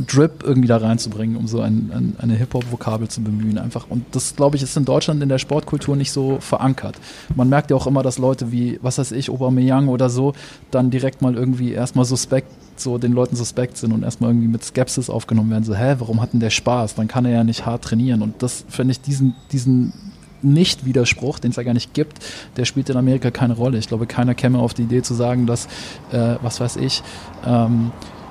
Drip 0.08 0.44
irgendwie 0.44 0.68
da 0.68 0.78
reinzubringen, 0.78 1.36
um 1.36 1.48
so 1.48 1.62
ein, 1.62 1.92
ein, 1.94 2.16
eine 2.20 2.36
Hip-Hop-Vokabel 2.36 3.08
zu 3.08 3.22
bemühen. 3.22 3.58
Einfach. 3.58 3.88
Und 3.90 4.06
das, 4.12 4.36
glaube 4.36 4.56
ich, 4.56 4.62
ist 4.64 4.78
in 4.78 4.86
Deutschland 4.86 5.24
in 5.24 5.30
der 5.30 5.40
Sportkultur 5.40 5.96
nicht 5.96 6.12
so 6.12 6.38
verankert. 6.40 6.96
Man 7.36 7.50
merkt 7.50 7.72
ja 7.72 7.78
auch 7.78 7.88
immer, 7.88 8.04
dass 8.04 8.18
Leute 8.18 8.52
wie, 8.52 8.80
was 8.82 8.98
weiß 8.98 9.12
ich, 9.14 9.30
Aubameyang 9.30 9.88
oder 9.88 10.10
so, 10.10 10.34
dann 10.70 10.92
direkt 10.92 11.22
mal 11.22 11.36
irgendwie 11.36 11.72
erstmal 11.72 12.06
suspekt, 12.06 12.52
so 12.76 12.98
den 12.98 13.14
Leuten 13.14 13.36
suspekt 13.36 13.78
sind 13.78 13.92
und 13.92 14.04
erstmal 14.04 14.32
irgendwie 14.32 14.48
mit 14.48 14.64
Skepsis 14.64 15.10
aufgenommen 15.10 15.50
werden. 15.50 15.64
So, 15.64 15.76
hä, 15.76 15.96
warum 16.00 16.22
hat 16.22 16.34
denn 16.34 16.40
der 16.40 16.50
Spaß? 16.50 16.96
Dann 16.96 17.08
kann 17.08 17.26
er 17.26 17.32
ja 17.32 17.44
nicht 17.44 17.66
hart 17.66 17.84
trainieren. 17.84 18.22
Und 18.22 18.44
das 18.44 18.66
finde 18.70 18.92
ich 18.92 19.02
diesen, 19.02 19.36
diesen 19.52 19.94
nicht-Widerspruch, 20.44 21.40
den 21.40 21.52
es 21.52 21.58
ja 21.58 21.64
gar 21.64 21.74
nicht 21.74 21.94
gibt, 21.94 22.20
der 22.58 22.66
spielt 22.66 22.90
in 22.90 22.98
Amerika 22.98 23.32
keine 23.32 23.54
Rolle. 23.54 23.78
Ich 23.78 23.88
glaube, 23.88 24.06
keiner 24.06 24.36
käme 24.36 24.60
auf 24.60 24.74
die 24.74 24.84
Idee 24.84 25.02
zu 25.02 25.14
sagen, 25.14 25.48
dass, 25.48 25.68
äh, 26.12 26.36
was 26.42 26.60
weiß 26.60 26.76
ich, 26.78 27.02
ähm, 27.46 27.92
äh, 27.92 28.23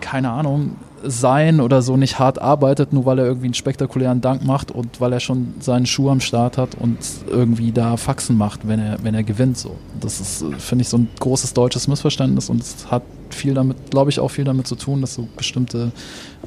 keine 0.00 0.30
Ahnung, 0.30 0.76
sein 1.04 1.60
oder 1.60 1.82
so 1.82 1.96
nicht 1.96 2.18
hart 2.18 2.40
arbeitet, 2.40 2.92
nur 2.92 3.06
weil 3.06 3.18
er 3.18 3.26
irgendwie 3.26 3.46
einen 3.46 3.54
spektakulären 3.54 4.20
Dank 4.20 4.44
macht 4.44 4.70
und 4.70 5.00
weil 5.00 5.12
er 5.12 5.20
schon 5.20 5.54
seinen 5.60 5.86
Schuh 5.86 6.10
am 6.10 6.20
Start 6.20 6.58
hat 6.58 6.76
und 6.78 6.98
irgendwie 7.28 7.72
da 7.72 7.96
Faxen 7.96 8.36
macht, 8.36 8.66
wenn 8.68 8.80
er, 8.80 9.02
wenn 9.02 9.14
er 9.14 9.22
gewinnt. 9.22 9.58
So. 9.58 9.76
Das 10.00 10.20
ist, 10.20 10.44
finde 10.58 10.82
ich, 10.82 10.88
so 10.88 10.98
ein 10.98 11.08
großes 11.20 11.54
deutsches 11.54 11.88
Missverständnis 11.88 12.48
und 12.50 12.60
es 12.60 12.90
hat 12.90 13.02
viel 13.30 13.54
damit, 13.54 13.90
glaube 13.90 14.10
ich, 14.10 14.20
auch 14.20 14.28
viel 14.28 14.44
damit 14.44 14.66
zu 14.66 14.76
tun, 14.76 15.00
dass 15.00 15.14
so 15.14 15.28
bestimmte 15.36 15.92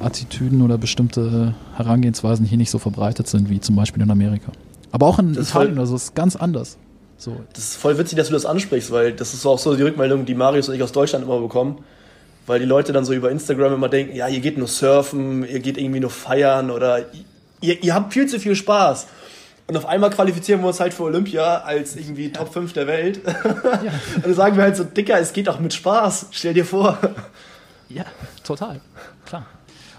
Attitüden 0.00 0.62
oder 0.62 0.78
bestimmte 0.78 1.54
Herangehensweisen 1.76 2.46
hier 2.46 2.58
nicht 2.58 2.70
so 2.70 2.78
verbreitet 2.78 3.28
sind, 3.28 3.50
wie 3.50 3.60
zum 3.60 3.76
Beispiel 3.76 4.02
in 4.02 4.10
Amerika. 4.10 4.52
Aber 4.92 5.06
auch 5.06 5.18
in 5.18 5.34
das 5.34 5.50
Italien, 5.50 5.78
also 5.78 5.96
es 5.96 6.04
ist 6.04 6.14
ganz 6.14 6.36
anders. 6.36 6.78
So. 7.18 7.36
Das 7.54 7.64
ist 7.64 7.76
voll 7.76 7.98
witzig, 7.98 8.18
dass 8.18 8.28
du 8.28 8.34
das 8.34 8.46
ansprichst, 8.46 8.90
weil 8.90 9.12
das 9.12 9.34
ist 9.34 9.44
auch 9.46 9.58
so 9.58 9.74
die 9.74 9.82
Rückmeldung, 9.82 10.26
die 10.26 10.34
Marius 10.34 10.68
und 10.68 10.74
ich 10.74 10.82
aus 10.82 10.92
Deutschland 10.92 11.24
immer 11.24 11.40
bekommen 11.40 11.78
weil 12.46 12.58
die 12.60 12.64
Leute 12.64 12.92
dann 12.92 13.04
so 13.04 13.12
über 13.12 13.30
Instagram 13.30 13.74
immer 13.74 13.88
denken, 13.88 14.14
ja, 14.14 14.28
ihr 14.28 14.40
geht 14.40 14.58
nur 14.58 14.68
surfen, 14.68 15.46
ihr 15.46 15.60
geht 15.60 15.78
irgendwie 15.78 16.00
nur 16.00 16.10
feiern 16.10 16.70
oder 16.70 17.06
ihr, 17.60 17.82
ihr 17.82 17.94
habt 17.94 18.12
viel 18.12 18.26
zu 18.26 18.38
viel 18.38 18.54
Spaß. 18.56 19.06
Und 19.68 19.76
auf 19.76 19.86
einmal 19.86 20.10
qualifizieren 20.10 20.60
wir 20.60 20.68
uns 20.68 20.78
halt 20.78 20.94
für 20.94 21.04
Olympia 21.04 21.58
als 21.58 21.96
irgendwie 21.96 22.30
Top 22.30 22.52
5 22.52 22.72
der 22.72 22.86
Welt. 22.86 23.20
Ja. 23.24 23.32
Und 24.14 24.26
dann 24.26 24.34
sagen 24.34 24.56
wir 24.56 24.62
halt 24.62 24.76
so, 24.76 24.84
Dicker, 24.84 25.18
es 25.18 25.32
geht 25.32 25.48
auch 25.48 25.58
mit 25.58 25.74
Spaß. 25.74 26.28
Stell 26.30 26.54
dir 26.54 26.64
vor. 26.64 26.98
Ja, 27.88 28.04
total. 28.44 28.80
Klar. 29.26 29.46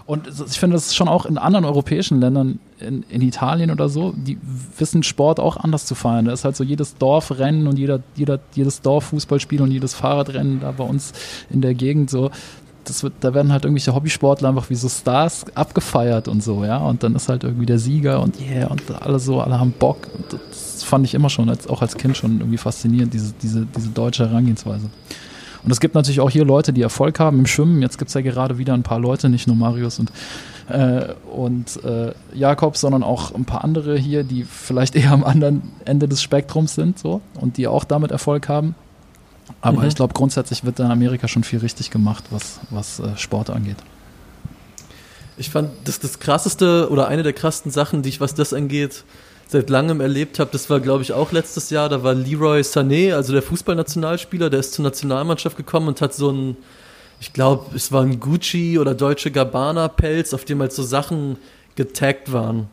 Und 0.08 0.26
ich 0.26 0.58
finde, 0.58 0.72
das 0.72 0.86
ist 0.86 0.96
schon 0.96 1.06
auch 1.06 1.26
in 1.26 1.36
anderen 1.36 1.66
europäischen 1.66 2.18
Ländern, 2.18 2.60
in, 2.80 3.02
in, 3.10 3.20
Italien 3.20 3.70
oder 3.70 3.90
so, 3.90 4.14
die 4.16 4.38
wissen 4.78 5.02
Sport 5.02 5.38
auch 5.38 5.58
anders 5.58 5.84
zu 5.84 5.94
feiern. 5.94 6.24
Da 6.24 6.32
ist 6.32 6.46
halt 6.46 6.56
so 6.56 6.64
jedes 6.64 6.96
Dorfrennen 6.96 7.66
und 7.66 7.78
jeder, 7.78 8.00
jeder, 8.16 8.40
jedes 8.54 8.80
Dorffußballspiel 8.80 9.60
und 9.60 9.70
jedes 9.70 9.92
Fahrradrennen 9.92 10.60
da 10.60 10.72
bei 10.72 10.84
uns 10.84 11.12
in 11.50 11.60
der 11.60 11.74
Gegend 11.74 12.08
so. 12.08 12.30
Das 12.84 13.02
wird, 13.02 13.12
da 13.20 13.34
werden 13.34 13.52
halt 13.52 13.66
irgendwelche 13.66 13.94
Hobbysportler 13.94 14.48
einfach 14.48 14.70
wie 14.70 14.76
so 14.76 14.88
Stars 14.88 15.44
abgefeiert 15.54 16.26
und 16.26 16.42
so, 16.42 16.64
ja. 16.64 16.78
Und 16.78 17.02
dann 17.02 17.14
ist 17.14 17.28
halt 17.28 17.44
irgendwie 17.44 17.66
der 17.66 17.78
Sieger 17.78 18.22
und 18.22 18.40
yeah, 18.40 18.68
und 18.68 18.80
alle 19.02 19.18
so, 19.18 19.42
alle 19.42 19.60
haben 19.60 19.72
Bock. 19.72 20.08
Und 20.16 20.40
das 20.48 20.84
fand 20.84 21.04
ich 21.04 21.12
immer 21.12 21.28
schon, 21.28 21.50
als, 21.50 21.66
auch 21.66 21.82
als 21.82 21.98
Kind 21.98 22.16
schon 22.16 22.38
irgendwie 22.38 22.56
faszinierend, 22.56 23.12
diese, 23.12 23.34
diese, 23.42 23.66
diese 23.66 23.90
deutsche 23.90 24.26
Herangehensweise. 24.26 24.88
Und 25.62 25.70
es 25.70 25.80
gibt 25.80 25.94
natürlich 25.94 26.20
auch 26.20 26.30
hier 26.30 26.44
Leute, 26.44 26.72
die 26.72 26.82
Erfolg 26.82 27.18
haben 27.18 27.40
im 27.40 27.46
Schwimmen. 27.46 27.82
Jetzt 27.82 27.98
gibt 27.98 28.08
es 28.08 28.14
ja 28.14 28.20
gerade 28.20 28.58
wieder 28.58 28.74
ein 28.74 28.82
paar 28.82 29.00
Leute, 29.00 29.28
nicht 29.28 29.46
nur 29.46 29.56
Marius 29.56 29.98
und, 29.98 30.12
äh, 30.68 31.14
und 31.32 31.82
äh, 31.84 32.12
Jakob, 32.34 32.76
sondern 32.76 33.02
auch 33.02 33.34
ein 33.34 33.44
paar 33.44 33.64
andere 33.64 33.96
hier, 33.96 34.24
die 34.24 34.44
vielleicht 34.44 34.94
eher 34.96 35.12
am 35.12 35.24
anderen 35.24 35.62
Ende 35.84 36.08
des 36.08 36.22
Spektrums 36.22 36.74
sind 36.74 36.98
so 36.98 37.20
und 37.40 37.56
die 37.56 37.66
auch 37.66 37.84
damit 37.84 38.10
Erfolg 38.10 38.48
haben. 38.48 38.74
Aber 39.60 39.80
mhm. 39.80 39.88
ich 39.88 39.94
glaube, 39.94 40.14
grundsätzlich 40.14 40.64
wird 40.64 40.78
da 40.78 40.84
in 40.84 40.90
Amerika 40.90 41.26
schon 41.26 41.42
viel 41.42 41.58
richtig 41.60 41.90
gemacht, 41.90 42.24
was, 42.30 42.60
was 42.70 43.00
äh, 43.00 43.16
Sport 43.16 43.50
angeht. 43.50 43.78
Ich 45.36 45.50
fand 45.50 45.70
das, 45.84 46.00
das 46.00 46.18
krasseste 46.18 46.90
oder 46.90 47.08
eine 47.08 47.22
der 47.22 47.32
krassesten 47.32 47.70
Sachen, 47.70 48.02
die 48.02 48.08
ich, 48.08 48.20
was 48.20 48.34
das 48.34 48.52
angeht, 48.52 49.04
seit 49.48 49.70
langem 49.70 50.00
erlebt 50.00 50.38
habe, 50.38 50.50
das 50.52 50.70
war 50.70 50.78
glaube 50.78 51.02
ich 51.02 51.12
auch 51.12 51.32
letztes 51.32 51.70
Jahr, 51.70 51.88
da 51.88 52.02
war 52.02 52.14
Leroy 52.14 52.60
Sané, 52.60 53.14
also 53.14 53.32
der 53.32 53.42
Fußballnationalspieler, 53.42 54.50
der 54.50 54.60
ist 54.60 54.74
zur 54.74 54.84
Nationalmannschaft 54.84 55.56
gekommen 55.56 55.88
und 55.88 56.00
hat 56.00 56.14
so 56.14 56.30
ein, 56.30 56.56
ich 57.18 57.32
glaube, 57.32 57.74
es 57.74 57.90
war 57.90 58.02
ein 58.02 58.20
Gucci 58.20 58.78
oder 58.78 58.94
deutsche 58.94 59.30
Gabbana 59.30 59.88
Pelz, 59.88 60.34
auf 60.34 60.44
dem 60.44 60.60
halt 60.60 60.72
so 60.72 60.82
Sachen 60.82 61.38
getaggt 61.74 62.32
waren. 62.32 62.68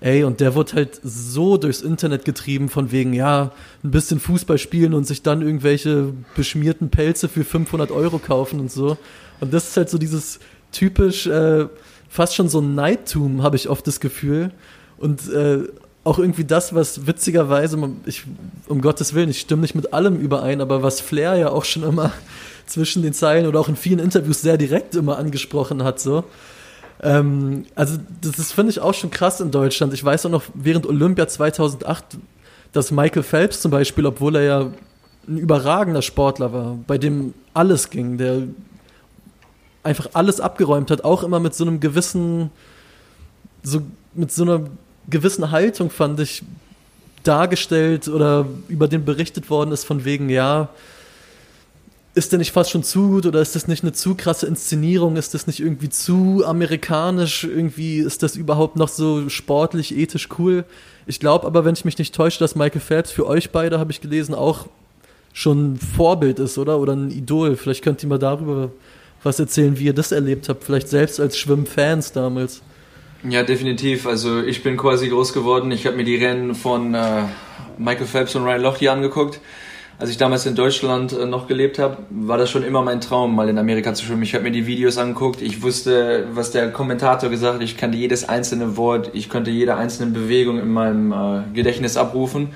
Ey, 0.00 0.22
und 0.22 0.40
der 0.40 0.54
wurde 0.54 0.74
halt 0.74 1.00
so 1.02 1.56
durchs 1.56 1.80
Internet 1.80 2.26
getrieben, 2.26 2.68
von 2.68 2.92
wegen, 2.92 3.14
ja, 3.14 3.52
ein 3.82 3.90
bisschen 3.90 4.20
Fußball 4.20 4.58
spielen 4.58 4.92
und 4.92 5.06
sich 5.06 5.22
dann 5.22 5.40
irgendwelche 5.40 6.12
beschmierten 6.36 6.90
Pelze 6.90 7.28
für 7.28 7.42
500 7.42 7.90
Euro 7.90 8.18
kaufen 8.18 8.60
und 8.60 8.70
so. 8.70 8.98
Und 9.40 9.54
das 9.54 9.70
ist 9.70 9.76
halt 9.78 9.88
so 9.88 9.96
dieses 9.96 10.40
typisch, 10.72 11.26
äh, 11.26 11.68
fast 12.10 12.34
schon 12.34 12.50
so 12.50 12.60
ein 12.60 12.74
Neidtum, 12.74 13.42
habe 13.42 13.56
ich 13.56 13.70
oft 13.70 13.86
das 13.86 13.98
Gefühl. 13.98 14.50
Und 14.98 15.26
äh, 15.32 15.64
auch 16.04 16.18
irgendwie 16.18 16.44
das, 16.44 16.74
was 16.74 17.06
witzigerweise, 17.06 17.78
ich, 18.06 18.24
um 18.68 18.80
Gottes 18.80 19.14
Willen, 19.14 19.30
ich 19.30 19.40
stimme 19.40 19.62
nicht 19.62 19.74
mit 19.74 19.92
allem 19.92 20.16
überein, 20.16 20.60
aber 20.60 20.82
was 20.82 21.00
Flair 21.00 21.36
ja 21.36 21.50
auch 21.50 21.64
schon 21.64 21.82
immer 21.82 22.12
zwischen 22.66 23.02
den 23.02 23.12
Zeilen 23.12 23.46
oder 23.46 23.60
auch 23.60 23.68
in 23.68 23.76
vielen 23.76 23.98
Interviews 23.98 24.40
sehr 24.40 24.56
direkt 24.56 24.94
immer 24.94 25.18
angesprochen 25.18 25.84
hat, 25.84 26.00
so. 26.00 26.24
Ähm, 27.00 27.66
also, 27.74 27.98
das 28.20 28.38
ist, 28.38 28.52
finde 28.52 28.70
ich, 28.70 28.80
auch 28.80 28.94
schon 28.94 29.10
krass 29.10 29.40
in 29.40 29.50
Deutschland. 29.50 29.92
Ich 29.94 30.04
weiß 30.04 30.26
auch 30.26 30.30
noch, 30.30 30.42
während 30.54 30.86
Olympia 30.86 31.28
2008, 31.28 32.18
dass 32.72 32.90
Michael 32.90 33.22
Phelps 33.22 33.60
zum 33.60 33.70
Beispiel, 33.70 34.06
obwohl 34.06 34.36
er 34.36 34.42
ja 34.42 34.60
ein 35.28 35.38
überragender 35.38 36.02
Sportler 36.02 36.52
war, 36.52 36.78
bei 36.86 36.98
dem 36.98 37.34
alles 37.54 37.90
ging, 37.90 38.18
der 38.18 38.42
einfach 39.82 40.10
alles 40.14 40.40
abgeräumt 40.40 40.90
hat, 40.90 41.04
auch 41.04 41.22
immer 41.22 41.38
mit 41.38 41.54
so 41.54 41.64
einem 41.64 41.80
gewissen, 41.80 42.50
so 43.62 43.82
mit 44.14 44.32
so 44.32 44.42
einer 44.42 44.62
gewissen 45.10 45.50
Haltung, 45.50 45.90
fand 45.90 46.20
ich, 46.20 46.42
dargestellt 47.24 48.08
oder 48.08 48.46
über 48.68 48.88
den 48.88 49.04
berichtet 49.04 49.50
worden 49.50 49.72
ist, 49.72 49.84
von 49.84 50.04
wegen, 50.04 50.28
ja, 50.28 50.68
ist 52.14 52.32
der 52.32 52.38
nicht 52.38 52.52
fast 52.52 52.70
schon 52.70 52.82
zu 52.82 53.08
gut 53.08 53.26
oder 53.26 53.40
ist 53.40 53.54
das 53.54 53.68
nicht 53.68 53.84
eine 53.84 53.92
zu 53.92 54.14
krasse 54.14 54.46
Inszenierung? 54.46 55.16
Ist 55.16 55.34
das 55.34 55.46
nicht 55.46 55.60
irgendwie 55.60 55.88
zu 55.88 56.42
amerikanisch? 56.44 57.44
Irgendwie 57.44 57.98
ist 57.98 58.22
das 58.22 58.34
überhaupt 58.34 58.76
noch 58.76 58.88
so 58.88 59.28
sportlich, 59.28 59.96
ethisch 59.96 60.28
cool? 60.38 60.64
Ich 61.06 61.20
glaube 61.20 61.46
aber, 61.46 61.64
wenn 61.64 61.74
ich 61.74 61.84
mich 61.84 61.98
nicht 61.98 62.14
täusche, 62.14 62.40
dass 62.40 62.56
Michael 62.56 62.80
Phelps 62.80 63.12
für 63.12 63.26
euch 63.26 63.50
beide, 63.50 63.78
habe 63.78 63.92
ich 63.92 64.00
gelesen, 64.00 64.34
auch 64.34 64.66
schon 65.32 65.74
ein 65.74 65.76
Vorbild 65.76 66.40
ist, 66.40 66.58
oder? 66.58 66.78
Oder 66.80 66.94
ein 66.94 67.10
Idol. 67.10 67.56
Vielleicht 67.56 67.84
könnt 67.84 68.02
ihr 68.02 68.08
mal 68.08 68.18
darüber 68.18 68.70
was 69.22 69.38
erzählen, 69.38 69.78
wie 69.78 69.84
ihr 69.84 69.94
das 69.94 70.10
erlebt 70.10 70.48
habt. 70.48 70.64
Vielleicht 70.64 70.88
selbst 70.88 71.20
als 71.20 71.38
Schwimmfans 71.38 72.12
damals. 72.12 72.62
Ja, 73.24 73.42
definitiv. 73.42 74.06
Also 74.06 74.42
ich 74.42 74.62
bin 74.62 74.76
quasi 74.76 75.08
groß 75.08 75.32
geworden. 75.32 75.72
Ich 75.72 75.86
habe 75.86 75.96
mir 75.96 76.04
die 76.04 76.16
Rennen 76.16 76.54
von 76.54 76.94
äh, 76.94 77.24
Michael 77.76 78.06
Phelps 78.06 78.34
und 78.36 78.44
Ryan 78.44 78.62
Lochte 78.62 78.90
angeguckt. 78.92 79.40
Als 79.98 80.10
ich 80.10 80.16
damals 80.16 80.46
in 80.46 80.54
Deutschland 80.54 81.12
äh, 81.12 81.26
noch 81.26 81.48
gelebt 81.48 81.80
habe, 81.80 81.98
war 82.10 82.38
das 82.38 82.48
schon 82.48 82.62
immer 82.62 82.82
mein 82.82 83.00
Traum, 83.00 83.34
mal 83.34 83.48
in 83.48 83.58
Amerika 83.58 83.92
zu 83.94 84.04
schwimmen. 84.04 84.22
Ich 84.22 84.34
habe 84.34 84.44
mir 84.44 84.52
die 84.52 84.68
Videos 84.68 84.98
angeguckt. 84.98 85.42
Ich 85.42 85.62
wusste, 85.62 86.28
was 86.32 86.52
der 86.52 86.70
Kommentator 86.70 87.28
gesagt 87.28 87.56
hat. 87.56 87.62
Ich 87.62 87.76
kannte 87.76 87.98
jedes 87.98 88.28
einzelne 88.28 88.76
Wort. 88.76 89.10
Ich 89.14 89.28
konnte 89.28 89.50
jede 89.50 89.74
einzelne 89.74 90.12
Bewegung 90.12 90.60
in 90.60 90.72
meinem 90.72 91.10
äh, 91.10 91.42
Gedächtnis 91.52 91.96
abrufen. 91.96 92.50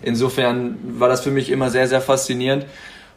Insofern 0.00 0.78
war 0.98 1.10
das 1.10 1.20
für 1.20 1.30
mich 1.30 1.50
immer 1.50 1.68
sehr, 1.68 1.86
sehr 1.86 2.00
faszinierend. 2.00 2.64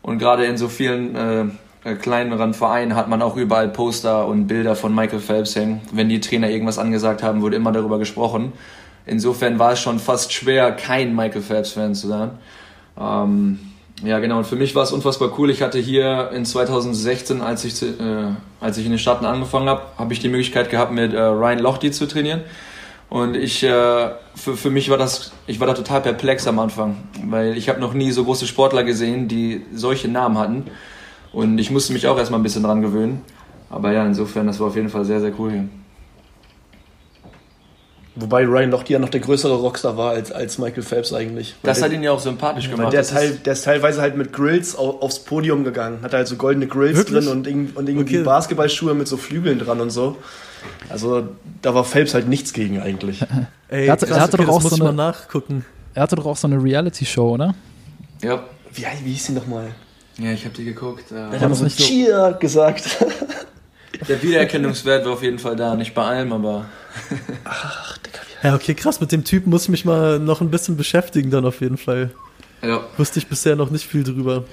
Und 0.01 0.17
gerade 0.17 0.43
in 0.43 0.57
so 0.57 0.67
vielen 0.67 1.15
äh, 1.15 1.45
kleineren 1.84 2.53
Vereinen 2.53 2.95
hat 2.95 3.09
man 3.09 3.21
auch 3.21 3.36
überall 3.36 3.67
Poster 3.69 4.27
und 4.27 4.47
Bilder 4.47 4.75
von 4.75 4.93
Michael 4.93 5.19
Phelps 5.19 5.55
hängen. 5.55 5.82
Wenn 5.91 6.09
die 6.09 6.19
Trainer 6.19 6.49
irgendwas 6.49 6.77
angesagt 6.77 7.23
haben, 7.23 7.41
wurde 7.41 7.55
immer 7.55 7.71
darüber 7.71 7.97
gesprochen. 7.97 8.53
Insofern 9.05 9.57
war 9.57 9.73
es 9.73 9.79
schon 9.79 9.99
fast 9.99 10.32
schwer, 10.32 10.71
kein 10.71 11.15
Michael 11.15 11.41
Phelps-Fan 11.41 11.95
zu 11.95 12.07
sein. 12.07 12.32
Ähm, 12.99 13.59
ja, 14.03 14.19
genau. 14.19 14.39
Und 14.39 14.47
für 14.47 14.55
mich 14.55 14.75
war 14.75 14.84
es 14.84 14.91
unfassbar 14.91 15.32
cool. 15.39 15.49
Ich 15.49 15.61
hatte 15.61 15.79
hier 15.79 16.32
in 16.34 16.45
2016, 16.45 17.41
als 17.41 17.65
ich, 17.65 17.82
äh, 17.82 18.27
als 18.59 18.77
ich 18.77 18.86
in 18.86 18.91
den 18.91 18.99
Staaten 18.99 19.25
angefangen 19.25 19.69
habe, 19.69 19.82
habe 19.97 20.13
ich 20.13 20.19
die 20.19 20.29
Möglichkeit 20.29 20.69
gehabt, 20.69 20.91
mit 20.91 21.13
äh, 21.13 21.19
Ryan 21.19 21.59
Lochte 21.59 21.89
zu 21.91 22.07
trainieren. 22.07 22.41
Und 23.09 23.36
ich, 23.36 23.63
äh, 23.63 24.09
für, 24.36 24.55
für 24.55 24.69
mich 24.69 24.89
war 24.89 24.97
das, 24.97 25.32
ich 25.45 25.59
war 25.59 25.67
da 25.67 25.73
total 25.73 26.01
perplex 26.01 26.47
am 26.47 26.59
Anfang, 26.59 26.95
weil 27.25 27.57
ich 27.57 27.69
habe 27.69 27.79
noch 27.79 27.93
nie 27.93 28.11
so 28.11 28.23
große 28.23 28.47
Sportler 28.47 28.84
gesehen, 28.84 29.27
die 29.27 29.63
solche 29.73 30.07
Namen 30.07 30.38
hatten. 30.38 30.65
Und 31.34 31.57
ich 31.57 31.71
musste 31.71 31.93
mich 31.93 32.07
auch 32.07 32.17
erstmal 32.17 32.39
ein 32.39 32.43
bisschen 32.43 32.63
dran 32.63 32.82
gewöhnen. 32.82 33.21
Aber 33.69 33.91
ja, 33.91 34.05
insofern, 34.05 34.47
das 34.47 34.59
war 34.59 34.67
auf 34.67 34.75
jeden 34.75 34.89
Fall 34.89 35.05
sehr, 35.05 35.21
sehr 35.21 35.32
cool 35.39 35.51
hier. 35.51 35.69
Wobei 38.15 38.43
Ryan 38.45 38.69
noch 38.69 38.86
ja 38.89 38.99
noch 38.99 39.09
der 39.09 39.21
größere 39.21 39.55
Rockstar 39.55 39.95
war 39.95 40.11
als, 40.11 40.34
als 40.34 40.57
Michael 40.57 40.84
Phelps 40.84 41.13
eigentlich. 41.13 41.55
Das 41.63 41.77
der, 41.77 41.86
hat 41.86 41.93
ihn 41.93 42.03
ja 42.03 42.11
auch 42.11 42.19
sympathisch 42.19 42.69
gemacht. 42.69 42.91
Der, 42.91 43.03
Teil, 43.03 43.32
der, 43.45 43.53
ist 43.53 43.63
teilweise 43.63 44.01
halt 44.01 44.17
mit 44.17 44.34
Grills 44.34 44.75
aufs 44.75 45.19
Podium 45.19 45.63
gegangen. 45.63 45.99
Hat 46.01 46.13
halt 46.13 46.27
so 46.27 46.36
goldene 46.36 46.67
Grills 46.67 46.97
Wirklich? 46.97 47.25
drin 47.25 47.45
und, 47.45 47.77
und 47.77 47.88
irgendwie 47.88 48.17
okay. 48.17 48.23
Basketballschuhe 48.23 48.93
mit 48.93 49.07
so 49.07 49.15
Flügeln 49.15 49.59
dran 49.59 49.79
und 49.79 49.91
so. 49.91 50.17
Also 50.89 51.29
da 51.61 51.73
war 51.73 51.86
Phelps 51.86 52.13
halt 52.13 52.27
nichts 52.27 52.51
gegen 52.51 52.82
eigentlich. 52.82 53.21
Ey, 53.69 53.86
er 53.88 53.93
hatte, 53.93 54.05
krass, 54.05 54.17
er 54.17 54.23
hatte 54.23 54.38
okay, 54.38 54.45
doch 54.45 54.53
auch 54.55 54.61
so 54.61 54.86
eine, 54.86 54.93
nachgucken. 54.93 55.65
Er 55.93 56.03
hatte 56.03 56.17
doch 56.17 56.25
auch 56.25 56.38
so 56.38 56.47
eine 56.47 56.61
Reality-Show, 56.61 57.32
oder? 57.32 57.55
Ja. 58.21 58.43
Wie, 58.73 58.86
wie 59.05 59.11
hieß 59.11 59.27
die 59.27 59.34
nochmal? 59.34 59.69
Ja, 60.22 60.32
ich 60.32 60.45
habe 60.45 60.53
die 60.55 60.65
geguckt. 60.65 61.11
Äh, 61.11 61.15
er 61.15 61.39
hat 61.39 61.55
so 61.55 61.67
Cheer 61.67 62.38
gesagt. 62.39 62.97
Der 64.07 64.22
Wiedererkennungswert 64.22 65.05
war 65.05 65.13
auf 65.13 65.24
jeden 65.24 65.39
Fall 65.39 65.55
da, 65.55 65.76
nicht 65.76 65.93
bei 65.93 66.03
allem, 66.03 66.32
aber. 66.32 66.65
Ach, 67.43 67.97
Digga. 67.99 68.19
Ja, 68.43 68.55
okay, 68.55 68.74
krass. 68.74 68.99
Mit 68.99 69.11
dem 69.11 69.24
Typ 69.24 69.47
muss 69.47 69.63
ich 69.63 69.69
mich 69.69 69.86
mal 69.86 70.19
noch 70.19 70.41
ein 70.41 70.49
bisschen 70.49 70.78
beschäftigen, 70.78 71.30
dann 71.32 71.45
auf 71.45 71.61
jeden 71.61 71.78
Fall. 71.78 72.11
Ja. 72.61 72.86
Wusste 72.97 73.19
ich 73.19 73.28
bisher 73.28 73.55
noch 73.55 73.72
nicht 73.72 73.86
viel 73.86 74.03
drüber. 74.03 74.45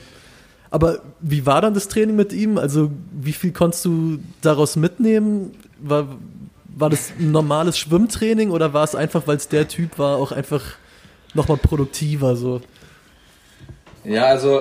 Aber 0.70 1.00
wie 1.20 1.46
war 1.46 1.60
dann 1.60 1.74
das 1.74 1.88
Training 1.88 2.16
mit 2.16 2.32
ihm? 2.32 2.58
Also, 2.58 2.90
wie 3.12 3.32
viel 3.32 3.52
konntest 3.52 3.84
du 3.84 4.18
daraus 4.40 4.76
mitnehmen? 4.76 5.54
War, 5.80 6.06
war 6.76 6.90
das 6.90 7.12
ein 7.18 7.30
normales 7.30 7.78
Schwimmtraining 7.78 8.50
oder 8.50 8.72
war 8.72 8.84
es 8.84 8.94
einfach, 8.94 9.26
weil 9.26 9.36
es 9.36 9.48
der 9.48 9.68
Typ 9.68 9.98
war, 9.98 10.16
auch 10.16 10.32
einfach 10.32 10.62
nochmal 11.34 11.58
produktiver 11.58 12.36
so? 12.36 12.60
Ja, 14.04 14.24
also 14.24 14.60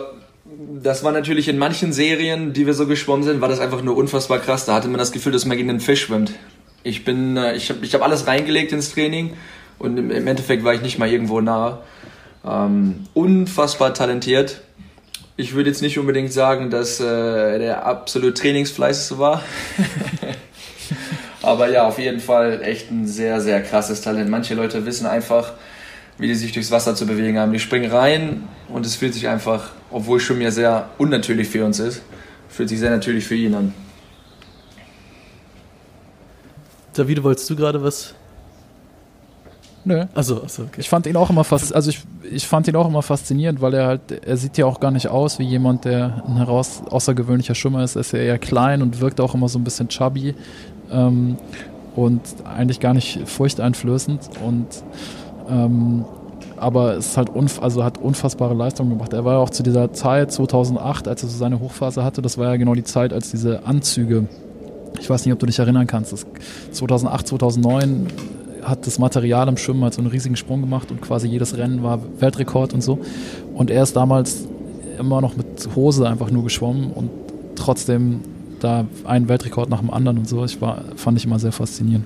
das 0.58 1.04
war 1.04 1.12
natürlich 1.12 1.48
in 1.48 1.58
manchen 1.58 1.94
Serien, 1.94 2.54
die 2.54 2.66
wir 2.66 2.74
so 2.74 2.88
geschwommen 2.88 3.24
sind, 3.24 3.42
war 3.42 3.50
das 3.50 3.60
einfach 3.60 3.82
nur 3.82 3.96
unfassbar 3.96 4.40
krass. 4.40 4.66
Da 4.66 4.74
hatte 4.74 4.88
man 4.88 4.98
das 4.98 5.12
Gefühl, 5.12 5.32
dass 5.32 5.46
man 5.46 5.58
gegen 5.58 5.70
einen 5.70 5.80
Fisch 5.80 6.06
schwimmt. 6.06 6.34
Ich 6.84 7.06
bin, 7.06 7.38
äh, 7.38 7.56
ich 7.56 7.70
habe 7.70 7.86
ich 7.86 7.94
hab 7.94 8.02
alles 8.02 8.28
reingelegt 8.28 8.72
ins 8.72 8.92
Training 8.94 9.34
und 9.78 9.98
im, 9.98 10.28
Endeffekt 10.28 10.64
war 10.64 10.74
ich 10.74 10.82
nicht 10.82 10.98
mal 10.98 11.10
irgendwo 11.10 11.42
nah. 11.42 11.82
Ähm, 12.46 13.06
unfassbar 13.14 13.94
talentiert. 13.94 14.62
Ich 15.36 15.54
würde 15.54 15.70
jetzt 15.70 15.82
nicht 15.82 16.00
unbedingt 16.00 16.34
sagen, 16.34 16.72
dass 16.72 17.00
äh, 17.00 17.60
der 17.60 17.86
absolut 17.86 18.38
Trainingsfleißigste 18.38 19.20
war. 19.20 19.44
Aber 21.44 21.70
ja, 21.70 21.88
auf 21.88 22.00
jeden 22.00 22.20
Fall 22.20 22.62
echt 22.64 22.90
ein 22.90 23.06
sehr, 23.06 23.42
sehr 23.42 23.62
krasses 23.62 24.02
Talent. 24.02 24.30
Manche 24.30 24.56
Leute 24.56 24.86
wissen 24.86 25.06
einfach, 25.06 25.54
wie 26.18 26.28
die 26.28 26.36
sich 26.36 26.52
durchs 26.54 26.72
Wasser 26.72 26.96
zu 26.96 27.06
bewegen 27.06 27.38
haben. 27.38 27.54
Die 27.54 27.60
springen 27.60 27.92
rein 27.92 28.48
und 28.70 28.86
es 28.86 28.96
fühlt 28.96 29.14
sich 29.14 29.28
einfach, 29.28 29.72
obwohl 29.92 30.20
Schwimmen 30.20 30.42
ja 30.42 30.52
sehr 30.52 30.90
unnatürlich 30.98 31.48
für 31.48 31.66
uns 31.66 31.80
ist, 31.80 32.02
fühlt 32.50 32.70
sich 32.70 32.80
sehr 32.80 32.92
natürlich 32.92 33.26
für 33.26 33.36
ihn 33.36 33.56
an. 33.56 33.74
David, 36.94 37.24
wolltest 37.24 37.50
du 37.50 37.56
gerade 37.56 37.82
was? 37.84 38.16
Nö. 39.86 40.06
Also, 40.16 40.42
also 40.42 40.64
okay. 40.64 40.82
Ich 40.82 40.90
fand 40.90 41.06
ihn 41.08 41.16
auch 41.16 41.30
immer 41.30 41.46
fast, 41.46 41.74
also 41.74 41.90
ich, 41.90 42.02
ich 42.30 42.46
fand 42.46 42.68
ihn 42.68 42.76
auch 42.76 42.90
immer 42.90 43.02
faszinierend, 43.02 43.62
weil 43.62 43.74
er 43.74 43.88
halt, 43.88 44.12
er 44.26 44.36
sieht 44.36 44.58
ja 44.58 44.66
auch 44.66 44.82
gar 44.82 44.92
nicht 44.92 45.08
aus 45.08 45.40
wie 45.40 45.44
jemand, 45.44 45.86
der 45.86 46.24
ein 46.28 46.36
heraus 46.36 46.82
außergewöhnlicher 46.90 47.56
Schwimmer 47.56 47.84
ist. 47.84 47.96
Er 47.96 48.02
ist 48.02 48.12
ja 48.12 48.20
eher 48.20 48.38
klein 48.38 48.82
und 48.82 49.00
wirkt 49.00 49.22
auch 49.22 49.34
immer 49.34 49.48
so 49.48 49.60
ein 49.60 49.64
bisschen 49.64 49.88
chubby 49.88 50.36
ähm, 50.92 51.38
und 51.96 52.22
eigentlich 52.44 52.82
gar 52.82 52.94
nicht 52.94 53.22
furchteinflößend 53.30 54.30
und 54.44 54.68
ähm, 55.50 56.04
aber 56.58 56.96
ist 56.96 57.18
halt 57.18 57.30
unf 57.30 57.62
also 57.62 57.84
hat 57.84 57.98
unfassbare 57.98 58.54
Leistungen 58.54 58.90
gemacht. 58.90 59.14
Er 59.14 59.26
war 59.26 59.34
ja 59.34 59.40
auch 59.40 59.50
zu 59.50 59.64
dieser 59.64 59.94
Zeit 59.94 60.32
2008, 60.32 61.08
als 61.08 61.24
er 61.24 61.30
so 61.30 61.38
seine 61.38 61.60
Hochphase 61.60 62.04
hatte, 62.04 62.22
das 62.22 62.38
war 62.38 62.48
ja 62.48 62.56
genau 62.58 62.76
die 62.76 62.84
Zeit, 62.84 63.14
als 63.14 63.32
diese 63.32 63.66
Anzüge, 63.66 64.28
ich 65.00 65.10
weiß 65.10 65.26
nicht, 65.26 65.34
ob 65.34 65.40
du 65.40 65.46
dich 65.46 65.60
erinnern 65.60 65.88
kannst, 65.88 66.26
2008, 66.72 67.28
2009 67.28 68.08
hat 68.64 68.86
das 68.86 69.00
Material 69.00 69.48
im 69.48 69.58
Schwimmen 69.58 69.84
halt 69.84 69.94
so 69.94 70.02
einen 70.02 70.10
riesigen 70.10 70.36
Sprung 70.36 70.62
gemacht 70.62 70.92
und 70.92 71.02
quasi 71.02 71.28
jedes 71.28 71.58
Rennen 71.58 71.84
war 71.84 72.00
Weltrekord 72.20 72.74
und 72.74 72.82
so. 72.82 73.00
Und 73.54 73.72
er 73.72 73.84
ist 73.84 73.96
damals 73.96 74.46
immer 75.00 75.22
noch 75.22 75.38
mit 75.38 75.70
Hose 75.76 76.08
einfach 76.08 76.32
nur 76.32 76.44
geschwommen 76.44 76.92
und 76.92 77.10
trotzdem 77.56 78.22
da 78.60 78.86
einen 79.06 79.30
Weltrekord 79.30 79.70
nach 79.70 79.80
dem 79.80 79.92
anderen 79.92 80.18
und 80.18 80.28
so. 80.28 80.44
Ich 80.44 80.60
war, 80.62 80.82
fand 80.96 81.18
ich 81.18 81.26
immer 81.26 81.40
sehr 81.40 81.52
faszinierend. 81.52 82.06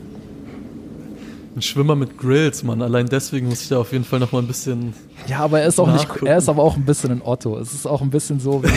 Ein 1.54 1.62
Schwimmer 1.62 1.95
mit 1.95 2.18
Grills, 2.18 2.64
Mann. 2.64 2.82
Allein 2.82 3.08
deswegen 3.08 3.49
muss 3.49 3.62
ich 3.62 3.68
da 3.68 3.80
auf 3.80 3.91
jeden 3.91 4.06
Fall 4.06 4.20
noch 4.20 4.32
mal 4.32 4.39
ein 4.39 4.47
bisschen. 4.47 4.93
Ja, 5.28 5.39
aber 5.39 5.60
er 5.60 5.68
ist 5.68 5.80
auch 5.80 5.88
nachgucken. 5.88 6.24
nicht. 6.24 6.32
Er 6.32 6.38
ist 6.38 6.47
aber 6.47 6.64
auch 6.64 6.78
ein 6.78 6.86
bisschen 6.86 7.12
ein 7.12 7.22
Otto. 7.22 7.58
Es 7.58 7.74
ist 7.74 7.86
auch 7.86 8.02
ein 8.02 8.10
bisschen 8.10 8.39
so. 8.39 8.64
Wie, 8.64 8.70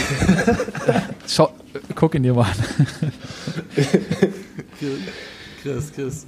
Schau, 1.29 1.51
guck 1.95 2.16
ihn 2.16 2.25
dir 2.25 2.35
mal 2.35 2.47
an. 2.47 2.87
Chris, 5.62 5.93
Chris. 5.95 6.27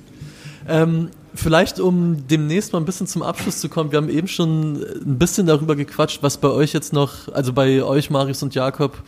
Ähm, 0.69 1.11
vielleicht, 1.35 1.81
um 1.81 2.27
demnächst 2.29 2.73
mal 2.73 2.79
ein 2.79 2.85
bisschen 2.85 3.09
zum 3.09 3.23
Abschluss 3.23 3.61
zu 3.61 3.69
kommen. 3.69 3.91
Wir 3.91 3.99
haben 3.99 4.09
eben 4.09 4.29
schon 4.29 4.77
ein 4.77 5.19
bisschen 5.19 5.47
darüber 5.47 5.75
gequatscht, 5.75 6.23
was 6.23 6.39
bei 6.39 6.49
euch 6.49 6.73
jetzt 6.73 6.93
noch, 6.93 7.29
also 7.33 7.53
bei 7.53 7.83
euch, 7.83 8.09
Marius 8.11 8.43
und 8.43 8.55
Jakob, 8.55 9.03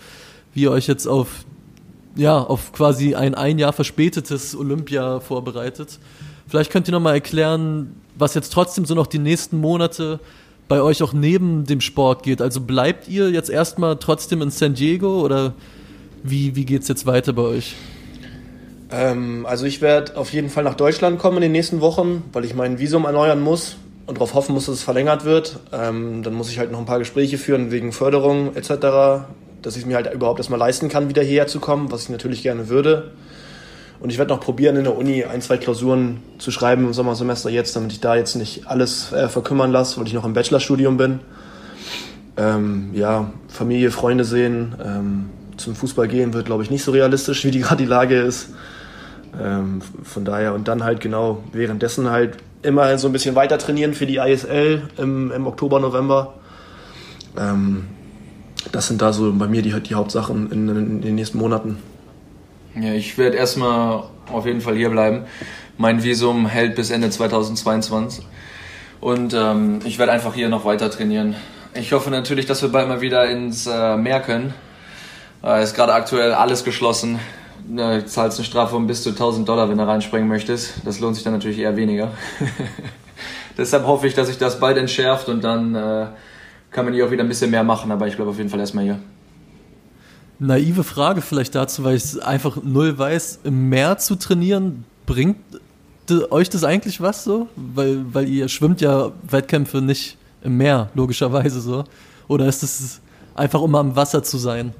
wie 0.54 0.62
ihr 0.62 0.70
euch 0.70 0.86
jetzt 0.88 1.06
auf, 1.06 1.28
ja, 2.16 2.38
auf 2.38 2.72
quasi 2.72 3.14
ein 3.14 3.34
ein 3.34 3.58
Jahr 3.58 3.72
verspätetes 3.72 4.56
Olympia 4.56 5.20
vorbereitet. 5.20 5.98
Vielleicht 6.48 6.72
könnt 6.72 6.88
ihr 6.88 6.92
nochmal 6.92 7.14
erklären, 7.14 7.94
was 8.16 8.34
jetzt 8.34 8.52
trotzdem 8.52 8.86
so 8.86 8.94
noch 8.94 9.06
die 9.06 9.18
nächsten 9.18 9.58
Monate 9.58 10.18
bei 10.66 10.80
euch 10.80 11.02
auch 11.02 11.12
neben 11.12 11.64
dem 11.64 11.80
Sport 11.80 12.22
geht. 12.22 12.40
Also 12.40 12.60
bleibt 12.60 13.08
ihr 13.08 13.30
jetzt 13.30 13.50
erstmal 13.50 13.96
trotzdem 13.96 14.42
in 14.42 14.50
San 14.50 14.74
Diego 14.74 15.20
oder 15.20 15.52
wie, 16.22 16.56
wie 16.56 16.64
geht 16.64 16.82
es 16.82 16.88
jetzt 16.88 17.06
weiter 17.06 17.32
bei 17.32 17.42
euch? 17.42 17.76
Ähm, 18.90 19.44
also 19.46 19.66
ich 19.66 19.80
werde 19.80 20.16
auf 20.16 20.32
jeden 20.32 20.48
Fall 20.48 20.64
nach 20.64 20.74
Deutschland 20.74 21.18
kommen 21.18 21.36
in 21.36 21.42
den 21.42 21.52
nächsten 21.52 21.80
Wochen, 21.80 22.24
weil 22.32 22.44
ich 22.44 22.54
mein 22.54 22.78
Visum 22.78 23.04
erneuern 23.04 23.40
muss 23.40 23.76
und 24.06 24.16
darauf 24.16 24.34
hoffen 24.34 24.54
muss, 24.54 24.66
dass 24.66 24.76
es 24.76 24.82
verlängert 24.82 25.24
wird. 25.24 25.60
Ähm, 25.72 26.22
dann 26.22 26.34
muss 26.34 26.50
ich 26.50 26.58
halt 26.58 26.72
noch 26.72 26.78
ein 26.78 26.86
paar 26.86 26.98
Gespräche 26.98 27.36
führen 27.36 27.70
wegen 27.70 27.92
Förderung 27.92 28.56
etc., 28.56 29.26
dass 29.60 29.74
ich 29.74 29.82
es 29.82 29.86
mir 29.86 29.96
halt 29.96 30.12
überhaupt 30.14 30.38
erstmal 30.38 30.58
leisten 30.58 30.88
kann, 30.88 31.08
wieder 31.08 31.22
hierher 31.22 31.46
zu 31.46 31.60
kommen, 31.60 31.90
was 31.90 32.04
ich 32.04 32.08
natürlich 32.08 32.42
gerne 32.42 32.68
würde. 32.68 33.10
Und 34.00 34.10
ich 34.10 34.18
werde 34.18 34.32
noch 34.32 34.40
probieren, 34.40 34.76
in 34.76 34.84
der 34.84 34.96
Uni 34.96 35.24
ein, 35.24 35.40
zwei 35.40 35.56
Klausuren 35.56 36.22
zu 36.38 36.50
schreiben 36.50 36.86
im 36.86 36.92
Sommersemester 36.92 37.50
jetzt, 37.50 37.74
damit 37.74 37.92
ich 37.92 38.00
da 38.00 38.14
jetzt 38.14 38.36
nicht 38.36 38.68
alles 38.68 39.12
äh, 39.12 39.28
verkümmern 39.28 39.72
lasse, 39.72 39.98
weil 39.98 40.06
ich 40.06 40.14
noch 40.14 40.24
im 40.24 40.34
Bachelorstudium 40.34 40.96
bin. 40.96 41.20
Ähm, 42.36 42.90
ja, 42.92 43.32
Familie, 43.48 43.90
Freunde 43.90 44.24
sehen, 44.24 44.76
ähm, 44.84 45.30
zum 45.56 45.74
Fußball 45.74 46.06
gehen 46.06 46.32
wird, 46.32 46.46
glaube 46.46 46.62
ich, 46.62 46.70
nicht 46.70 46.84
so 46.84 46.92
realistisch, 46.92 47.44
wie 47.44 47.50
die 47.50 47.58
gerade 47.58 47.82
die 47.82 47.88
Lage 47.88 48.20
ist. 48.20 48.50
Ähm, 49.40 49.80
von 50.04 50.24
daher 50.24 50.54
und 50.54 50.68
dann 50.68 50.84
halt 50.84 51.00
genau 51.00 51.42
währenddessen 51.52 52.10
halt 52.10 52.38
immer 52.62 52.96
so 52.98 53.08
ein 53.08 53.12
bisschen 53.12 53.34
weiter 53.34 53.58
trainieren 53.58 53.94
für 53.94 54.06
die 54.06 54.16
ISL 54.16 54.82
im, 54.96 55.32
im 55.32 55.46
Oktober, 55.46 55.80
November. 55.80 56.34
Ähm, 57.36 57.86
das 58.72 58.88
sind 58.88 59.02
da 59.02 59.12
so 59.12 59.32
bei 59.32 59.48
mir 59.48 59.62
die, 59.62 59.72
die 59.80 59.94
Hauptsachen 59.94 60.50
in, 60.50 60.68
in 60.68 61.00
den 61.00 61.14
nächsten 61.16 61.38
Monaten. 61.38 61.78
Ja, 62.80 62.92
ich 62.92 63.18
werde 63.18 63.36
erstmal 63.36 64.04
auf 64.30 64.46
jeden 64.46 64.60
Fall 64.60 64.76
hier 64.76 64.90
bleiben. 64.90 65.24
Mein 65.78 66.04
Visum 66.04 66.46
hält 66.46 66.76
bis 66.76 66.90
Ende 66.90 67.10
2022. 67.10 68.24
Und 69.00 69.34
ähm, 69.34 69.80
ich 69.84 69.98
werde 69.98 70.12
einfach 70.12 70.34
hier 70.34 70.48
noch 70.48 70.64
weiter 70.64 70.88
trainieren. 70.90 71.34
Ich 71.74 71.92
hoffe 71.92 72.10
natürlich, 72.10 72.46
dass 72.46 72.62
wir 72.62 72.68
bald 72.68 72.88
mal 72.88 73.00
wieder 73.00 73.28
ins 73.28 73.66
äh, 73.66 73.96
Meer 73.96 74.20
können. 74.20 74.54
Äh, 75.42 75.62
ist 75.62 75.74
gerade 75.74 75.92
aktuell 75.92 76.32
alles 76.32 76.62
geschlossen. 76.62 77.18
Du 77.68 78.04
zahlst 78.06 78.38
eine 78.38 78.46
Strafe 78.46 78.72
von 78.72 78.86
bis 78.86 79.02
zu 79.02 79.10
1000 79.10 79.48
Dollar, 79.48 79.68
wenn 79.68 79.78
du 79.78 79.86
reinspringen 79.86 80.28
möchtest. 80.28 80.74
Das 80.84 81.00
lohnt 81.00 81.16
sich 81.16 81.24
dann 81.24 81.32
natürlich 81.32 81.58
eher 81.58 81.76
weniger. 81.76 82.12
Deshalb 83.58 83.86
hoffe 83.86 84.06
ich, 84.06 84.14
dass 84.14 84.28
sich 84.28 84.38
das 84.38 84.60
bald 84.60 84.76
entschärft 84.76 85.28
und 85.28 85.42
dann 85.42 85.74
äh, 85.74 86.06
kann 86.70 86.84
man 86.84 86.94
hier 86.94 87.06
auch 87.06 87.10
wieder 87.10 87.24
ein 87.24 87.28
bisschen 87.28 87.50
mehr 87.50 87.64
machen. 87.64 87.90
Aber 87.90 88.06
ich 88.06 88.14
bleibe 88.14 88.30
auf 88.30 88.38
jeden 88.38 88.50
Fall 88.50 88.60
erstmal 88.60 88.84
hier. 88.84 89.00
Naive 90.38 90.84
Frage 90.84 91.20
vielleicht 91.20 91.54
dazu, 91.54 91.84
weil 91.84 91.96
ich 91.96 92.04
es 92.04 92.18
einfach 92.18 92.58
null 92.62 92.96
weiß. 92.96 93.40
Im 93.44 93.68
Meer 93.68 93.98
zu 93.98 94.14
trainieren, 94.14 94.84
bringt 95.06 95.38
euch 96.30 96.48
das 96.48 96.64
eigentlich 96.64 97.00
was 97.00 97.24
so? 97.24 97.48
Weil, 97.56 98.04
weil 98.12 98.28
ihr 98.28 98.48
schwimmt 98.48 98.80
ja 98.80 99.12
Wettkämpfe 99.28 99.82
nicht 99.82 100.16
im 100.42 100.56
Meer, 100.56 100.90
logischerweise 100.94 101.60
so. 101.60 101.84
Oder 102.28 102.46
ist 102.46 102.62
es 102.62 103.00
einfach, 103.34 103.60
um 103.60 103.74
am 103.74 103.96
Wasser 103.96 104.22
zu 104.22 104.38
sein? 104.38 104.72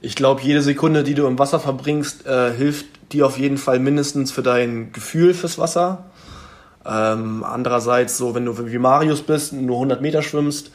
Ich 0.00 0.16
glaube, 0.16 0.40
jede 0.42 0.62
Sekunde, 0.62 1.04
die 1.04 1.14
du 1.14 1.26
im 1.26 1.38
Wasser 1.38 1.60
verbringst, 1.60 2.26
äh, 2.26 2.52
hilft 2.52 2.86
dir 3.12 3.26
auf 3.26 3.38
jeden 3.38 3.58
Fall 3.58 3.78
mindestens 3.78 4.32
für 4.32 4.42
dein 4.42 4.92
Gefühl 4.92 5.34
fürs 5.34 5.58
Wasser. 5.58 6.04
Ähm, 6.86 7.44
andererseits, 7.44 8.16
so 8.16 8.34
wenn 8.34 8.46
du 8.46 8.72
wie 8.72 8.78
Marius 8.78 9.22
bist 9.22 9.52
und 9.52 9.66
nur 9.66 9.76
100 9.76 10.00
Meter 10.00 10.22
schwimmst, 10.22 10.70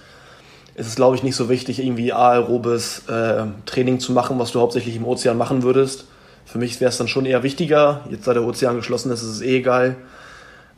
ist 0.75 0.87
es, 0.87 0.95
glaube 0.95 1.15
ich, 1.15 1.23
nicht 1.23 1.35
so 1.35 1.49
wichtig, 1.49 1.79
irgendwie 1.79 2.11
aerobes 2.11 3.07
äh, 3.07 3.45
Training 3.65 3.99
zu 3.99 4.11
machen, 4.11 4.39
was 4.39 4.51
du 4.51 4.59
hauptsächlich 4.59 4.95
im 4.95 5.05
Ozean 5.05 5.37
machen 5.37 5.63
würdest. 5.63 6.05
Für 6.45 6.57
mich 6.57 6.79
wäre 6.81 6.89
es 6.89 6.97
dann 6.97 7.07
schon 7.07 7.25
eher 7.25 7.43
wichtiger. 7.43 8.01
Jetzt, 8.09 8.27
da 8.27 8.33
der 8.33 8.43
Ozean 8.43 8.75
geschlossen 8.75 9.11
ist, 9.11 9.21
ist 9.21 9.29
es 9.29 9.41
eh 9.41 9.57
egal. 9.57 9.95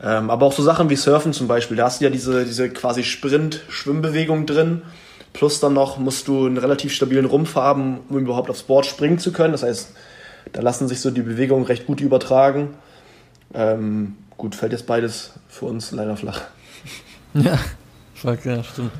Ähm, 0.00 0.30
aber 0.30 0.46
auch 0.46 0.52
so 0.52 0.62
Sachen 0.62 0.88
wie 0.88 0.96
Surfen 0.96 1.32
zum 1.32 1.48
Beispiel, 1.48 1.76
da 1.76 1.86
hast 1.86 2.00
du 2.00 2.04
ja 2.04 2.10
diese, 2.10 2.44
diese 2.44 2.70
quasi 2.70 3.02
Sprint-Schwimmbewegung 3.02 4.46
drin. 4.46 4.82
Plus 5.32 5.58
dann 5.60 5.74
noch 5.74 5.98
musst 5.98 6.28
du 6.28 6.46
einen 6.46 6.58
relativ 6.58 6.92
stabilen 6.92 7.26
Rumpf 7.26 7.56
haben, 7.56 8.00
um 8.08 8.18
überhaupt 8.18 8.50
aufs 8.50 8.62
Board 8.62 8.86
springen 8.86 9.18
zu 9.18 9.32
können. 9.32 9.52
Das 9.52 9.64
heißt, 9.64 9.90
da 10.52 10.62
lassen 10.62 10.86
sich 10.86 11.00
so 11.00 11.10
die 11.10 11.22
Bewegungen 11.22 11.64
recht 11.64 11.86
gut 11.86 12.00
übertragen. 12.00 12.74
Ähm, 13.52 14.16
gut, 14.36 14.54
fällt 14.54 14.72
jetzt 14.72 14.86
beides 14.86 15.32
für 15.48 15.66
uns 15.66 15.90
leider 15.90 16.16
flach. 16.16 16.42
Ja, 17.34 17.58
fuck, 18.14 18.44
ja, 18.44 18.62
stimmt. 18.62 18.92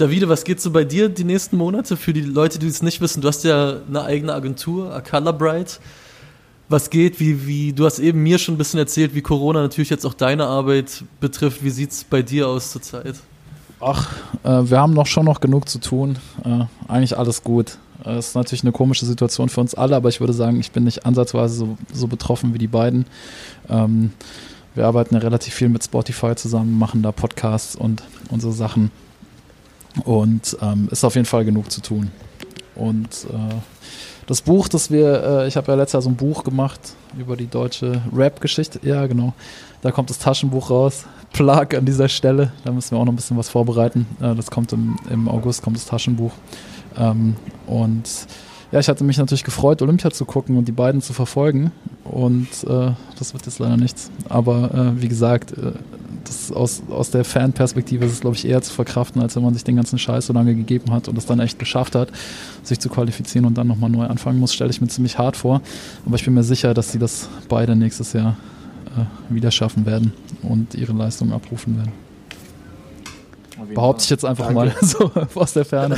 Davide, 0.00 0.28
was 0.28 0.44
geht 0.44 0.60
so 0.60 0.70
bei 0.70 0.84
dir 0.84 1.10
die 1.10 1.24
nächsten 1.24 1.58
Monate? 1.58 1.96
Für 1.96 2.14
die 2.14 2.22
Leute, 2.22 2.58
die 2.58 2.66
es 2.66 2.82
nicht 2.82 3.00
wissen, 3.00 3.20
du 3.20 3.28
hast 3.28 3.44
ja 3.44 3.76
eine 3.86 4.02
eigene 4.02 4.32
Agentur, 4.32 5.02
Bright. 5.38 5.78
Was 6.70 6.88
geht? 6.88 7.20
Wie, 7.20 7.46
wie, 7.46 7.72
du 7.72 7.84
hast 7.84 7.98
eben 7.98 8.22
mir 8.22 8.38
schon 8.38 8.54
ein 8.54 8.58
bisschen 8.58 8.78
erzählt, 8.78 9.14
wie 9.14 9.20
Corona 9.20 9.60
natürlich 9.60 9.90
jetzt 9.90 10.06
auch 10.06 10.14
deine 10.14 10.46
Arbeit 10.46 11.04
betrifft. 11.20 11.62
Wie 11.62 11.70
sieht 11.70 11.90
es 11.90 12.04
bei 12.04 12.22
dir 12.22 12.48
aus 12.48 12.70
zurzeit? 12.70 13.16
Ach, 13.80 14.10
äh, 14.44 14.70
wir 14.70 14.78
haben 14.78 14.94
noch 14.94 15.06
schon 15.06 15.24
noch 15.24 15.40
genug 15.40 15.68
zu 15.68 15.80
tun. 15.80 16.16
Äh, 16.44 16.64
eigentlich 16.88 17.18
alles 17.18 17.42
gut. 17.42 17.76
Es 18.00 18.06
äh, 18.06 18.18
ist 18.18 18.34
natürlich 18.36 18.62
eine 18.62 18.72
komische 18.72 19.04
Situation 19.04 19.48
für 19.48 19.60
uns 19.60 19.74
alle, 19.74 19.96
aber 19.96 20.08
ich 20.08 20.20
würde 20.20 20.32
sagen, 20.32 20.60
ich 20.60 20.70
bin 20.70 20.84
nicht 20.84 21.04
ansatzweise 21.04 21.54
so, 21.54 21.76
so 21.92 22.06
betroffen 22.06 22.54
wie 22.54 22.58
die 22.58 22.68
beiden. 22.68 23.04
Ähm, 23.68 24.12
wir 24.74 24.86
arbeiten 24.86 25.14
ja 25.14 25.20
relativ 25.20 25.52
viel 25.52 25.68
mit 25.68 25.84
Spotify 25.84 26.34
zusammen, 26.36 26.78
machen 26.78 27.02
da 27.02 27.12
Podcasts 27.12 27.74
und, 27.74 28.02
so 28.38 28.52
Sachen. 28.52 28.90
Und 30.04 30.56
ähm, 30.62 30.88
ist 30.90 31.04
auf 31.04 31.14
jeden 31.14 31.26
Fall 31.26 31.44
genug 31.44 31.70
zu 31.70 31.80
tun. 31.80 32.10
Und 32.74 33.26
äh, 33.30 33.54
das 34.26 34.42
Buch, 34.42 34.68
das 34.68 34.90
wir, 34.90 35.24
äh, 35.24 35.48
ich 35.48 35.56
habe 35.56 35.72
ja 35.72 35.74
letztes 35.76 35.94
Jahr 35.94 36.02
so 36.02 36.08
ein 36.08 36.16
Buch 36.16 36.44
gemacht 36.44 36.80
über 37.18 37.36
die 37.36 37.48
deutsche 37.48 38.00
Rap-Geschichte. 38.14 38.78
Ja, 38.82 39.06
genau. 39.06 39.34
Da 39.82 39.90
kommt 39.90 40.10
das 40.10 40.18
Taschenbuch 40.18 40.70
raus. 40.70 41.04
Plug 41.32 41.76
an 41.76 41.84
dieser 41.84 42.08
Stelle. 42.08 42.52
Da 42.64 42.72
müssen 42.72 42.92
wir 42.92 42.98
auch 42.98 43.04
noch 43.04 43.12
ein 43.12 43.16
bisschen 43.16 43.36
was 43.36 43.48
vorbereiten. 43.48 44.06
Äh, 44.20 44.34
das 44.34 44.50
kommt 44.50 44.72
im, 44.72 44.96
im 45.10 45.28
August, 45.28 45.62
kommt 45.62 45.76
das 45.76 45.86
Taschenbuch. 45.86 46.32
Ähm, 46.96 47.36
und 47.66 48.08
ja, 48.72 48.78
ich 48.78 48.88
hatte 48.88 49.02
mich 49.02 49.18
natürlich 49.18 49.42
gefreut, 49.42 49.82
Olympia 49.82 50.10
zu 50.12 50.24
gucken 50.24 50.56
und 50.56 50.68
die 50.68 50.72
beiden 50.72 51.00
zu 51.00 51.12
verfolgen. 51.12 51.72
Und 52.04 52.48
äh, 52.68 52.92
das 53.18 53.32
wird 53.32 53.46
jetzt 53.46 53.58
leider 53.58 53.76
nichts. 53.76 54.10
Aber 54.28 54.72
äh, 54.72 55.02
wie 55.02 55.08
gesagt, 55.08 55.52
äh, 55.58 55.72
das 56.24 56.52
aus, 56.52 56.82
aus 56.90 57.10
der 57.10 57.24
Fanperspektive 57.24 58.04
ist 58.04 58.12
es, 58.12 58.20
glaube 58.20 58.36
ich, 58.36 58.46
eher 58.46 58.62
zu 58.62 58.72
verkraften, 58.72 59.22
als 59.22 59.36
wenn 59.36 59.42
man 59.42 59.54
sich 59.54 59.64
den 59.64 59.76
ganzen 59.76 59.98
Scheiß 59.98 60.26
so 60.26 60.32
lange 60.32 60.54
gegeben 60.54 60.92
hat 60.92 61.08
und 61.08 61.16
es 61.18 61.26
dann 61.26 61.40
echt 61.40 61.58
geschafft 61.58 61.94
hat, 61.94 62.08
sich 62.62 62.78
zu 62.78 62.88
qualifizieren 62.88 63.46
und 63.46 63.56
dann 63.56 63.66
nochmal 63.66 63.90
neu 63.90 64.06
anfangen 64.06 64.38
muss, 64.38 64.54
stelle 64.54 64.70
ich 64.70 64.80
mir 64.80 64.88
ziemlich 64.88 65.18
hart 65.18 65.36
vor. 65.36 65.60
Aber 66.06 66.16
ich 66.16 66.24
bin 66.24 66.34
mir 66.34 66.42
sicher, 66.42 66.74
dass 66.74 66.92
sie 66.92 66.98
das 66.98 67.28
beide 67.48 67.76
nächstes 67.76 68.12
Jahr 68.12 68.36
äh, 68.96 69.34
wieder 69.34 69.50
schaffen 69.50 69.86
werden 69.86 70.12
und 70.42 70.74
ihre 70.74 70.92
Leistung 70.92 71.32
abrufen 71.32 71.76
werden. 71.76 71.92
Behaupte 73.74 74.04
ich 74.04 74.10
jetzt 74.10 74.24
einfach 74.24 74.46
Danke. 74.46 74.72
mal 74.72 74.74
so 74.80 75.10
aus 75.34 75.52
der 75.52 75.64
Ferne. 75.64 75.96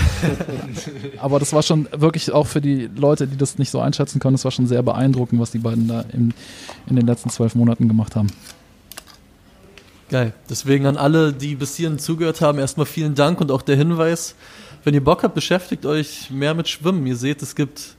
Aber 1.21 1.39
das 1.39 1.53
war 1.53 1.63
schon 1.63 1.89
wirklich 1.93 2.33
auch 2.33 2.47
für 2.47 2.61
die 2.61 2.91
Leute, 2.95 3.27
die 3.27 3.37
das 3.37 3.59
nicht 3.59 3.71
so 3.71 3.81
einschätzen 3.81 4.19
können, 4.19 4.35
das 4.35 4.45
war 4.45 4.51
schon 4.51 4.67
sehr 4.67 4.83
beeindruckend, 4.83 5.41
was 5.41 5.53
die 5.53 5.59
beiden 5.59 5.87
da 5.89 6.05
in, 6.13 6.35
in 6.89 6.97
den 6.97 7.07
letzten 7.07 7.31
zwölf 7.31 7.55
Monaten 7.55 7.89
gemacht 7.89 8.17
haben. 8.17 8.29
Geil. 10.13 10.35
Deswegen 10.51 10.85
an 10.85 10.99
alle, 10.99 11.33
die 11.33 11.55
bis 11.55 11.75
hierhin 11.77 11.99
zugehört 11.99 12.43
haben, 12.43 12.59
erstmal 12.59 12.85
vielen 12.85 13.15
Dank 13.15 13.41
und 13.41 13.51
auch 13.51 13.63
der 13.63 13.77
Hinweis, 13.77 14.35
wenn 14.85 14.93
ihr 14.93 15.03
Bock 15.03 15.23
habt, 15.23 15.35
beschäftigt 15.35 15.87
euch 15.87 16.31
mehr 16.31 16.53
mit 16.53 16.69
Schwimmen. 16.69 17.07
Ihr 17.07 17.17
seht, 17.17 17.41
es 17.41 17.55
gibt 17.55 17.97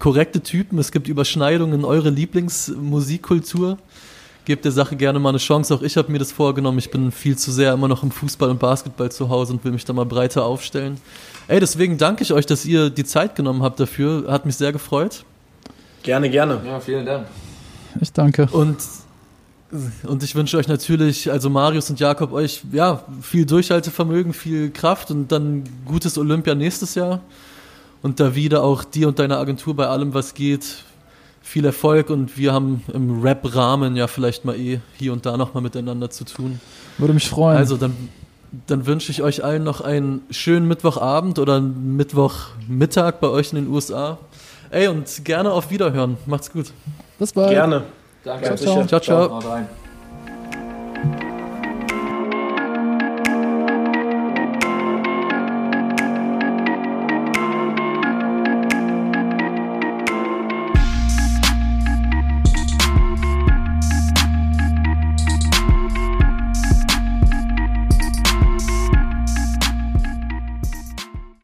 korrekte 0.00 0.40
Typen, 0.40 0.76
es 0.76 0.90
gibt 0.90 1.06
Überschneidungen 1.06 1.78
in 1.78 1.84
eure 1.84 2.10
Lieblingsmusikkultur. 2.10 3.78
Gebt 4.44 4.64
der 4.64 4.72
Sache 4.72 4.96
gerne 4.96 5.20
mal 5.20 5.28
eine 5.28 5.38
Chance. 5.38 5.72
Auch 5.76 5.82
ich 5.82 5.96
habe 5.96 6.10
mir 6.10 6.18
das 6.18 6.32
vorgenommen. 6.32 6.78
Ich 6.78 6.90
bin 6.90 7.12
viel 7.12 7.38
zu 7.38 7.52
sehr 7.52 7.72
immer 7.74 7.86
noch 7.86 8.02
im 8.02 8.10
Fußball 8.10 8.50
und 8.50 8.58
Basketball 8.58 9.12
zu 9.12 9.28
Hause 9.28 9.52
und 9.52 9.64
will 9.64 9.70
mich 9.70 9.84
da 9.84 9.92
mal 9.92 10.06
breiter 10.06 10.44
aufstellen. 10.44 10.96
Ey, 11.46 11.60
deswegen 11.60 11.96
danke 11.96 12.24
ich 12.24 12.32
euch, 12.32 12.44
dass 12.44 12.64
ihr 12.64 12.90
die 12.90 13.04
Zeit 13.04 13.36
genommen 13.36 13.62
habt 13.62 13.78
dafür. 13.78 14.24
Hat 14.28 14.46
mich 14.46 14.56
sehr 14.56 14.72
gefreut. 14.72 15.24
Gerne, 16.02 16.28
gerne. 16.28 16.60
Ja, 16.66 16.80
vielen 16.80 17.06
Dank. 17.06 17.28
Ich 18.00 18.12
danke. 18.12 18.48
Und 18.50 18.78
und 20.06 20.22
ich 20.22 20.34
wünsche 20.34 20.56
euch 20.56 20.68
natürlich, 20.68 21.30
also 21.30 21.50
Marius 21.50 21.90
und 21.90 21.98
Jakob, 21.98 22.32
euch 22.32 22.62
ja 22.72 23.02
viel 23.20 23.44
Durchhaltevermögen, 23.44 24.32
viel 24.32 24.70
Kraft 24.70 25.10
und 25.10 25.32
dann 25.32 25.64
gutes 25.84 26.16
Olympia 26.18 26.54
nächstes 26.54 26.94
Jahr. 26.94 27.20
Und 28.02 28.20
da 28.20 28.34
wieder 28.34 28.62
auch 28.62 28.84
dir 28.84 29.08
und 29.08 29.18
deiner 29.18 29.38
Agentur 29.38 29.74
bei 29.74 29.86
allem, 29.86 30.12
was 30.12 30.34
geht, 30.34 30.84
viel 31.42 31.64
Erfolg 31.64 32.10
und 32.10 32.36
wir 32.36 32.52
haben 32.52 32.82
im 32.92 33.22
Rap-Rahmen 33.22 33.96
ja 33.96 34.06
vielleicht 34.06 34.44
mal 34.44 34.56
eh 34.56 34.80
hier 34.98 35.12
und 35.12 35.26
da 35.26 35.36
nochmal 35.36 35.62
miteinander 35.62 36.10
zu 36.10 36.24
tun. 36.24 36.60
Würde 36.98 37.14
mich 37.14 37.28
freuen. 37.28 37.56
Also 37.56 37.76
dann, 37.76 37.96
dann 38.66 38.86
wünsche 38.86 39.10
ich 39.10 39.22
euch 39.22 39.42
allen 39.42 39.64
noch 39.64 39.80
einen 39.80 40.22
schönen 40.30 40.68
Mittwochabend 40.68 41.38
oder 41.38 41.60
Mittwochmittag 41.60 43.20
bei 43.20 43.28
euch 43.28 43.52
in 43.52 43.56
den 43.56 43.68
USA. 43.68 44.18
Ey, 44.70 44.88
und 44.88 45.24
gerne 45.24 45.52
auf 45.52 45.70
Wiederhören. 45.70 46.16
Macht's 46.26 46.50
gut. 46.50 46.72
Bis 47.18 47.32
bald. 47.32 47.50
Gerne. 47.50 47.84
Danke. 48.24 48.56
Ciao, 48.56 48.56
ciao. 48.56 48.86
ciao, 48.86 49.00
ciao. 49.00 49.40
ciao. 49.40 49.83